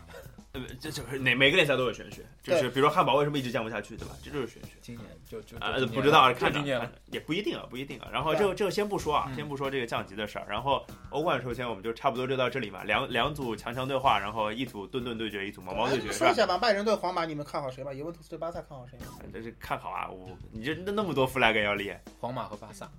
[0.54, 4.16] 呃，这这哪每个联赛都有玄学，就是比如说汉堡为什么一直降不下去，对吧？
[4.24, 4.70] 这就是玄学。
[4.82, 8.10] 今年就就啊、就今年不知道看着今年看也不一定啊，不一定啊。
[8.12, 10.48] 然后这个这个先不说啊，嗯先不说这个降级的事儿。
[10.50, 16.26] 然后欧冠首先我们就差不多就到这里嘛，两两组强强对话，然后一组顿顿对决，一组毛毛对决，是吧？
[16.26, 17.94] 说一下吧，拜仁对皇马，你们看好谁吧？
[17.94, 18.98] 尤文图斯对巴萨看好谁？
[19.32, 22.90] 这是看好啊，我你这那那么多 flag 要立，皇马和巴萨，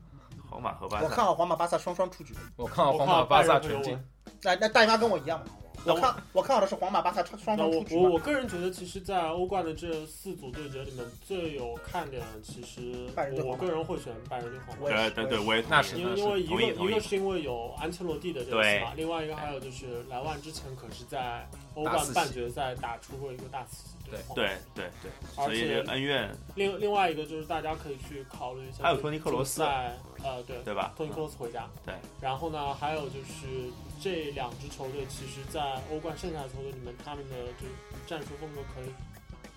[0.50, 1.08] 皇马和巴我。
[1.08, 2.34] 看好皇马、巴萨双双出局。
[2.56, 3.98] 我看好我皇马、巴看好拜萨全进。
[4.42, 5.46] 那那大家跟我一样嘛？
[5.86, 8.02] 我我看我看好的是皇马、巴萨双双出局嘛。
[8.02, 13.08] 我我个人觉得，其实，在欧冠的这四组对决里面，最有看点的，其实
[13.42, 14.84] 我个人会选拜仁对皇马。
[14.84, 30.92] 我也是对对对，我也那是因为因为一个一个是因为有安切洛蒂的这个戏码，另外一个还有就是莱万之前可是在欧冠半决赛打出过一个大四喜对对对对，而且恩怨另另外一个就是大家可以去考虑一下，还有托尼克罗斯在呃对对吧？
[30.96, 33.70] 托尼克罗斯回家，对，然后呢还有就是
[34.00, 37.66] 这两支球队其实，在欧冠剩下的球队里面，他们的就
[38.06, 38.92] 战术风格可以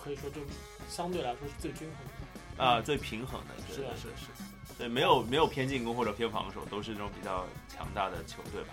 [0.03, 0.41] 可以说就
[0.90, 2.64] 相对来说是最均衡的。
[2.64, 4.44] 啊、最平衡的，对是的是是，
[4.77, 8.69] 对，没有没有偏进攻或者偏防守，都是那种比较强大的球队吧。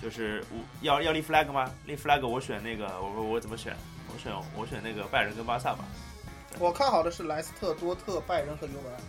[0.00, 1.70] 就是我要要立 flag 吗？
[1.84, 3.76] 立 flag 我选那个，我我我怎么选？
[4.10, 5.84] 我选我选那个拜仁跟巴萨吧。
[6.58, 9.00] 我看好的是莱斯特、多特、拜仁和尤文，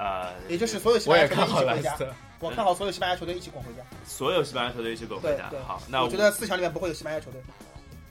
[0.00, 1.90] 呃，也就是所有西我班牙球队也看好一起回家。
[1.90, 3.82] 莱斯特，我看好所有西班牙球队一起滚回家。
[4.06, 5.50] 所有西班牙球队一起滚回家。
[5.66, 7.38] 好，那我觉得四强里面不会有西班牙球队。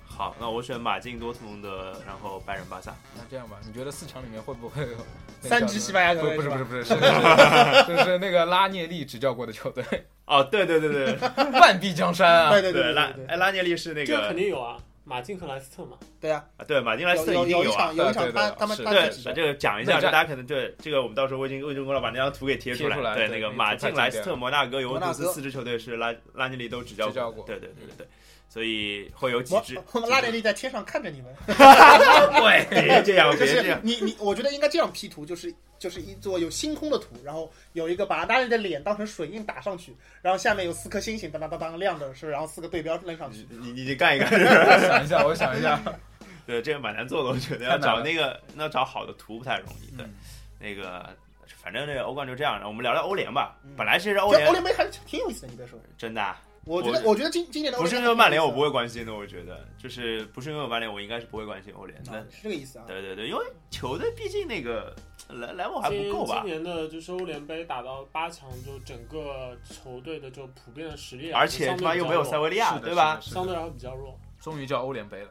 [0.06, 2.94] 好，那我选马竞、多特蒙德，然后拜仁、巴萨。
[3.16, 4.98] 那这样吧，你觉得四强里面会不会有
[5.42, 9.84] 三支西班牙球队不是不是不是是是是那个拉涅利执教过的球队，
[10.26, 11.16] 哦，对对对对
[11.60, 12.52] 半壁江山啊！
[12.52, 14.78] 对对对拉对对哎拉涅利是那这个个肯定有啊，
[15.10, 17.96] 马竞和莱斯特嘛，对啊，啊，对，马竞莱斯特有一定啊有一场。
[17.96, 18.84] 有一场他他们是。
[18.84, 27.44] 对他自己，的这个讲一下，大家可能对这个我们到时候魏军魏军公老把那张图给贴出来对，那个马对那个太竞、莱斯特、摩纳哥、尤文图斯四支球队是拉拉尼利都执教执教过。
[27.46, 28.08] 对对对对对，
[28.50, 29.80] 所以会有几只。
[29.94, 33.80] 我们拉内利在天上看着你们， 对，别这样，就是别这样。
[33.84, 43.48] 你你，我觉得应该这样 P 图，就是就是一座有星空的图，然后有一个把拉内利的脸当成水印打上去，然后下面有四颗星星当当当当亮的是，然后四个对标扔上去。
[43.50, 45.80] 你你你干一干，我 想一下，我想一下，
[46.48, 49.96] 对，这个蛮难做的，我觉得要找那个那找好的图不太容易。
[49.96, 50.16] 对，嗯
[50.60, 51.16] 那个
[51.62, 53.72] 反正这个欧冠就这样，我们聊聊欧联吧嗯。
[53.78, 62.22] 本来其实欧联欧联杯还是挺有意思的，你别说，真的啊我觉得我我觉得今今年的不是因为曼联我不会会关心的，我觉得就是不是因为曼联我应该是不会关心欧联的。
[62.30, 62.86] 是这个意思啊。
[62.88, 64.96] 对对对，因为球队毕竟那个
[65.30, 73.20] 来来往还不够吧今，年的就是欧联杯打到八强，就整个球队的就普遍的实力啊，而且相对他妈又没有比较弱塞维利亚，对吧？？
[73.20, 74.16] 相对来说比较弱。
[74.40, 75.30] 终于叫欧联杯了，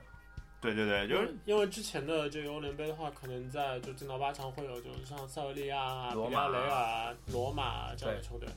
[0.60, 8.48] 对对对，就是因为之前的这个欧联杯的话，可能在就进到八强会有，就是像塞维利亚啊、比罗马利亚雷尔、罗马这样的球队。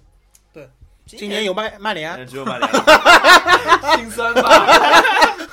[1.05, 2.71] 今年有曼曼联只有曼联，
[3.97, 5.03] 心酸吧？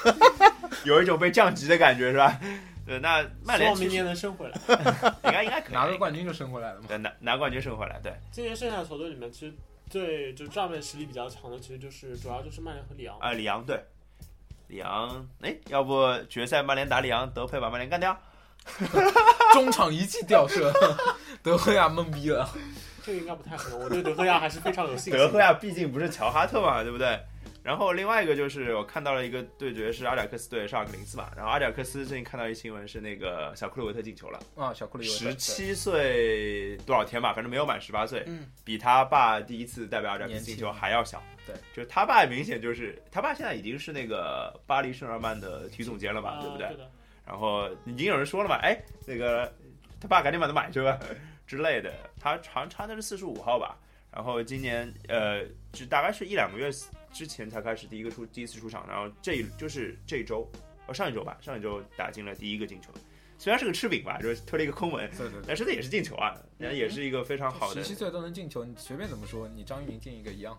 [0.85, 2.39] 有一种被降级的感觉是吧？
[2.87, 4.59] 对，那曼希望明年能升回来。
[5.25, 6.87] 应该应该可以拿个冠军就升回来了嘛。
[6.89, 8.13] 对拿拿冠军升回来，对。
[8.31, 9.53] 今年剩下的球队里面，其实
[9.91, 13.19] 最就账面实力比较强的，其实就是主要就是曼联和里昂。
[13.19, 13.85] 啊，里昂对，
[14.69, 18.19] 里昂，哎，要不决赛曼联打里昂，德佩把曼联干掉？
[19.53, 20.73] 中场一记吊射，
[21.43, 22.49] 德赫亚懵逼了。
[23.09, 25.15] 这个应该不太合，我对德赫亚还是非常有信心。
[25.15, 27.19] 德赫亚毕竟不是乔哈特嘛，对不对？
[27.63, 41.23] 然后另外一个就是我看到了一个对决是阿贾克斯对沙尔克零四嘛，然后阿贾克斯最近看到一新闻是那个小库利维特进球了，啊，小库里维特十七岁多少天吧，反正没有满十八岁，嗯，比他爸第一次代表阿贾克斯进球还要小。
[41.47, 46.69] 对，就是他爸明显就是他爸现在已经是那个巴黎圣日耳曼的体育总监了嘛，啊对不对？
[46.69, 46.87] 对，
[47.27, 49.51] 然后已经有人说了嘛，哎，那个
[49.99, 50.99] 他爸赶紧把他买去吧
[51.49, 51.93] 之类的。
[52.21, 53.77] 他好像穿的是四十五号吧，
[54.13, 56.71] 然后今年呃，就大概是一两个月
[57.13, 60.49] 之前才开始第一个出第一次出场，然后这就是这一周，
[60.87, 62.93] 哦上一周吧，上一周打进了第一个进球。
[63.41, 65.43] 虽然是个吃饼吧，就是推了一个空门，对对对。
[65.47, 70.59] 但是那也是进球啊，然后也是一个非常好的十，七岁都能进球，你随便怎么说，你张玉宁进一个一样，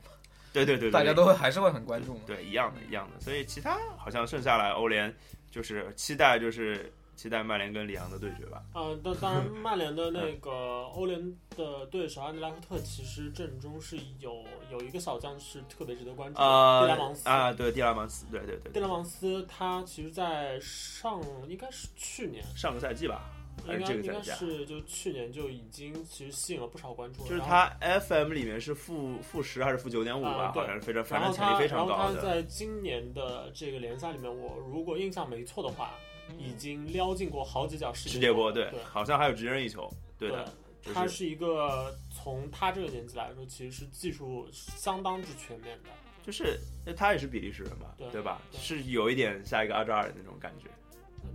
[0.54, 2.22] 对对对 对，大家都会还是会很关注嘛。
[2.26, 3.20] 对一样的，一样的。
[3.20, 5.14] 所以其他好像剩下来欧联
[5.52, 6.90] 就是期待就是
[7.20, 8.64] 期待曼联跟里昂的对决吧。
[8.72, 11.20] 啊，当当然，曼联的那个欧联
[11.58, 14.42] 的对手安德莱赫特，其实阵中是有
[14.72, 23.30] 有一个小将是特别值得关注的，呃蒂拉芒斯啊，对，蒂拉芒斯，对对对蒂拉芒斯他其实，在上应该是去年，上个赛季吧，
[23.68, 24.22] 应该应该？
[24.22, 27.28] 是就去年就已经其实吸引了不少关注了。
[27.28, 32.22] 就是然后他 FM 里面是负负十还是负九点五吧啊，对好像是非常潜力非然后他常高的。
[32.22, 35.94] 在今年的这个联赛里面，我如果印象没错的话，
[36.38, 40.46] 已经撩进过好几脚世世界波对对，好像还有直任意球，对的，
[40.82, 40.94] 就是。
[40.94, 45.90] 他是一个从他这个年纪来说，其实是技术相当之全面的。
[46.22, 48.42] 就是那他也是比利时人嘛，对对吧？
[48.52, 48.60] 对。
[48.60, 50.70] 是有一点下一个阿扎尔的那种感觉，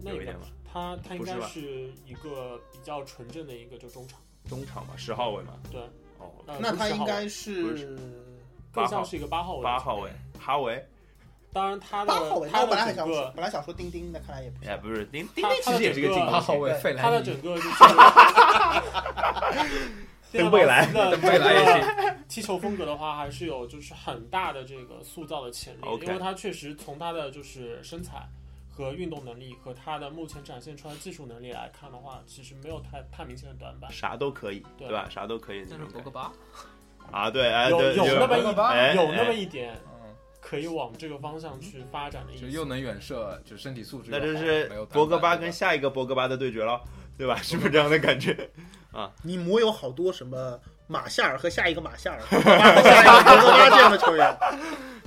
[0.02, 5.80] 那个有一点吧他他应该是一个比较纯正的一个就中场，中场嘛，十号位嘛，对，
[6.18, 7.96] 哦，呃那他应该是
[8.72, 9.64] 更像是一个八号位。
[9.64, 10.84] 八号位，哈维，
[11.54, 12.50] 当然他的八号位。
[12.52, 14.68] 那他我本来还想说，的整个本来想说丁丁的，看来也不是。
[14.70, 17.68] 哎，不是丁丁丁，其实也是个进他的整个攻八号位对费莱尼他的整，个就是
[20.32, 22.16] 登贝莱的登贝莱也行。
[22.28, 28.26] 踢球风格的话，还是有就是很大的这个塑造的潜力因为他确实从他的就是身材
[28.68, 33.92] 和运动能力和他的目前展现出来的技术能力来看的话，其实没有太太明显的短板。
[33.92, 35.08] 啥都可以，对对吧？
[35.08, 36.32] 啥都可以那但种感觉是博格巴，
[37.12, 38.52] 啊，对，哎，有对，有那么一有
[39.12, 39.93] 那么哎一点嗯，
[40.46, 42.42] 可以往这个方向去发展的意思。
[42.42, 46.78] 就又能远射，就身体素质，那这是博格巴跟下一个博格巴的对决了，
[47.16, 47.36] 对吧？
[47.42, 48.50] 是不是这样的感觉？
[48.92, 54.36] 啊你模有好多什么马夏尔和下一个马夏尔，下一个博格巴这样的球员。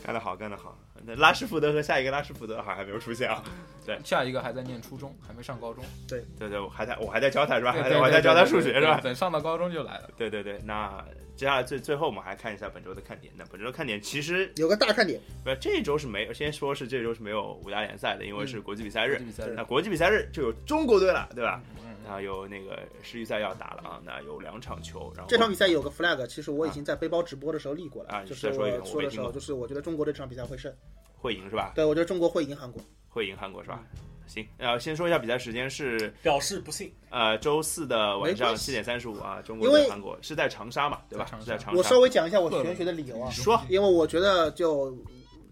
[0.03, 0.76] 干得好，干得好。
[1.07, 3.41] 那拉什福德和下一个拉什福德好像还没有出现啊。
[3.85, 7.71] 对下一个还在念初中，还没上高中，对对，我还在我还在教他是吧？
[7.71, 8.99] 对对还在我还在教他对对数学是吧？
[9.01, 10.09] 等上到高中就来了。
[10.17, 11.01] 对对对，那
[11.38, 13.31] 接下来最最后我们还看一下本周的看点。
[13.38, 19.25] 那本周的看点其实有个大看点，不这一周是没有，先说是这周是没有五大联赛的，因为是国际比赛日国际。
[19.25, 21.61] 比赛日那国际比赛日就有中国队了，对吧？
[21.85, 30.73] 嗯那有那个世预赛要打了啊，那有两场球，然后这场比赛有个 flag，其实我已经在背包直播的时候立过了，啊就是说一说的时候，就是我觉得中国队这场比赛会胜，
[31.17, 31.73] 会赢是吧？
[31.75, 32.81] 对我觉得中国会赢韩国。
[33.09, 33.84] 会赢韩国是吧？
[34.27, 41.31] 行，然后先说一下比赛时间是表示不信，呃周四的晚上七点三十五啊，中国对韩国是在长沙嘛，对吧在？
[41.31, 41.77] 长沙是在长沙。
[41.77, 44.97] 我稍微讲一下我玄学的理由啊，你说因为我觉得就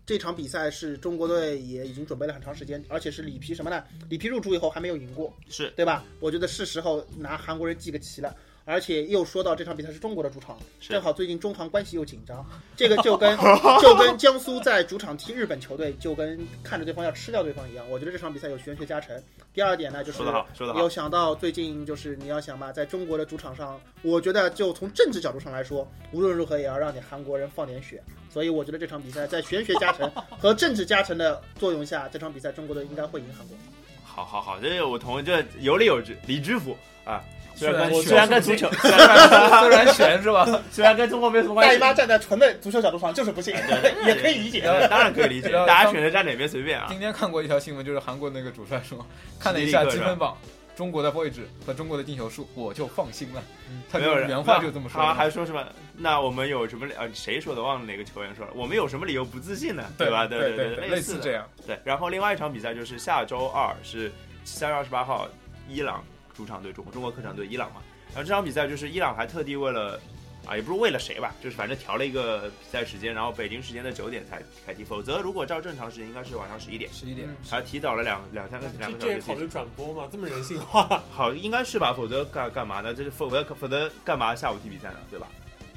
[0.06, 3.84] 这场比赛是中国队也已经准备了很长时间，而且是里皮什么呢？
[4.08, 6.06] 里皮入主以后还没有赢过，是对吧？
[6.20, 8.36] 我觉得是时候拿韩国人记个齐了。
[8.66, 12.44] 而且又说到这场比赛是中国的主场，正好最近中韩关系又紧张，
[12.76, 13.38] 这个就跟
[13.80, 17.86] 就跟江苏在主场踢日本球队，就跟看着对方要吃掉对方一样。
[17.90, 19.16] 我觉得这场比赛有玄学加成。
[19.54, 20.90] 第二点呢，就是说得好，说得好有。
[20.90, 28.04] 想到最近就是你要想吧，在中国的主场上，我觉得就从政治角度上来说，无论如何也要让你韩国人放点血。
[28.32, 33.56] 所以我觉得这场比赛在玄学加成 和政治加成的作用下，这场比赛中国队应该会赢韩国。
[34.04, 36.76] 好好好，这我同意，这有理有据，理知府
[37.06, 37.24] 啊。
[37.56, 40.62] 虽然跟玄虽然跟足球， 虽然虽然悬是吧？
[40.72, 43.54] 虽然跟中国没什么关系，大姨妈站在纯的足球角度上就是不信，
[44.06, 44.62] 也可以理解。
[44.62, 46.88] 呃当然可以理解，大家选择站哪边随便啊。
[46.90, 49.06] 今天看过一条新闻，就是韩国那个主帅说，
[49.40, 50.38] 看了一下积分榜，
[50.76, 53.42] 中国的位置和中国的进球数，我就放心了。
[53.90, 55.08] 他就没有人原话就这么说的。
[55.08, 55.64] 他还说什么？
[55.98, 56.86] 那我们有什么？
[56.98, 57.62] 呃，谁说的？
[57.62, 58.52] 忘了哪个球员说了。
[58.54, 59.84] 我们有什么理由不自信呢？
[59.98, 60.28] 对吧？
[60.28, 61.48] 对对对类似这样。
[61.66, 64.12] 对，然后另外一场比赛就是下周二是
[64.44, 65.28] 三月二十八号，
[65.70, 66.04] 伊朗
[66.36, 67.82] 主场对中国，中国客场对伊朗嘛。
[68.14, 70.00] 然后这场比赛就是伊朗还特地为了
[70.46, 79.22] 啊，也不是为了谁吧，就是反正调了一个比赛时间，然后北京时间的九点才开踢，否则如果照正常时间应该是晚上十一点，十一点，还提早了两两三个两个小时踢。
[79.28, 80.08] 这也考虑转播吗？
[80.12, 81.02] 这么人性化？
[81.12, 82.94] 好，应该是吧，否则干干嘛呢？
[82.94, 85.00] 这是否则否则干嘛下午踢比赛呢？
[85.10, 85.28] 对吧？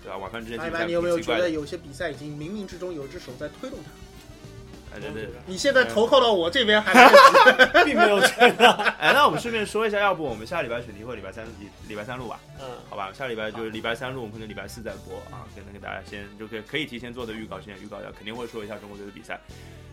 [0.03, 0.19] 对吧？
[0.19, 3.91] 晚饭之前踢比赛你有没有觉得有些比赛已经冥冥之中有一只手在推动它？
[4.95, 5.35] 哎对对对。
[5.47, 7.09] 你现在投靠到我这边还
[7.85, 8.71] 并没有觉得。
[8.99, 12.41] 哎，那我们顺便说一下，要不我们下礼拜选题会礼拜三礼礼拜三录吧？
[12.61, 19.41] 嗯，好吧，下礼拜就是礼拜三录，我们可能礼拜四再播啊，可能给大家先就可以可以提前做的预告，先预告一下，肯定会说一下中国队的比赛，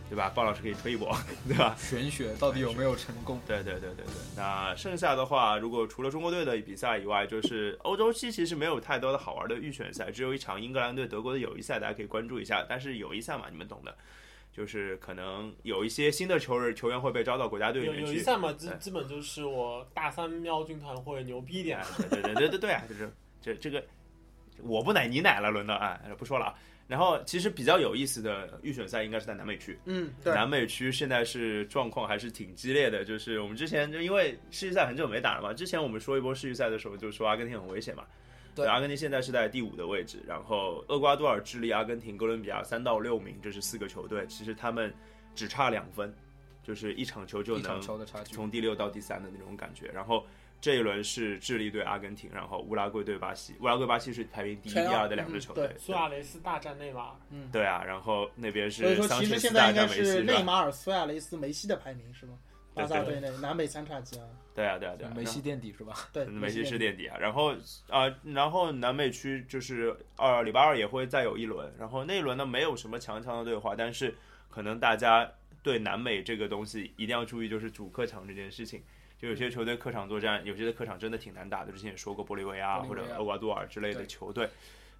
[0.08, 0.30] 对吧？
[0.34, 1.16] 鲍老师可以吹一波，
[1.46, 1.74] 对吧？
[1.78, 3.40] 玄学到底有没有成功？
[3.46, 4.14] 对对对对对。
[4.36, 12.64] 那剩下的话，如果除了中国队的比赛以外，就是欧洲期其实没有太多的好玩的预选赛，只有一场英格兰对德国的友谊赛，大家可以关注一下。
[12.68, 13.94] 但是友谊赛嘛，你们懂的。
[14.56, 21.84] 就是可能有一些新的球员球员会被招到国家队里有面去，有一赛嘛，基对基本就是我大三喵军团会牛逼一点哎。
[22.08, 23.12] 对对对对对对啊，就是
[23.42, 23.84] 这这个
[24.62, 26.54] 我不奶你奶了，轮到哎不说了啊。
[26.88, 33.04] 然后其实比较有意思的预选赛应该是在南美区，嗯，对，南美区现在是状况还是挺激烈的。
[33.04, 38.04] 就是我们之前就因为世预赛很久没打了嘛，之前我们说一波世预赛的时候就说阿根廷很危险嘛。
[38.56, 44.92] 对阿根廷现在是在第五的位置，然后厄瓜多尔、智利、阿根廷、哥伦比亚三到六名，这是四个球队，其实他们
[45.34, 46.12] 只差两分，
[46.62, 47.78] 就是一场球就能。
[48.24, 49.88] 从第六到第三的那种感觉。
[49.88, 50.24] 然后
[50.58, 53.54] 这一轮是智利对阿根廷，然后乌拉圭对巴西。
[53.60, 55.78] 乌拉圭、巴西是排名第一、第二二的两支球队嗯。
[55.78, 57.16] 苏亚雷斯大战内马尔，
[57.52, 60.32] 对啊，然后那边所以说其是桑切斯实现在应该大战梅西，是吧？
[60.32, 62.38] 是内马尔、苏亚雷斯、梅西的排名是吗？
[62.76, 65.12] 对巴萨队内南北三叉戟啊，对啊，对啊，对啊。
[65.16, 65.94] 梅西垫底是吧？
[66.12, 67.54] 对，梅西是垫垫底啊，然后
[67.88, 74.14] 啊、然后南美区就是二礼拜二也会再有一轮，然后那一轮呢没有什么强强的对话，但是
[74.50, 75.32] 可能大家
[75.62, 78.82] 对南美这个东西一定要注意，就是主客场这件事情。
[79.18, 81.72] 就有些球队客场作战，有些的客场真的挺难打的。
[81.72, 84.46] 之前也说过玻利维亚或者厄瓜多尔之类的球队，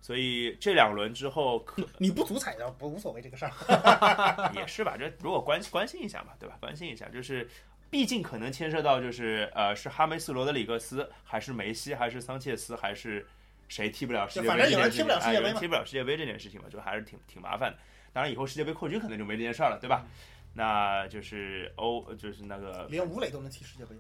[0.00, 3.52] 所以这两轮之后可你不足彩的不无所谓这个事儿。
[4.54, 6.56] 也是吧，这如果关关心一下嘛，对吧？
[6.60, 7.48] 关心一下，就是
[7.90, 13.26] 毕竟可能牵涉到就是呃，是哈梅斯罗德里格斯，还是梅西，还是桑切斯，还是
[13.68, 17.78] 谁踢不了世界杯反正有人踢不了世界杯踢不了世界杯这件事情嘛，就还是挺挺麻烦的。
[18.12, 20.06] 当然，以后世界杯扩军可能就没这件事儿了，对吧？
[20.54, 23.94] 那就是欧，就是那个连吴磊都能踢世界杯，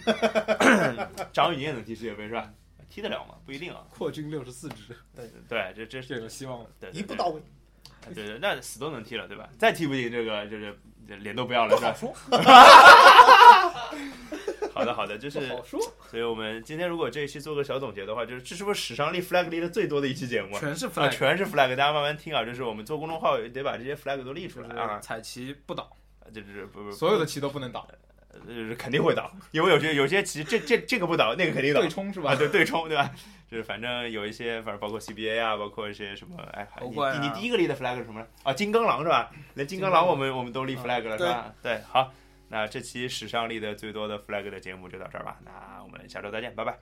[1.30, 2.50] 张玉宁也能踢世界杯是吧？
[2.90, 3.36] 踢得了吗？
[3.46, 3.86] 不一定啊。
[3.88, 6.66] 扩军六十四支，对对，这这这有希望了。
[6.78, 7.40] 对对对一步到位，
[8.14, 9.48] 对对，那死都能踢了，对吧？
[9.58, 11.92] 再踢不进，这个就是脸都不要了，是吧？
[11.92, 12.12] 好说。
[14.72, 15.78] 好的好的，就是好说，
[16.10, 20.60] 所以我们今天如果这一期做个小总结的话，就是这是不是史上立 flag 立的最多的一期节目啊？
[20.60, 22.44] 全是啊，flag，全是 flag，大家慢慢听啊。
[22.44, 25.94] 就是我们做公众号得把这些 flag 都立出就是来啊，彩旗不倒，
[26.32, 27.86] 就是不不，所有的旗都不能倒，
[28.46, 32.36] 就是肯定会倒，因为有些有些棋这这这个不倒，那个肯定倒对冲是吧啊，？
[32.36, 33.10] 对对冲对吧？
[33.50, 38.26] 就是反正有一些，反正包括 CBA 啊，包括一些什么，哎，还你啊你你第一个立的 flag 是什么呢？
[38.44, 39.30] 啊，金刚狼是吧？
[39.54, 41.52] 连金刚狼我们我们都立 flag 了是吧？
[41.60, 42.12] 对，好，
[42.48, 46.78] 那这期史上立的最多的 flag 的节目就到这儿吧，那我们下周再见，拜拜。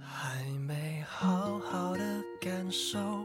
[0.00, 3.24] 还没好好的感受